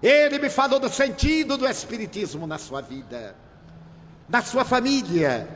Ele 0.01 0.39
me 0.39 0.49
falou 0.49 0.80
do 0.80 0.89
sentido 0.89 1.57
do 1.57 1.68
Espiritismo 1.68 2.45
na 2.47 2.57
sua 2.57 2.82
vida, 2.82 3.36
na 4.28 4.41
sua 4.41 4.66
família. 4.66 5.47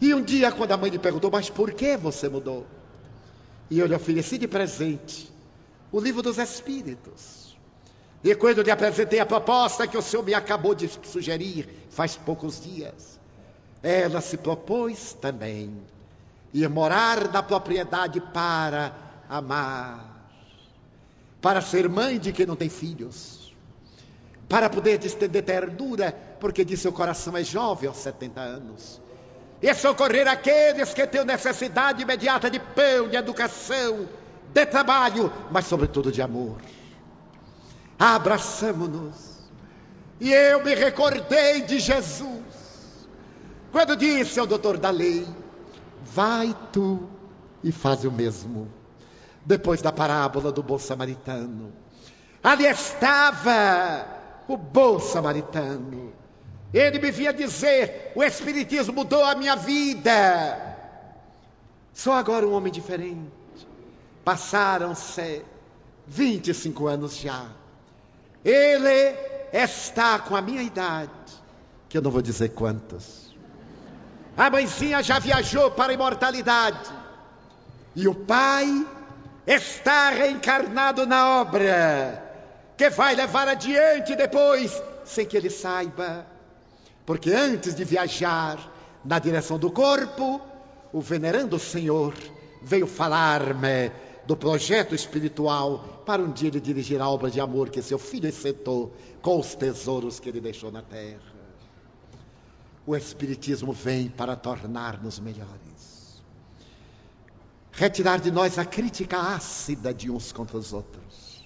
E 0.00 0.14
um 0.14 0.22
dia, 0.22 0.52
quando 0.52 0.72
a 0.72 0.76
mãe 0.76 0.90
lhe 0.90 0.98
perguntou, 0.98 1.30
mas 1.30 1.50
por 1.50 1.72
que 1.72 1.96
você 1.96 2.28
mudou? 2.28 2.66
E 3.68 3.78
eu 3.78 3.86
lhe 3.86 3.94
ofereci 3.94 4.38
de 4.38 4.46
presente 4.46 5.30
o 5.90 6.00
livro 6.00 6.22
dos 6.22 6.38
Espíritos. 6.38 7.47
E 8.22 8.34
quando 8.34 8.62
lhe 8.62 8.70
apresentei 8.70 9.20
a 9.20 9.26
proposta 9.26 9.86
que 9.86 9.96
o 9.96 10.02
senhor 10.02 10.24
me 10.24 10.34
acabou 10.34 10.74
de 10.74 10.88
sugerir 11.04 11.68
faz 11.90 12.16
poucos 12.16 12.60
dias, 12.60 13.18
ela 13.82 14.20
se 14.20 14.36
propôs 14.36 15.12
também 15.12 15.80
ir 16.52 16.68
morar 16.68 17.30
na 17.30 17.42
propriedade 17.42 18.20
para 18.20 18.92
amar, 19.28 20.26
para 21.40 21.60
ser 21.60 21.88
mãe 21.88 22.18
de 22.18 22.32
quem 22.32 22.46
não 22.46 22.56
tem 22.56 22.68
filhos, 22.68 23.54
para 24.48 24.68
poder 24.68 25.04
estender 25.04 25.44
ternura, 25.44 26.12
porque 26.40 26.64
de 26.64 26.76
seu 26.76 26.92
coração 26.92 27.36
é 27.36 27.44
jovem 27.44 27.88
aos 27.88 27.98
70 27.98 28.40
anos, 28.40 29.00
e 29.60 29.72
socorrer 29.74 30.26
aqueles 30.26 30.94
que 30.94 31.06
têm 31.06 31.24
necessidade 31.24 32.02
imediata 32.02 32.50
de 32.50 32.58
pão, 32.58 33.08
de 33.08 33.16
educação, 33.16 34.08
de 34.52 34.66
trabalho, 34.66 35.32
mas 35.50 35.66
sobretudo 35.66 36.10
de 36.10 36.22
amor. 36.22 36.56
Abraçamos-nos. 37.98 39.38
E 40.20 40.32
eu 40.32 40.64
me 40.64 40.74
recordei 40.74 41.62
de 41.62 41.78
Jesus, 41.78 43.08
quando 43.72 43.96
disse 43.96 44.38
ao 44.38 44.46
doutor 44.46 44.78
da 44.78 44.90
lei: 44.90 45.26
Vai 46.02 46.56
tu 46.72 47.08
e 47.62 47.72
faz 47.72 48.04
o 48.04 48.10
mesmo. 48.10 48.68
Depois 49.44 49.80
da 49.80 49.90
parábola 49.90 50.52
do 50.52 50.62
bom 50.62 50.78
samaritano. 50.78 51.72
Ali 52.42 52.66
estava 52.66 54.06
o 54.46 54.56
bom 54.56 54.98
samaritano. 55.00 56.12
Ele 56.72 56.98
me 56.98 57.10
vinha 57.10 57.32
dizer: 57.32 58.12
o 58.14 58.22
Espiritismo 58.22 58.92
mudou 58.92 59.24
a 59.24 59.34
minha 59.34 59.56
vida. 59.56 60.76
Sou 61.92 62.12
agora 62.12 62.46
um 62.46 62.52
homem 62.52 62.72
diferente. 62.72 63.30
Passaram-se 64.24 65.42
25 66.06 66.86
anos 66.86 67.16
já. 67.16 67.57
Ele 68.44 69.14
está 69.52 70.18
com 70.18 70.36
a 70.36 70.40
minha 70.40 70.62
idade, 70.62 71.10
que 71.88 71.98
eu 71.98 72.02
não 72.02 72.10
vou 72.10 72.22
dizer 72.22 72.50
quantas. 72.50 73.34
A 74.36 74.48
mãezinha 74.50 75.02
já 75.02 75.18
viajou 75.18 75.70
para 75.70 75.90
a 75.90 75.94
imortalidade. 75.94 76.90
E 77.96 78.06
o 78.06 78.14
pai 78.14 78.86
está 79.46 80.10
reencarnado 80.10 81.04
na 81.06 81.40
obra, 81.40 82.22
que 82.76 82.88
vai 82.90 83.16
levar 83.16 83.48
adiante 83.48 84.14
depois, 84.14 84.80
sem 85.04 85.26
que 85.26 85.36
ele 85.36 85.50
saiba. 85.50 86.24
Porque 87.04 87.32
antes 87.32 87.74
de 87.74 87.82
viajar 87.82 88.58
na 89.04 89.18
direção 89.18 89.58
do 89.58 89.70
corpo, 89.70 90.40
o 90.92 91.00
venerando 91.00 91.58
Senhor 91.58 92.14
veio 92.62 92.86
falar-me 92.86 93.90
do 94.28 94.36
projeto 94.36 94.94
espiritual 94.94 96.02
para 96.04 96.20
um 96.20 96.30
dia 96.30 96.48
ele 96.48 96.60
dirigir 96.60 97.00
a 97.00 97.08
obra 97.08 97.30
de 97.30 97.40
amor 97.40 97.70
que 97.70 97.80
seu 97.80 97.98
filho 97.98 98.28
executou 98.28 98.94
com 99.22 99.40
os 99.40 99.54
tesouros 99.54 100.20
que 100.20 100.28
ele 100.28 100.38
deixou 100.38 100.70
na 100.70 100.82
terra. 100.82 101.32
O 102.86 102.94
Espiritismo 102.94 103.72
vem 103.72 104.10
para 104.10 104.36
tornar-nos 104.36 105.18
melhores, 105.18 106.22
retirar 107.72 108.20
de 108.20 108.30
nós 108.30 108.58
a 108.58 108.66
crítica 108.66 109.18
ácida 109.18 109.94
de 109.94 110.10
uns 110.10 110.30
contra 110.30 110.58
os 110.58 110.74
outros, 110.74 111.42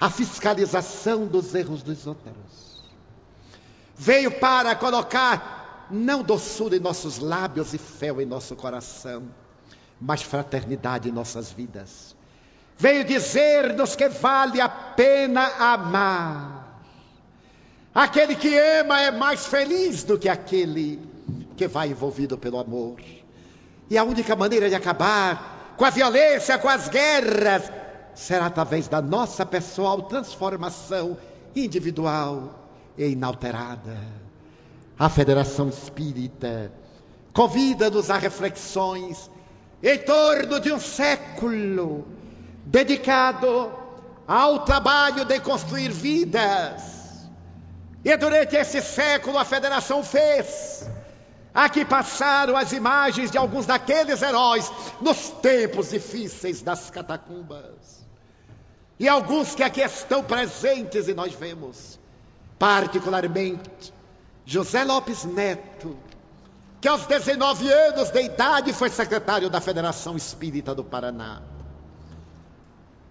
a 0.00 0.08
fiscalização 0.08 1.26
dos 1.26 1.54
erros 1.54 1.82
dos 1.82 2.06
outros. 2.06 2.82
Veio 3.94 4.30
para 4.40 4.74
colocar 4.74 5.88
não 5.90 6.22
doçura 6.22 6.74
em 6.74 6.80
nossos 6.80 7.18
lábios 7.18 7.74
e 7.74 7.78
fel 7.78 8.18
em 8.18 8.24
nosso 8.24 8.56
coração, 8.56 9.28
mas 10.00 10.22
fraternidade 10.22 11.08
em 11.08 11.12
nossas 11.12 11.52
vidas. 11.52 12.16
Veio 12.78 13.04
dizer-nos 13.04 13.94
que 13.94 14.08
vale 14.08 14.60
a 14.60 14.68
pena 14.68 15.46
amar 15.58 16.60
Aquele 17.94 18.36
que 18.36 18.56
ama 18.56 19.00
é 19.00 19.10
mais 19.10 19.46
feliz 19.46 20.04
do 20.04 20.16
que 20.16 20.28
aquele 20.28 21.00
que 21.56 21.66
vai 21.66 21.88
envolvido 21.88 22.38
pelo 22.38 22.58
amor. 22.58 23.00
E 23.88 23.98
a 23.98 24.04
única 24.04 24.36
maneira 24.36 24.68
de 24.68 24.76
acabar 24.76 25.74
com 25.76 25.84
a 25.84 25.90
violência, 25.90 26.56
com 26.56 26.68
as 26.68 26.88
guerras, 26.88 27.70
será 28.14 28.46
através 28.46 28.86
da 28.86 29.02
nossa 29.02 29.44
pessoal 29.44 30.02
transformação 30.02 31.18
individual 31.54 32.68
e 32.96 33.06
inalterada. 33.06 33.98
A 34.96 35.08
Federação 35.08 35.68
Espírita 35.68 36.72
convida-nos 37.32 38.08
a 38.08 38.18
reflexões 38.18 39.28
em 39.82 39.98
torno 39.98 40.60
de 40.60 40.72
um 40.72 40.80
século 40.80 42.06
dedicado 42.64 43.72
ao 44.26 44.64
trabalho 44.64 45.24
de 45.24 45.40
construir 45.40 45.90
vidas 45.90 47.00
e 48.04 48.16
durante 48.16 48.56
esse 48.56 48.80
século 48.80 49.38
a 49.38 49.44
federação 49.44 50.02
fez. 50.02 50.88
Aqui 51.52 51.84
passaram 51.84 52.56
as 52.56 52.72
imagens 52.72 53.30
de 53.30 53.36
alguns 53.36 53.66
daqueles 53.66 54.22
heróis 54.22 54.70
nos 55.00 55.30
tempos 55.42 55.90
difíceis 55.90 56.62
das 56.62 56.90
catacumbas. 56.90 58.06
E 58.98 59.08
alguns 59.08 59.54
que 59.54 59.62
aqui 59.62 59.80
estão 59.80 60.22
presentes 60.22 61.08
e 61.08 61.14
nós 61.14 61.34
vemos, 61.34 61.98
particularmente 62.58 63.92
José 64.44 64.84
Lopes 64.84 65.24
Neto, 65.24 65.96
que 66.80 66.88
aos 66.88 67.06
19 67.06 67.70
anos 67.70 68.10
de 68.10 68.22
idade 68.22 68.72
foi 68.72 68.88
secretário 68.88 69.50
da 69.50 69.60
Federação 69.60 70.16
Espírita 70.16 70.74
do 70.74 70.82
Paraná. 70.82 71.42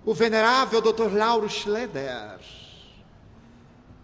O 0.04 0.14
venerável 0.14 0.82
Dr. 0.82 1.14
Lauro 1.14 1.48
Schleder, 1.48 2.40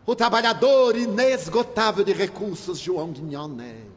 o 0.06 0.16
trabalhador 0.16 0.96
inesgotável 0.96 2.04
de 2.04 2.14
recursos 2.14 2.78
João 2.78 3.12
Guignone, 3.12 3.90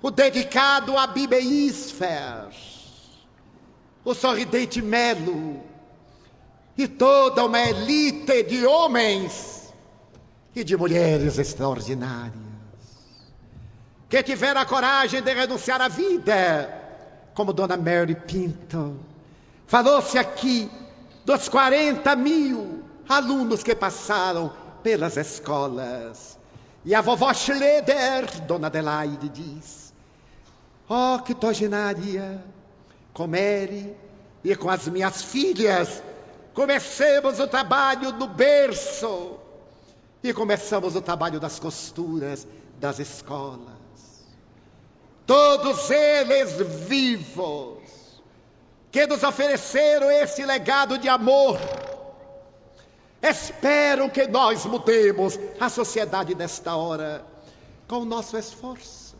o 0.00 0.10
dedicado 0.10 0.96
a 0.96 1.06
Bibeísfer, 1.06 2.48
o 4.02 4.14
sorridente 4.14 4.80
Melo 4.80 5.62
e 6.78 6.88
toda 6.88 7.44
uma 7.44 7.60
elite 7.60 8.42
de 8.44 8.64
homens 8.64 9.70
e 10.56 10.64
de 10.64 10.78
mulheres 10.78 11.36
extraordinárias 11.36 12.39
que 14.10 14.24
tiveram 14.24 14.60
a 14.60 14.66
coragem 14.66 15.22
de 15.22 15.32
renunciar 15.32 15.80
à 15.80 15.86
vida, 15.86 16.68
como 17.32 17.52
Dona 17.52 17.76
Mary 17.76 18.16
Pinto. 18.16 18.98
Falou-se 19.68 20.18
aqui 20.18 20.68
dos 21.24 21.48
40 21.48 22.16
mil 22.16 22.82
alunos 23.08 23.62
que 23.62 23.72
passaram 23.72 24.52
pelas 24.82 25.16
escolas. 25.16 26.36
E 26.84 26.92
a 26.92 27.00
vovó 27.00 27.32
Schleder, 27.32 28.40
Dona 28.48 28.66
Adelaide, 28.66 29.28
diz: 29.28 29.94
Oh, 30.88 31.20
que 31.22 31.32
togenaria! 31.32 32.42
Com 33.12 33.28
Mary 33.28 33.94
e 34.42 34.56
com 34.56 34.68
as 34.68 34.88
minhas 34.88 35.22
filhas, 35.22 36.02
comecemos 36.52 37.38
o 37.38 37.46
trabalho 37.46 38.10
no 38.12 38.26
berço 38.26 39.38
e 40.22 40.32
começamos 40.32 40.96
o 40.96 41.00
trabalho 41.00 41.38
das 41.38 41.60
costuras 41.60 42.44
das 42.80 42.98
escolas. 42.98 43.69
Todos 45.30 45.88
eles 45.90 46.56
vivos, 46.88 47.78
que 48.90 49.06
nos 49.06 49.22
ofereceram 49.22 50.10
esse 50.10 50.44
legado 50.44 50.98
de 50.98 51.08
amor 51.08 51.56
Espero 53.22 54.08
que 54.08 54.26
nós 54.26 54.64
mudemos 54.64 55.38
a 55.58 55.68
sociedade 55.68 56.34
nesta 56.34 56.74
hora 56.74 57.24
com 57.86 57.98
o 57.98 58.04
nosso 58.04 58.36
esforço. 58.38 59.14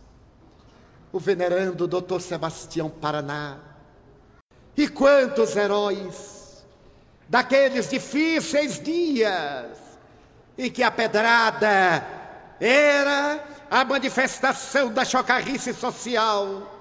O 1.12 1.18
venerando 1.18 1.86
Dr. 1.86 2.20
Sebastião 2.20 2.88
Paraná. 2.88 3.58
E 4.76 4.88
quantos 4.88 5.54
heróis 5.54 6.64
daqueles 7.28 7.90
difíceis 7.90 8.80
dias 8.80 9.76
em 10.56 10.70
que 10.70 10.82
a 10.82 10.90
pedrada 10.90 12.06
era 12.58 13.44
a 13.71 13.85
manifestação 13.85 14.93
da 14.93 15.05
chocarrice 15.05 15.73
social 15.73 16.79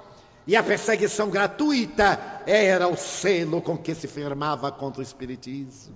e 0.47 0.55
a 0.55 0.63
perseguição 0.63 1.29
gratuita 1.29 2.41
era 2.47 2.87
o 2.87 2.97
selo 2.97 3.61
com 3.61 3.77
que 3.77 3.93
se 3.93 4.07
firmava 4.07 4.71
contra 4.71 4.99
o 4.99 5.03
espiritismo. 5.03 5.95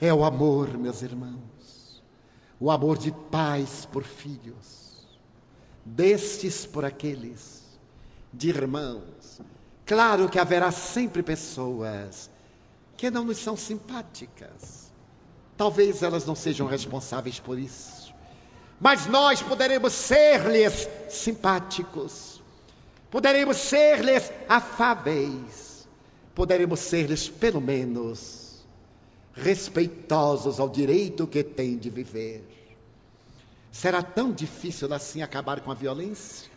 É 0.00 0.12
o 0.12 0.24
amor, 0.24 0.76
meus 0.76 1.00
irmãos, 1.00 2.02
o 2.58 2.72
amor 2.72 2.98
de 2.98 3.12
pais 3.12 3.86
por 3.86 4.02
filhos, 4.02 5.06
destes 5.84 6.66
por 6.66 6.84
aqueles, 6.84 7.62
de 8.32 8.48
irmãos. 8.48 9.40
Claro 9.86 10.28
que 10.28 10.40
haverá 10.40 10.72
sempre 10.72 11.22
pessoas 11.22 12.28
que 12.96 13.12
não 13.12 13.24
nos 13.24 13.38
são 13.38 13.56
simpáticas. 13.56 14.90
Talvez 15.56 16.02
elas 16.02 16.26
não 16.26 16.34
sejam 16.34 16.66
responsáveis 16.66 17.38
por 17.38 17.56
isso. 17.56 17.95
Mas 18.80 19.06
nós 19.06 19.40
poderemos 19.40 19.92
ser-lhes 19.92 20.88
simpáticos, 21.08 22.42
poderemos 23.10 23.56
ser-lhes 23.56 24.30
afáveis, 24.48 25.88
poderemos 26.34 26.80
ser-lhes, 26.80 27.28
pelo 27.28 27.60
menos, 27.60 28.64
respeitosos 29.32 30.60
ao 30.60 30.68
direito 30.68 31.26
que 31.26 31.42
têm 31.42 31.78
de 31.78 31.88
viver. 31.88 32.44
Será 33.72 34.02
tão 34.02 34.32
difícil 34.32 34.92
assim 34.92 35.22
acabar 35.22 35.60
com 35.60 35.70
a 35.70 35.74
violência? 35.74 36.50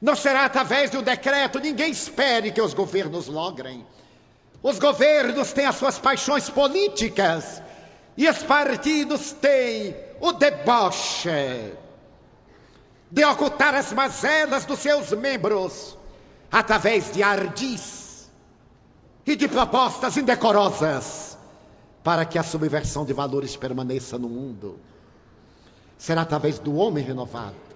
Não 0.00 0.14
será 0.14 0.44
através 0.44 0.90
de 0.90 0.98
um 0.98 1.02
decreto, 1.02 1.58
ninguém 1.58 1.90
espere 1.90 2.52
que 2.52 2.60
os 2.60 2.74
governos 2.74 3.28
logrem. 3.28 3.84
Os 4.62 4.78
governos 4.78 5.52
têm 5.52 5.64
as 5.64 5.76
suas 5.76 5.98
paixões 5.98 6.50
políticas 6.50 7.62
e 8.16 8.28
os 8.28 8.42
partidos 8.42 9.32
têm 9.32 10.05
o 10.20 10.32
deboche 10.32 11.74
de 13.10 13.24
ocultar 13.24 13.74
as 13.74 13.92
mazelas 13.92 14.64
dos 14.64 14.78
seus 14.78 15.12
membros 15.12 15.96
através 16.50 17.12
de 17.12 17.22
ardis 17.22 18.30
e 19.24 19.36
de 19.36 19.48
propostas 19.48 20.16
indecorosas 20.16 21.36
para 22.02 22.24
que 22.24 22.38
a 22.38 22.42
subversão 22.42 23.04
de 23.04 23.12
valores 23.12 23.56
permaneça 23.56 24.18
no 24.18 24.28
mundo. 24.28 24.78
Será 25.98 26.22
através 26.22 26.58
do 26.58 26.76
homem 26.76 27.04
renovado 27.04 27.66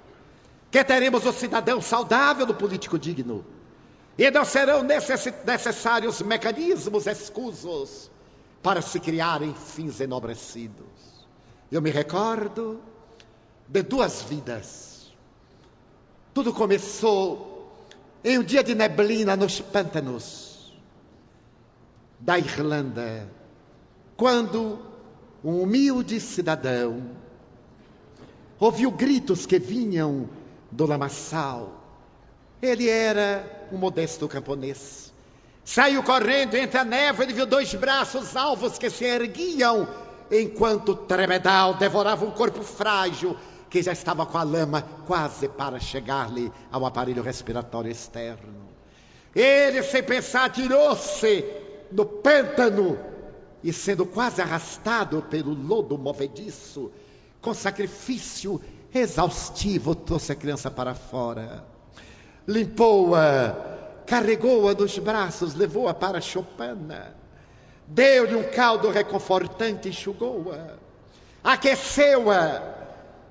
que 0.70 0.84
teremos 0.84 1.26
o 1.26 1.32
cidadão 1.32 1.82
saudável 1.82 2.46
do 2.46 2.54
político 2.54 2.98
digno. 2.98 3.44
E 4.16 4.30
não 4.30 4.44
serão 4.44 4.82
necessários 4.82 6.20
mecanismos 6.22 7.06
escusos 7.06 8.10
para 8.62 8.82
se 8.82 9.00
criarem 9.00 9.54
fins 9.54 10.00
enobrecidos. 10.00 11.19
Eu 11.70 11.80
me 11.80 11.90
recordo 11.90 12.80
de 13.68 13.82
duas 13.82 14.22
vidas. 14.22 15.12
Tudo 16.34 16.52
começou 16.52 17.72
em 18.24 18.38
um 18.38 18.42
dia 18.42 18.62
de 18.62 18.74
neblina 18.74 19.36
nos 19.36 19.60
pântanos 19.60 20.76
da 22.18 22.38
Irlanda 22.38 23.28
quando 24.16 24.78
um 25.42 25.62
humilde 25.62 26.20
cidadão 26.20 27.10
ouviu 28.58 28.90
gritos 28.90 29.46
que 29.46 29.58
vinham 29.58 30.28
do 30.70 30.84
lamaçal. 30.86 31.80
Ele 32.60 32.88
era 32.88 33.68
um 33.72 33.78
modesto 33.78 34.28
camponês. 34.28 35.10
Saiu 35.64 36.02
correndo 36.02 36.54
entre 36.56 36.78
a 36.78 36.84
névoa 36.84 37.24
e 37.24 37.32
viu 37.32 37.46
dois 37.46 37.74
braços 37.74 38.36
alvos 38.36 38.76
que 38.76 38.90
se 38.90 39.04
erguiam, 39.04 39.88
enquanto 40.30 40.90
o 40.90 40.96
tremedal 40.96 41.74
devorava 41.74 42.24
um 42.24 42.30
corpo 42.30 42.62
frágil 42.62 43.36
que 43.68 43.82
já 43.82 43.92
estava 43.92 44.26
com 44.26 44.36
a 44.36 44.42
lama 44.42 44.82
quase 45.06 45.48
para 45.48 45.78
chegar-lhe 45.78 46.52
ao 46.70 46.84
aparelho 46.84 47.22
respiratório 47.22 47.90
externo. 47.90 48.68
Ele, 49.34 49.82
sem 49.82 50.02
pensar, 50.02 50.50
tirou-se 50.50 51.44
no 51.92 52.04
pântano 52.04 52.98
e, 53.62 53.72
sendo 53.72 54.04
quase 54.04 54.42
arrastado 54.42 55.22
pelo 55.22 55.54
lodo 55.54 55.96
movediço, 55.96 56.90
com 57.40 57.54
sacrifício 57.54 58.60
exaustivo, 58.92 59.94
trouxe 59.94 60.32
a 60.32 60.36
criança 60.36 60.70
para 60.70 60.94
fora. 60.94 61.64
Limpou-a, 62.46 64.02
carregou-a 64.04 64.74
nos 64.74 64.98
braços, 64.98 65.54
levou-a 65.54 65.94
para 65.94 66.20
chopana. 66.20 67.19
Deu-lhe 67.92 68.36
um 68.36 68.44
caldo 68.44 68.88
reconfortante, 68.88 69.88
enxugou-a, 69.88 70.76
aqueceu-a, 71.42 72.62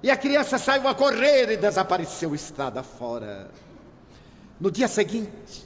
e 0.03 0.12
a 0.12 0.18
criança 0.18 0.57
saiu 0.57 0.86
a 0.86 0.93
correr 0.93 1.51
e 1.51 1.55
desapareceu 1.55 2.36
estrada 2.36 2.84
fora. 2.84 3.49
No 4.60 4.70
dia 4.70 4.89
seguinte, 4.89 5.66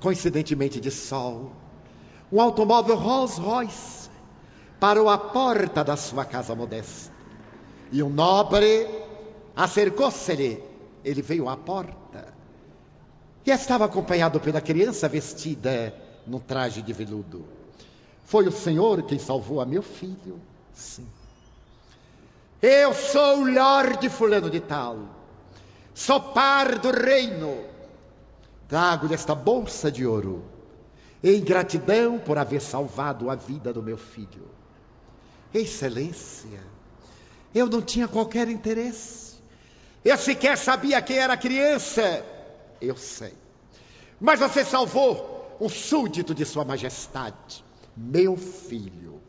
coincidentemente 0.00 0.80
de 0.80 0.90
sol, 0.90 1.52
um 2.32 2.40
automóvel 2.40 2.96
Rolls 2.96 3.38
Royce 3.38 4.08
parou 4.80 5.10
à 5.10 5.18
porta 5.18 5.84
da 5.84 5.94
sua 5.94 6.24
casa 6.24 6.54
modesta. 6.54 7.12
E 7.92 8.02
um 8.02 8.08
nobre 8.08 8.88
acercou-se-lhe. 9.54 10.58
Ele 11.04 11.20
veio 11.20 11.50
à 11.50 11.56
porta 11.56 12.32
e 13.44 13.50
estava 13.50 13.84
acompanhado 13.84 14.40
pela 14.40 14.62
criança 14.62 15.06
vestida 15.06 15.94
num 16.26 16.38
traje 16.38 16.80
de 16.80 16.94
veludo. 16.94 17.61
Foi 18.24 18.46
o 18.46 18.52
Senhor 18.52 19.02
quem 19.02 19.18
salvou 19.18 19.60
a 19.60 19.66
meu 19.66 19.82
filho? 19.82 20.40
Sim. 20.72 21.06
Eu 22.60 22.94
sou 22.94 23.38
o 23.38 23.52
Lorde 23.52 24.08
Fulano 24.08 24.48
de 24.48 24.60
Tal, 24.60 24.98
sou 25.94 26.20
par 26.20 26.78
do 26.78 26.90
reino. 26.90 27.64
Trago-lhe 28.68 29.14
esta 29.14 29.34
bolsa 29.34 29.90
de 29.90 30.06
ouro, 30.06 30.44
em 31.22 31.40
gratidão 31.42 32.18
por 32.18 32.38
haver 32.38 32.60
salvado 32.60 33.28
a 33.28 33.34
vida 33.34 33.72
do 33.72 33.82
meu 33.82 33.98
filho. 33.98 34.48
Excelência, 35.52 36.60
eu 37.54 37.66
não 37.66 37.82
tinha 37.82 38.08
qualquer 38.08 38.48
interesse. 38.48 39.34
Eu 40.04 40.16
sequer 40.16 40.56
sabia 40.56 41.02
quem 41.02 41.18
era 41.18 41.34
a 41.34 41.36
criança. 41.36 42.24
Eu 42.80 42.96
sei. 42.96 43.34
Mas 44.20 44.40
você 44.40 44.64
salvou 44.64 45.56
um 45.60 45.68
súdito 45.68 46.34
de 46.34 46.44
Sua 46.44 46.64
Majestade, 46.64 47.64
meu 47.96 48.36
filho. 48.36 49.20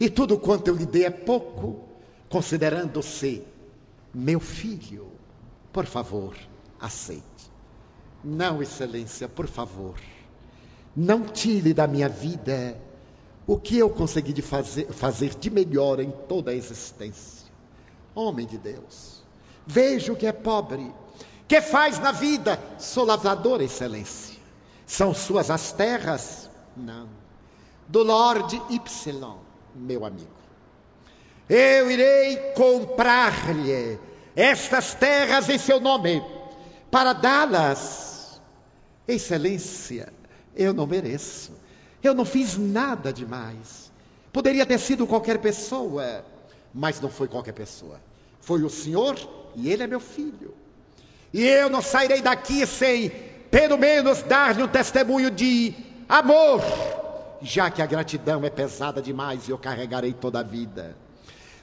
E 0.00 0.08
tudo 0.08 0.38
quanto 0.38 0.68
eu 0.68 0.76
lhe 0.76 0.86
dei 0.86 1.04
é 1.04 1.10
pouco, 1.10 1.84
considerando-se 2.28 3.42
meu 4.14 4.40
filho. 4.40 5.08
Por 5.72 5.86
favor, 5.86 6.36
aceite. 6.80 7.22
Não, 8.22 8.62
Excelência, 8.62 9.28
por 9.28 9.46
favor. 9.46 9.94
Não 10.94 11.24
tire 11.24 11.72
da 11.72 11.86
minha 11.86 12.08
vida 12.08 12.76
o 13.46 13.56
que 13.56 13.78
eu 13.78 13.88
consegui 13.88 14.32
de 14.32 14.42
fazer, 14.42 14.92
fazer 14.92 15.34
de 15.34 15.48
melhor 15.48 16.00
em 16.00 16.10
toda 16.10 16.50
a 16.50 16.54
existência. 16.54 17.48
Homem 18.14 18.46
de 18.46 18.58
Deus, 18.58 19.22
veja 19.66 20.12
o 20.12 20.16
que 20.16 20.26
é 20.26 20.32
pobre, 20.32 20.92
que 21.46 21.60
faz 21.62 21.98
na 21.98 22.12
vida, 22.12 22.60
sou 22.78 23.04
lavrador, 23.04 23.62
excelência. 23.62 24.36
São 24.86 25.14
suas 25.14 25.50
as 25.50 25.72
terras? 25.72 26.50
Não. 26.76 27.08
Do 27.88 28.02
Lorde 28.02 28.60
Y, 28.70 29.36
meu 29.74 30.04
amigo. 30.04 30.28
Eu 31.48 31.90
irei 31.90 32.52
comprar-lhe 32.54 33.98
estas 34.36 34.94
terras 34.94 35.48
em 35.48 35.58
seu 35.58 35.80
nome, 35.80 36.22
para 36.90 37.12
dá-las. 37.12 38.40
Excelência, 39.06 40.12
eu 40.54 40.74
não 40.74 40.86
mereço. 40.86 41.52
Eu 42.02 42.14
não 42.14 42.24
fiz 42.24 42.58
nada 42.58 43.12
demais. 43.12 43.90
Poderia 44.32 44.66
ter 44.66 44.78
sido 44.78 45.06
qualquer 45.06 45.38
pessoa, 45.38 46.24
mas 46.74 47.00
não 47.00 47.08
foi 47.08 47.26
qualquer 47.26 47.52
pessoa. 47.52 47.98
Foi 48.40 48.62
o 48.62 48.70
Senhor 48.70 49.16
e 49.56 49.70
ele 49.70 49.82
é 49.82 49.86
meu 49.86 50.00
filho. 50.00 50.54
E 51.32 51.42
eu 51.44 51.68
não 51.68 51.82
sairei 51.82 52.20
daqui 52.20 52.66
sem, 52.66 53.10
pelo 53.50 53.76
menos, 53.78 54.22
dar-lhe 54.22 54.62
um 54.62 54.68
testemunho 54.68 55.30
de 55.30 55.74
amor, 56.08 56.62
já 57.40 57.70
que 57.70 57.82
a 57.82 57.86
gratidão 57.86 58.44
é 58.44 58.50
pesada 58.50 59.00
demais 59.00 59.48
e 59.48 59.50
eu 59.50 59.58
carregarei 59.58 60.12
toda 60.12 60.40
a 60.40 60.42
vida. 60.42 60.96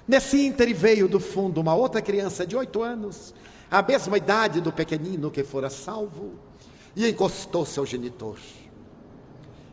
Nesse 0.07 0.45
ínter 0.45 0.73
veio 0.73 1.07
do 1.07 1.19
fundo 1.19 1.59
uma 1.59 1.73
outra 1.76 2.01
criança 2.01 2.45
de 2.45 2.55
oito 2.55 2.84
anos, 2.84 3.34
a 3.69 3.82
mesma 3.82 4.17
idade 4.17 4.61
do 4.61 4.71
pequenino 4.71 5.32
que 5.32 5.43
fora 5.43 5.69
salvo, 5.69 6.34
e 6.95 7.09
encostou-se 7.09 7.78
ao 7.80 7.86
genitor. 7.86 8.38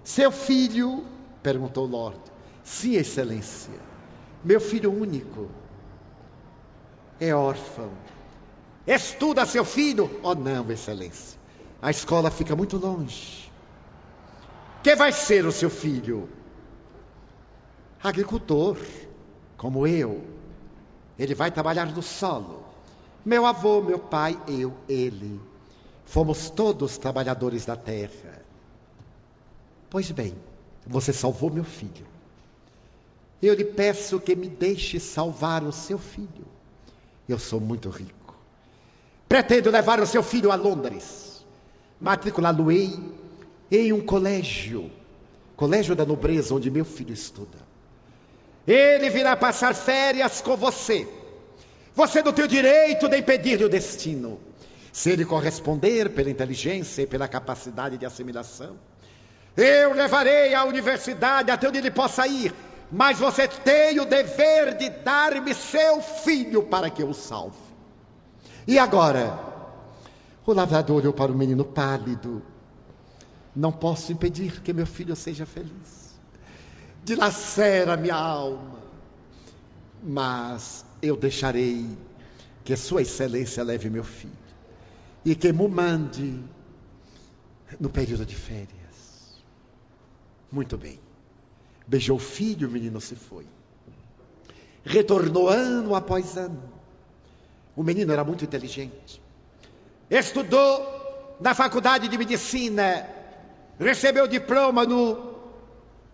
Seu 0.03 0.33
filho? 0.33 1.05
perguntou 1.43 1.85
o 1.85 1.91
Lord. 1.91 2.21
Sim, 2.65 2.95
Excelência. 2.95 3.75
Meu 4.45 4.61
filho 4.61 4.93
único. 4.93 5.49
É 7.21 7.35
órfão. 7.35 7.91
Estuda 8.87 9.47
seu 9.47 9.65
filho? 9.65 10.11
Oh, 10.23 10.35
não, 10.35 10.69
Excelência. 10.71 11.39
A 11.81 11.91
escola 11.91 12.31
fica 12.31 12.57
muito 12.57 12.77
longe. 12.77 13.42
Que 14.83 14.97
vai 14.97 15.13
ser 15.13 15.47
o 15.47 15.53
seu 15.53 15.71
filho? 15.71 16.29
Agricultor, 18.03 18.77
como 19.57 19.87
eu. 19.87 20.25
Ele 21.17 21.35
vai 21.35 21.53
trabalhar 21.53 21.87
no 21.87 22.03
solo. 22.03 22.65
Meu 23.25 23.47
avô, 23.47 23.81
meu 23.81 24.01
pai, 24.01 24.37
eu, 24.49 24.75
ele. 24.89 25.41
Fomos 26.05 26.51
todos 26.51 26.99
trabalhadores 26.99 27.65
da 27.65 27.77
terra. 27.77 28.43
Pois 29.89 30.11
bem, 30.11 30.35
você 30.85 31.13
salvou 31.13 31.49
meu 31.49 31.65
filho. 31.65 32.07
Eu 33.41 33.55
lhe 33.55 33.65
peço 33.65 34.19
que 34.19 34.35
me 34.35 34.49
deixe 34.49 34.99
salvar 34.99 35.63
o 35.63 35.71
seu 35.71 35.99
filho. 35.99 36.47
Eu 37.29 37.39
sou 37.39 37.61
muito 37.61 37.89
rico. 37.89 38.37
Pretendo 39.29 39.71
levar 39.71 40.01
o 40.01 40.07
seu 40.07 40.23
filho 40.23 40.51
a 40.51 40.57
Londres, 40.57 41.47
matriculá-lo-ei 42.01 43.22
em 43.79 43.93
um 43.93 44.01
colégio, 44.01 44.91
colégio 45.57 45.95
da 45.95 46.05
nobreza, 46.05 46.55
onde 46.55 46.71
meu 46.71 46.85
filho 46.85 47.13
estuda. 47.13 47.59
Ele 48.67 49.09
virá 49.11 49.35
passar 49.35 49.75
férias 49.75 50.41
com 50.41 50.57
você. 50.57 51.09
Você 51.95 52.23
não 52.23 52.33
tem 52.33 52.45
o 52.45 52.49
direito 52.49 53.09
de 53.09 53.19
impedir-lhe 53.19 53.65
o 53.65 53.69
destino. 53.69 54.41
Se 54.93 55.11
ele 55.11 55.25
corresponder 55.25 56.11
pela 56.11 56.31
inteligência 56.31 57.03
e 57.03 57.07
pela 57.07 57.27
capacidade 57.27 57.97
de 57.97 58.05
assimilação, 58.05 58.77
eu 59.57 59.93
levarei 59.95 60.55
à 60.55 60.65
universidade 60.65 61.51
até 61.51 61.69
onde 61.69 61.79
ele 61.79 61.91
possa 61.91 62.27
ir, 62.27 62.55
mas 62.91 63.19
você 63.19 63.49
tem 63.49 63.99
o 64.01 64.05
dever 64.05 64.77
de 64.77 64.91
dar-me 64.91 65.55
seu 65.55 66.01
filho 66.01 66.63
para 66.63 66.91
que 66.91 67.03
eu 67.03 67.09
o 67.09 67.15
salve. 67.15 67.57
E 68.67 68.79
agora? 68.79 69.39
O 70.47 70.53
lavrador 70.53 70.99
olhou 70.99 71.13
para 71.13 71.33
o 71.33 71.35
menino 71.35 71.65
pálido. 71.65 72.43
Não 73.55 73.71
posso 73.71 74.13
impedir 74.13 74.63
que 74.63 74.73
meu 74.73 74.87
filho 74.87 75.15
seja 75.15 75.45
feliz. 75.45 76.19
Dilacera 77.05 77.97
minha 77.97 78.15
alma. 78.15 78.81
Mas 80.03 80.85
eu 81.01 81.17
deixarei 81.17 81.87
que 82.65 82.77
Sua 82.77 83.03
Excelência 83.03 83.63
leve 83.63 83.91
meu 83.91 84.05
filho 84.05 84.33
e 85.25 85.35
que 85.35 85.53
me 85.53 85.69
mande 85.69 86.43
no 87.79 87.89
período 87.89 88.25
de 88.25 88.35
férias. 88.35 89.41
Muito 90.51 90.77
bem. 90.77 90.99
Beijou 91.87 92.17
o 92.17 92.21
filho, 92.21 92.69
o 92.69 92.71
menino 92.71 93.01
se 93.01 93.15
foi. 93.15 93.47
Retornou 94.85 95.49
ano 95.49 95.95
após 95.95 96.37
ano. 96.37 96.63
O 97.77 97.83
menino 97.83 98.13
era 98.13 98.25
muito 98.25 98.45
inteligente. 98.45 99.23
Estudou 100.11 101.37
na 101.41 101.55
faculdade 101.55 102.09
de 102.09 102.19
medicina. 102.19 103.09
Recebeu 103.79 104.29
diploma 104.29 104.85
no 104.85 105.33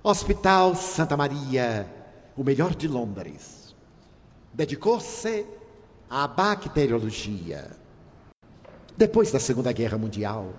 Hospital 0.03 0.75
Santa 0.75 1.17
Maria, 1.17 1.87
o 2.37 2.45
melhor 2.45 2.75
de 2.75 2.87
Londres. 2.87 3.75
Dedicou-se 4.53 5.45
à 6.09 6.27
bacteriologia. 6.27 7.71
Depois 8.97 9.31
da 9.31 9.41
Segunda 9.41 9.73
Guerra 9.73 9.99
Mundial, 9.99 10.53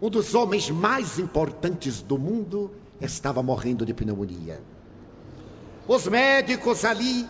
um 0.00 0.10
dos 0.10 0.34
homens 0.34 0.70
mais 0.70 1.18
importantes 1.18 2.00
do 2.02 2.18
mundo 2.18 2.70
estava 3.00 3.42
morrendo 3.42 3.84
de 3.86 3.94
pneumonia. 3.94 4.60
Os 5.86 6.06
médicos 6.06 6.84
ali 6.84 7.26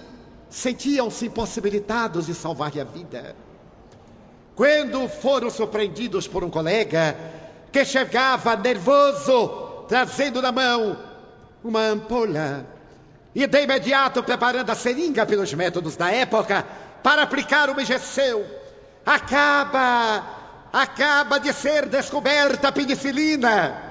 sentiam-se 0.48 1.26
impossibilitados 1.26 2.26
de 2.26 2.34
salvar-lhe 2.34 2.80
a 2.80 2.84
vida. 2.84 3.36
Quando 4.54 5.08
foram 5.08 5.50
surpreendidos 5.50 6.28
por 6.28 6.44
um 6.44 6.50
colega 6.50 7.16
que 7.74 7.84
chegava 7.84 8.54
nervoso, 8.54 9.84
trazendo 9.88 10.40
na 10.40 10.52
mão 10.52 10.96
uma 11.64 11.80
ampola, 11.80 12.64
e 13.34 13.48
de 13.48 13.62
imediato 13.64 14.22
preparando 14.22 14.70
a 14.70 14.76
seringa 14.76 15.26
pelos 15.26 15.52
métodos 15.52 15.96
da 15.96 16.08
época, 16.08 16.64
para 17.02 17.24
aplicar 17.24 17.68
uma 17.68 17.82
injeção. 17.82 18.44
Acaba, 19.04 20.24
acaba 20.72 21.40
de 21.40 21.52
ser 21.52 21.86
descoberta 21.86 22.68
a 22.68 22.72
penicilina. 22.72 23.82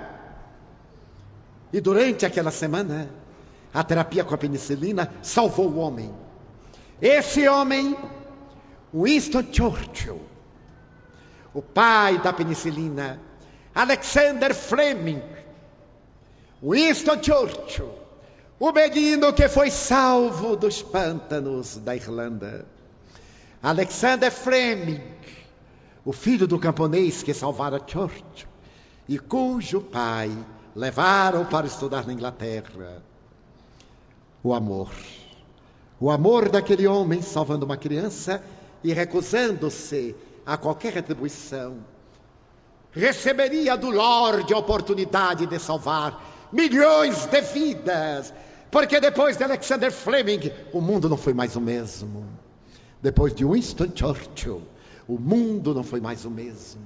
E 1.74 1.82
durante 1.82 2.26
aquela 2.26 2.52
semana, 2.52 3.10
a 3.74 3.84
terapia 3.84 4.24
com 4.24 4.34
a 4.34 4.38
penicilina 4.38 5.12
salvou 5.22 5.68
o 5.68 5.80
homem. 5.80 6.16
Esse 7.02 7.50
homem, 7.50 7.98
Winston 8.94 9.44
Churchill, 9.52 10.22
o 11.54 11.62
pai 11.62 12.18
da 12.20 12.32
penicilina, 12.32 13.20
Alexander 13.76 14.54
Fleming, 14.54 15.22
Winston 16.62 17.22
Churchill, 17.24 17.90
o 18.60 18.72
menino 18.72 19.34
que 19.34 19.50
foi 19.50 19.72
salvo 19.72 20.56
dos 20.56 20.82
pântanos 20.82 21.78
da 21.78 21.96
Irlanda. 21.96 22.66
Alexander 23.62 24.32
Fleming, 24.32 25.02
o 26.06 26.14
filho 26.14 26.48
do 26.48 26.60
camponês 26.60 27.24
que 27.24 27.34
salvara 27.34 27.82
Churchill 27.86 28.48
e 29.10 29.18
cujo 29.18 29.82
pai 29.82 30.32
levaram 30.76 31.46
para 31.46 31.66
estudar 31.66 32.06
na 32.06 32.14
Inglaterra. 32.14 33.02
O 34.44 34.54
amor. 34.54 34.92
O 36.00 36.12
amor 36.12 36.50
daquele 36.50 36.86
homem 36.86 37.22
salvando 37.22 37.66
uma 37.66 37.78
criança 37.78 38.44
e 38.84 38.94
recusando-se 38.94 40.16
a 40.46 40.58
qualquer 40.58 40.94
retribuição. 40.94 41.78
Receberia 42.94 43.76
do 43.76 43.89
Lorde 43.89 44.54
a 44.54 44.58
oportunidade 44.58 45.46
de 45.46 45.60
salvar 45.60 46.50
milhões 46.52 47.26
de 47.26 47.41
vidas 47.41 48.34
porque 48.74 49.00
depois 49.00 49.38
de 49.38 49.44
Alexander 49.44 49.91
Fleming, 49.91 50.52
o 50.74 50.82
mundo 50.82 51.08
não 51.08 51.16
foi 51.16 51.32
mais 51.32 51.56
o 51.56 51.62
mesmo. 51.62 52.26
Depois 53.04 53.32
de 53.32 53.46
Winston 53.46 53.91
Churchill, 53.94 54.64
o 55.08 55.20
mundo 55.20 55.76
não 55.76 55.84
foi 55.84 56.02
mais 56.02 56.26
o 56.26 56.32
mesmo. 56.32 56.82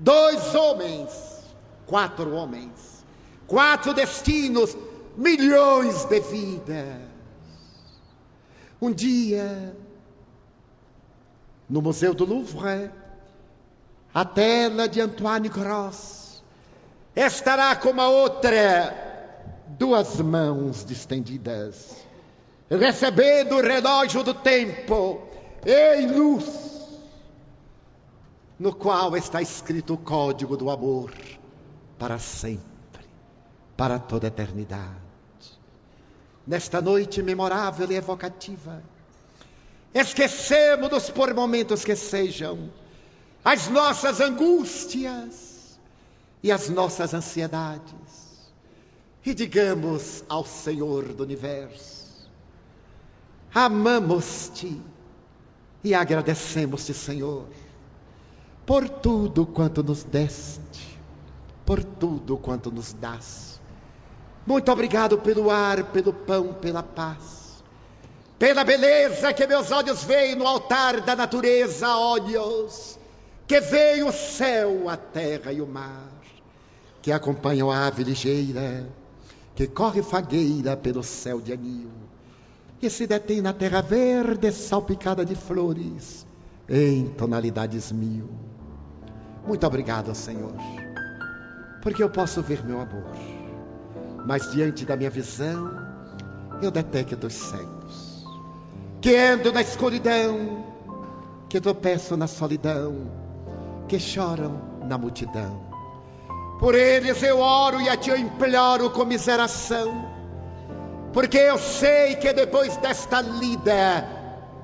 Dois 0.00 0.52
homens, 0.56 1.44
quatro 1.86 2.32
homens, 2.32 3.04
quatro 3.46 3.94
destinos, 3.94 4.76
milhões 5.16 6.04
de 6.06 6.18
vidas. 6.18 7.02
Um 8.82 8.92
dia, 8.92 9.76
no 11.70 11.80
Museu 11.80 12.14
do 12.14 12.24
Louvre, 12.24 12.90
a 14.16 14.24
tela 14.24 14.88
de 14.88 14.98
Antoine 14.98 15.50
Gross 15.50 16.42
estará 17.14 17.76
como 17.76 18.00
a 18.00 18.08
outra 18.08 18.94
duas 19.68 20.22
mãos 20.22 20.86
distendidas, 20.86 21.98
recebendo 22.70 23.56
o 23.56 23.60
relógio 23.60 24.22
do 24.22 24.32
tempo 24.32 25.20
em 25.66 26.06
luz, 26.18 26.96
no 28.58 28.74
qual 28.74 29.14
está 29.18 29.42
escrito 29.42 29.92
o 29.92 29.98
código 29.98 30.56
do 30.56 30.70
amor 30.70 31.12
para 31.98 32.18
sempre, 32.18 33.04
para 33.76 33.98
toda 33.98 34.28
a 34.28 34.28
eternidade. 34.28 34.96
Nesta 36.46 36.80
noite 36.80 37.22
memorável 37.22 37.92
e 37.92 37.96
evocativa, 37.96 38.82
esquecemos-nos 39.92 41.10
por 41.10 41.34
momentos 41.34 41.84
que 41.84 41.94
sejam 41.94 42.70
as 43.46 43.68
nossas 43.68 44.20
angústias 44.20 45.78
e 46.42 46.50
as 46.50 46.68
nossas 46.68 47.14
ansiedades 47.14 48.50
e 49.24 49.32
digamos 49.32 50.24
ao 50.28 50.44
Senhor 50.44 51.12
do 51.12 51.22
universo: 51.22 52.28
Amamos-te 53.54 54.82
e 55.84 55.94
agradecemos-te, 55.94 56.92
Senhor, 56.92 57.46
por 58.66 58.88
tudo 58.88 59.46
quanto 59.46 59.80
nos 59.80 60.02
deste, 60.02 60.98
por 61.64 61.84
tudo 61.84 62.36
quanto 62.36 62.72
nos 62.72 62.92
dás. 62.94 63.60
Muito 64.44 64.72
obrigado 64.72 65.18
pelo 65.18 65.52
ar, 65.52 65.84
pelo 65.92 66.12
pão, 66.12 66.52
pela 66.52 66.82
paz, 66.82 67.62
pela 68.40 68.64
beleza 68.64 69.32
que 69.32 69.46
meus 69.46 69.70
olhos 69.70 70.02
veem 70.02 70.34
no 70.34 70.48
altar 70.48 71.00
da 71.00 71.14
natureza, 71.14 71.96
olhos 71.96 72.95
que 73.46 73.60
veem 73.60 74.02
o 74.02 74.12
céu, 74.12 74.88
a 74.88 74.96
terra 74.96 75.52
e 75.52 75.60
o 75.60 75.66
mar, 75.66 76.10
que 77.00 77.12
acompanham 77.12 77.70
a 77.70 77.86
ave 77.86 78.02
ligeira 78.02 78.86
que 79.56 79.66
corre 79.66 80.02
fagueira 80.02 80.76
pelo 80.76 81.02
céu 81.02 81.40
de 81.40 81.50
anil, 81.50 81.90
que 82.78 82.90
se 82.90 83.06
detém 83.06 83.40
na 83.40 83.54
terra 83.54 83.80
verde 83.80 84.52
salpicada 84.52 85.24
de 85.24 85.34
flores, 85.34 86.26
em 86.68 87.06
tonalidades 87.08 87.90
mil. 87.90 88.28
Muito 89.46 89.66
obrigado, 89.66 90.14
Senhor, 90.14 90.52
porque 91.80 92.02
eu 92.02 92.10
posso 92.10 92.42
ver 92.42 92.62
meu 92.66 92.80
amor, 92.82 93.10
mas 94.26 94.52
diante 94.52 94.84
da 94.84 94.94
minha 94.94 95.08
visão, 95.08 95.70
eu 96.60 96.70
detecto 96.70 97.26
os 97.26 97.32
cegos, 97.32 98.26
que 99.00 99.16
ando 99.16 99.52
na 99.54 99.62
escuridão, 99.62 100.66
que 101.48 101.58
tropeço 101.62 102.14
na 102.14 102.26
solidão, 102.26 103.10
que 103.86 103.98
choram 103.98 104.60
na 104.84 104.98
multidão 104.98 105.76
por 106.58 106.74
eles 106.74 107.22
eu 107.22 107.38
oro 107.38 107.80
e 107.80 107.88
a 107.88 107.96
ti 107.96 108.10
eu 108.10 108.16
imploro 108.16 108.90
comiseração, 108.90 110.10
porque 111.12 111.36
eu 111.36 111.58
sei 111.58 112.16
que 112.16 112.32
depois 112.32 112.76
desta 112.78 113.20
lida, 113.20 114.08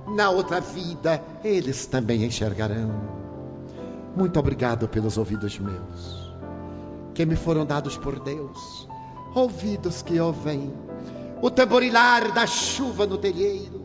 na 0.07 0.31
outra 0.31 0.61
vida, 0.61 1.23
eles 1.45 1.87
também 1.87 2.25
enxergarão. 2.25 2.91
Muito 4.17 4.39
obrigado 4.39 4.89
pelos 4.89 5.19
ouvidos 5.19 5.59
meus, 5.59 6.33
que 7.15 7.27
me 7.27 7.37
foram 7.37 7.67
dados 7.67 7.97
por 7.97 8.19
Deus, 8.21 8.89
ouvidos 9.35 10.01
que 10.03 10.19
ouvem 10.19 10.73
o 11.43 11.51
tamborilar 11.51 12.33
da 12.33 12.47
chuva 12.47 13.07
no 13.07 13.19
telheiro, 13.19 13.82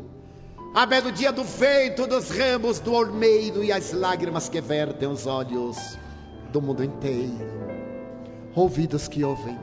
a 0.73 0.85
melodia 0.85 1.31
do 1.31 1.43
vento 1.43 2.05
dos 2.05 2.29
ramos 2.29 2.79
do 2.79 2.93
olmeiro 2.93 3.63
e 3.63 3.71
as 3.71 3.93
lágrimas 3.93 4.47
que 4.49 4.61
vertem 4.61 5.07
os 5.07 5.25
olhos 5.25 5.97
do 6.51 6.61
mundo 6.61 6.83
inteiro 6.83 7.67
ouvidos 8.57 9.07
que 9.07 9.23
ouvem, 9.23 9.57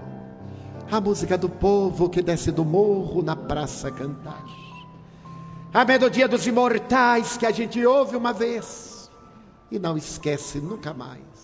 a 0.88 1.00
música 1.00 1.36
do 1.36 1.48
povo 1.48 2.08
que 2.08 2.22
desce 2.22 2.52
do 2.52 2.64
morro 2.64 3.22
na 3.22 3.34
praça 3.34 3.90
cantar, 3.90 4.44
a 5.72 5.84
melodia 5.84 6.28
dos 6.28 6.46
imortais 6.46 7.36
que 7.36 7.44
a 7.44 7.50
gente 7.50 7.84
ouve 7.84 8.14
uma 8.14 8.32
vez 8.32 9.10
e 9.68 9.80
não 9.80 9.96
esquece 9.96 10.60
nunca 10.60 10.94
mais. 10.94 11.34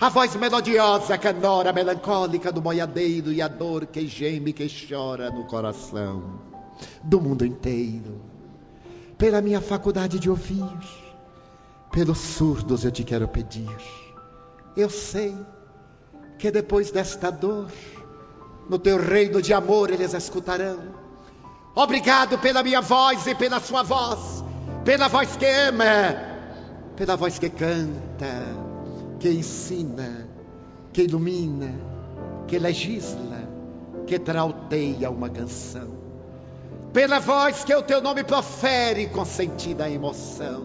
A 0.00 0.08
voz 0.08 0.34
melodiosa, 0.34 1.16
canora, 1.16 1.72
melancólica 1.72 2.50
do 2.50 2.60
boiadeiro 2.60 3.32
e 3.32 3.40
a 3.40 3.48
dor 3.48 3.86
que 3.86 4.06
geme, 4.08 4.52
que 4.52 4.68
chora 4.68 5.30
no 5.30 5.46
coração 5.46 6.40
do 7.04 7.20
mundo 7.20 7.46
inteiro. 7.46 8.20
Pela 9.18 9.40
minha 9.40 9.60
faculdade 9.60 10.18
de 10.18 10.28
ouvir, 10.28 10.78
pelos 11.90 12.18
surdos 12.18 12.84
eu 12.84 12.92
te 12.92 13.02
quero 13.02 13.26
pedir. 13.26 13.74
Eu 14.76 14.90
sei 14.90 15.34
que 16.38 16.50
depois 16.50 16.90
desta 16.90 17.30
dor, 17.30 17.70
no 18.68 18.78
teu 18.78 18.98
reino 18.98 19.40
de 19.40 19.54
amor 19.54 19.90
eles 19.90 20.12
escutarão. 20.12 21.06
Obrigado 21.74 22.38
pela 22.38 22.62
minha 22.62 22.82
voz 22.82 23.26
e 23.26 23.34
pela 23.34 23.58
sua 23.58 23.82
voz, 23.82 24.44
pela 24.84 25.08
voz 25.08 25.34
que 25.36 25.46
ama, 25.46 25.84
pela 26.94 27.16
voz 27.16 27.38
que 27.38 27.48
canta, 27.48 28.44
que 29.18 29.30
ensina, 29.30 30.28
que 30.92 31.04
ilumina, 31.04 31.74
que 32.46 32.58
legisla, 32.58 33.48
que 34.06 34.18
trauteia 34.18 35.10
uma 35.10 35.30
canção. 35.30 35.95
Pela 36.96 37.20
voz 37.20 37.62
que 37.62 37.74
o 37.74 37.82
teu 37.82 38.00
nome 38.00 38.24
profere 38.24 39.06
com 39.08 39.22
sentida 39.22 39.86
emoção. 39.86 40.64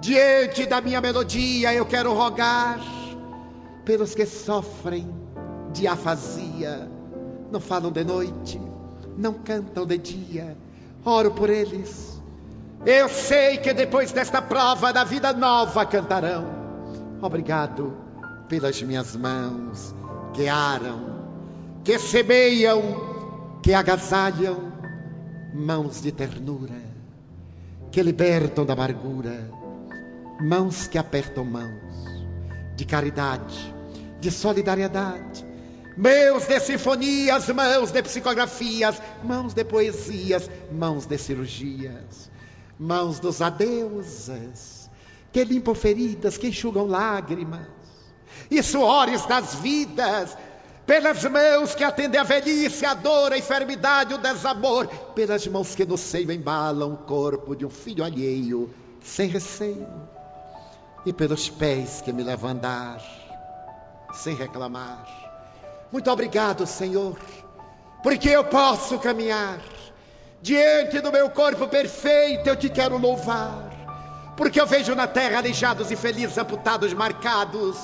Diante 0.00 0.66
da 0.66 0.80
minha 0.80 1.00
melodia 1.00 1.72
eu 1.72 1.86
quero 1.86 2.12
rogar 2.12 2.80
pelos 3.84 4.12
que 4.12 4.26
sofrem 4.26 5.08
de 5.72 5.86
afasia, 5.86 6.90
não 7.52 7.60
falam 7.60 7.92
de 7.92 8.02
noite, 8.02 8.60
não 9.16 9.34
cantam 9.34 9.86
de 9.86 9.96
dia, 9.98 10.56
oro 11.04 11.30
por 11.30 11.48
eles. 11.48 12.20
Eu 12.84 13.08
sei 13.08 13.58
que 13.58 13.72
depois 13.72 14.10
desta 14.10 14.42
prova 14.42 14.92
da 14.92 15.04
vida 15.04 15.32
nova 15.32 15.86
cantarão. 15.86 16.44
Obrigado 17.22 17.96
pelas 18.48 18.82
minhas 18.82 19.14
mãos 19.14 19.94
que 20.34 20.48
aram, 20.48 21.20
que 21.84 21.96
semeiam, 22.00 22.82
que 23.62 23.72
agasalham, 23.72 24.65
mãos 25.56 26.02
de 26.02 26.12
ternura, 26.12 26.80
que 27.90 28.02
libertam 28.02 28.66
da 28.66 28.74
amargura, 28.74 29.50
mãos 30.40 30.86
que 30.86 30.98
apertam 30.98 31.44
mãos 31.44 31.94
de 32.76 32.84
caridade, 32.84 33.74
de 34.20 34.30
solidariedade, 34.30 35.46
mãos 35.96 36.46
de 36.46 36.60
sinfonias, 36.60 37.48
mãos 37.48 37.90
de 37.90 38.02
psicografias, 38.02 39.00
mãos 39.24 39.54
de 39.54 39.64
poesias, 39.64 40.50
mãos 40.70 41.06
de 41.06 41.16
cirurgias. 41.16 42.30
mãos 42.78 43.18
dos 43.18 43.40
adeuses, 43.40 44.90
que 45.32 45.42
limpam 45.44 45.74
feridas, 45.74 46.36
que 46.36 46.48
enxugam 46.48 46.86
lágrimas, 46.86 47.66
e 48.50 48.62
suores 48.62 49.24
das 49.24 49.54
vidas, 49.54 50.36
pelas 50.86 51.24
mãos 51.24 51.74
que 51.74 51.82
atendem 51.82 52.20
a 52.20 52.22
velhice, 52.22 52.86
a 52.86 52.94
dor, 52.94 53.32
a 53.32 53.38
enfermidade, 53.38 54.14
o 54.14 54.18
desamor, 54.18 54.86
pelas 55.14 55.44
mãos 55.48 55.74
que 55.74 55.84
no 55.84 55.98
seio 55.98 56.30
embalam 56.30 56.92
o 56.92 56.96
corpo 56.98 57.56
de 57.56 57.66
um 57.66 57.70
filho 57.70 58.04
alheio, 58.04 58.72
sem 59.02 59.28
receio, 59.28 59.86
e 61.04 61.12
pelos 61.12 61.48
pés 61.48 62.00
que 62.00 62.12
me 62.12 62.22
levam 62.22 62.50
a 62.50 62.52
andar, 62.52 63.02
sem 64.14 64.36
reclamar. 64.36 65.04
Muito 65.90 66.08
obrigado, 66.10 66.64
Senhor, 66.66 67.18
porque 68.02 68.28
eu 68.28 68.44
posso 68.44 68.98
caminhar 69.00 69.58
diante 70.40 71.00
do 71.00 71.10
meu 71.10 71.28
corpo 71.30 71.66
perfeito, 71.66 72.48
eu 72.48 72.54
te 72.54 72.68
quero 72.68 72.96
louvar, 72.96 74.34
porque 74.36 74.60
eu 74.60 74.66
vejo 74.66 74.94
na 74.94 75.08
terra 75.08 75.38
aleijados 75.38 75.90
e 75.90 75.96
felizes, 75.96 76.38
amputados, 76.38 76.92
marcados, 76.92 77.76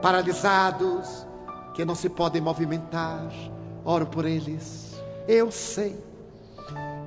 paralisados, 0.00 1.23
que 1.74 1.84
não 1.84 1.94
se 1.94 2.08
podem 2.08 2.40
movimentar. 2.40 3.30
Oro 3.84 4.06
por 4.06 4.24
eles. 4.24 4.94
Eu 5.28 5.50
sei 5.50 5.96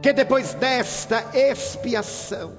que 0.02 0.14
depois 0.14 0.54
desta 0.54 1.26
expiação, 1.34 2.52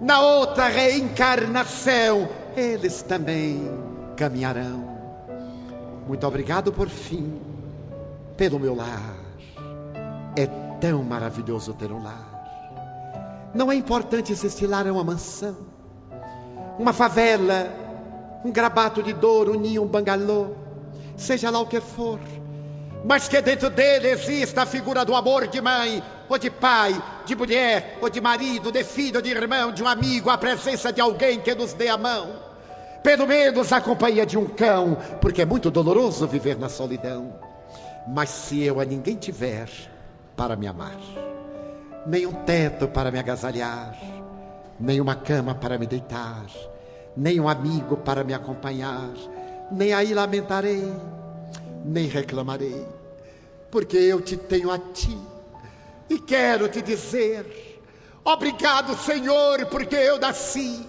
na 0.00 0.20
outra 0.20 0.68
reencarnação, 0.68 2.28
eles 2.56 3.02
também 3.02 3.70
caminharão. 4.16 4.92
Muito 6.06 6.26
obrigado 6.26 6.72
por 6.72 6.88
fim, 6.88 7.40
pelo 8.36 8.60
meu 8.60 8.74
lar. 8.74 9.16
É 10.36 10.46
tão 10.80 11.02
maravilhoso 11.02 11.74
ter 11.74 11.90
um 11.90 12.02
lar. 12.02 13.50
Não 13.54 13.70
é 13.70 13.74
importante 13.74 14.34
se 14.34 14.46
este 14.46 14.66
lar 14.66 14.86
é 14.86 14.92
uma 14.92 15.04
mansão, 15.04 15.56
uma 16.78 16.92
favela, 16.92 17.68
um 18.44 18.50
grabato 18.50 19.02
de 19.02 19.12
dor, 19.12 19.48
um 19.50 19.54
ninho, 19.54 19.82
um 19.82 19.86
bangalô 19.86 20.61
seja 21.22 21.50
lá 21.50 21.60
o 21.60 21.66
que 21.66 21.80
for, 21.80 22.20
mas 23.04 23.28
que 23.28 23.40
dentro 23.40 23.70
dele 23.70 24.08
exista 24.08 24.62
a 24.62 24.66
figura 24.66 25.04
do 25.04 25.14
amor 25.14 25.46
de 25.46 25.60
mãe, 25.60 26.02
ou 26.28 26.38
de 26.38 26.50
pai, 26.50 27.00
de 27.24 27.34
mulher, 27.34 27.98
ou 28.00 28.08
de 28.08 28.20
marido, 28.20 28.70
de 28.70 28.84
filho, 28.84 29.20
de 29.20 29.30
irmão, 29.30 29.72
de 29.72 29.82
um 29.82 29.88
amigo, 29.88 30.30
a 30.30 30.38
presença 30.38 30.92
de 30.92 31.00
alguém 31.00 31.40
que 31.40 31.54
nos 31.54 31.72
dê 31.72 31.88
a 31.88 31.96
mão. 31.96 32.52
Pelo 33.02 33.26
menos 33.26 33.72
a 33.72 33.80
companhia 33.80 34.24
de 34.24 34.38
um 34.38 34.46
cão, 34.46 34.96
porque 35.20 35.42
é 35.42 35.44
muito 35.44 35.70
doloroso 35.70 36.26
viver 36.26 36.56
na 36.56 36.68
solidão. 36.68 37.34
Mas 38.06 38.30
se 38.30 38.62
eu 38.62 38.80
a 38.80 38.84
ninguém 38.84 39.16
tiver 39.16 39.68
para 40.36 40.56
me 40.56 40.66
amar, 40.66 40.98
nem 42.06 42.26
um 42.26 42.32
teto 42.32 42.88
para 42.88 43.10
me 43.10 43.18
agasalhar, 43.18 43.96
nem 44.78 45.00
uma 45.00 45.14
cama 45.14 45.54
para 45.54 45.78
me 45.78 45.86
deitar, 45.86 46.46
nem 47.16 47.40
um 47.40 47.48
amigo 47.48 47.96
para 47.96 48.24
me 48.24 48.32
acompanhar, 48.32 49.10
nem 49.72 49.92
aí 49.92 50.12
lamentarei, 50.12 50.92
nem 51.84 52.06
reclamarei, 52.06 52.86
porque 53.70 53.96
eu 53.96 54.20
te 54.20 54.36
tenho 54.36 54.70
a 54.70 54.78
ti 54.78 55.16
e 56.08 56.18
quero 56.18 56.68
te 56.68 56.82
dizer: 56.82 57.80
obrigado, 58.24 58.96
Senhor, 58.96 59.66
porque 59.66 59.96
eu 59.96 60.18
nasci, 60.18 60.86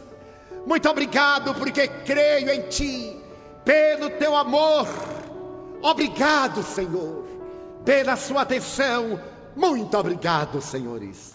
muito 0.65 0.89
obrigado, 0.89 1.55
porque 1.55 1.87
creio 1.87 2.49
em 2.49 2.61
ti, 2.63 3.17
pelo 3.63 4.09
teu 4.11 4.35
amor, 4.35 4.87
obrigado, 5.81 6.61
Senhor, 6.61 7.25
pela 7.85 8.15
sua 8.15 8.41
atenção, 8.41 9.19
muito 9.55 9.97
obrigado, 9.97 10.61
senhores. 10.61 11.32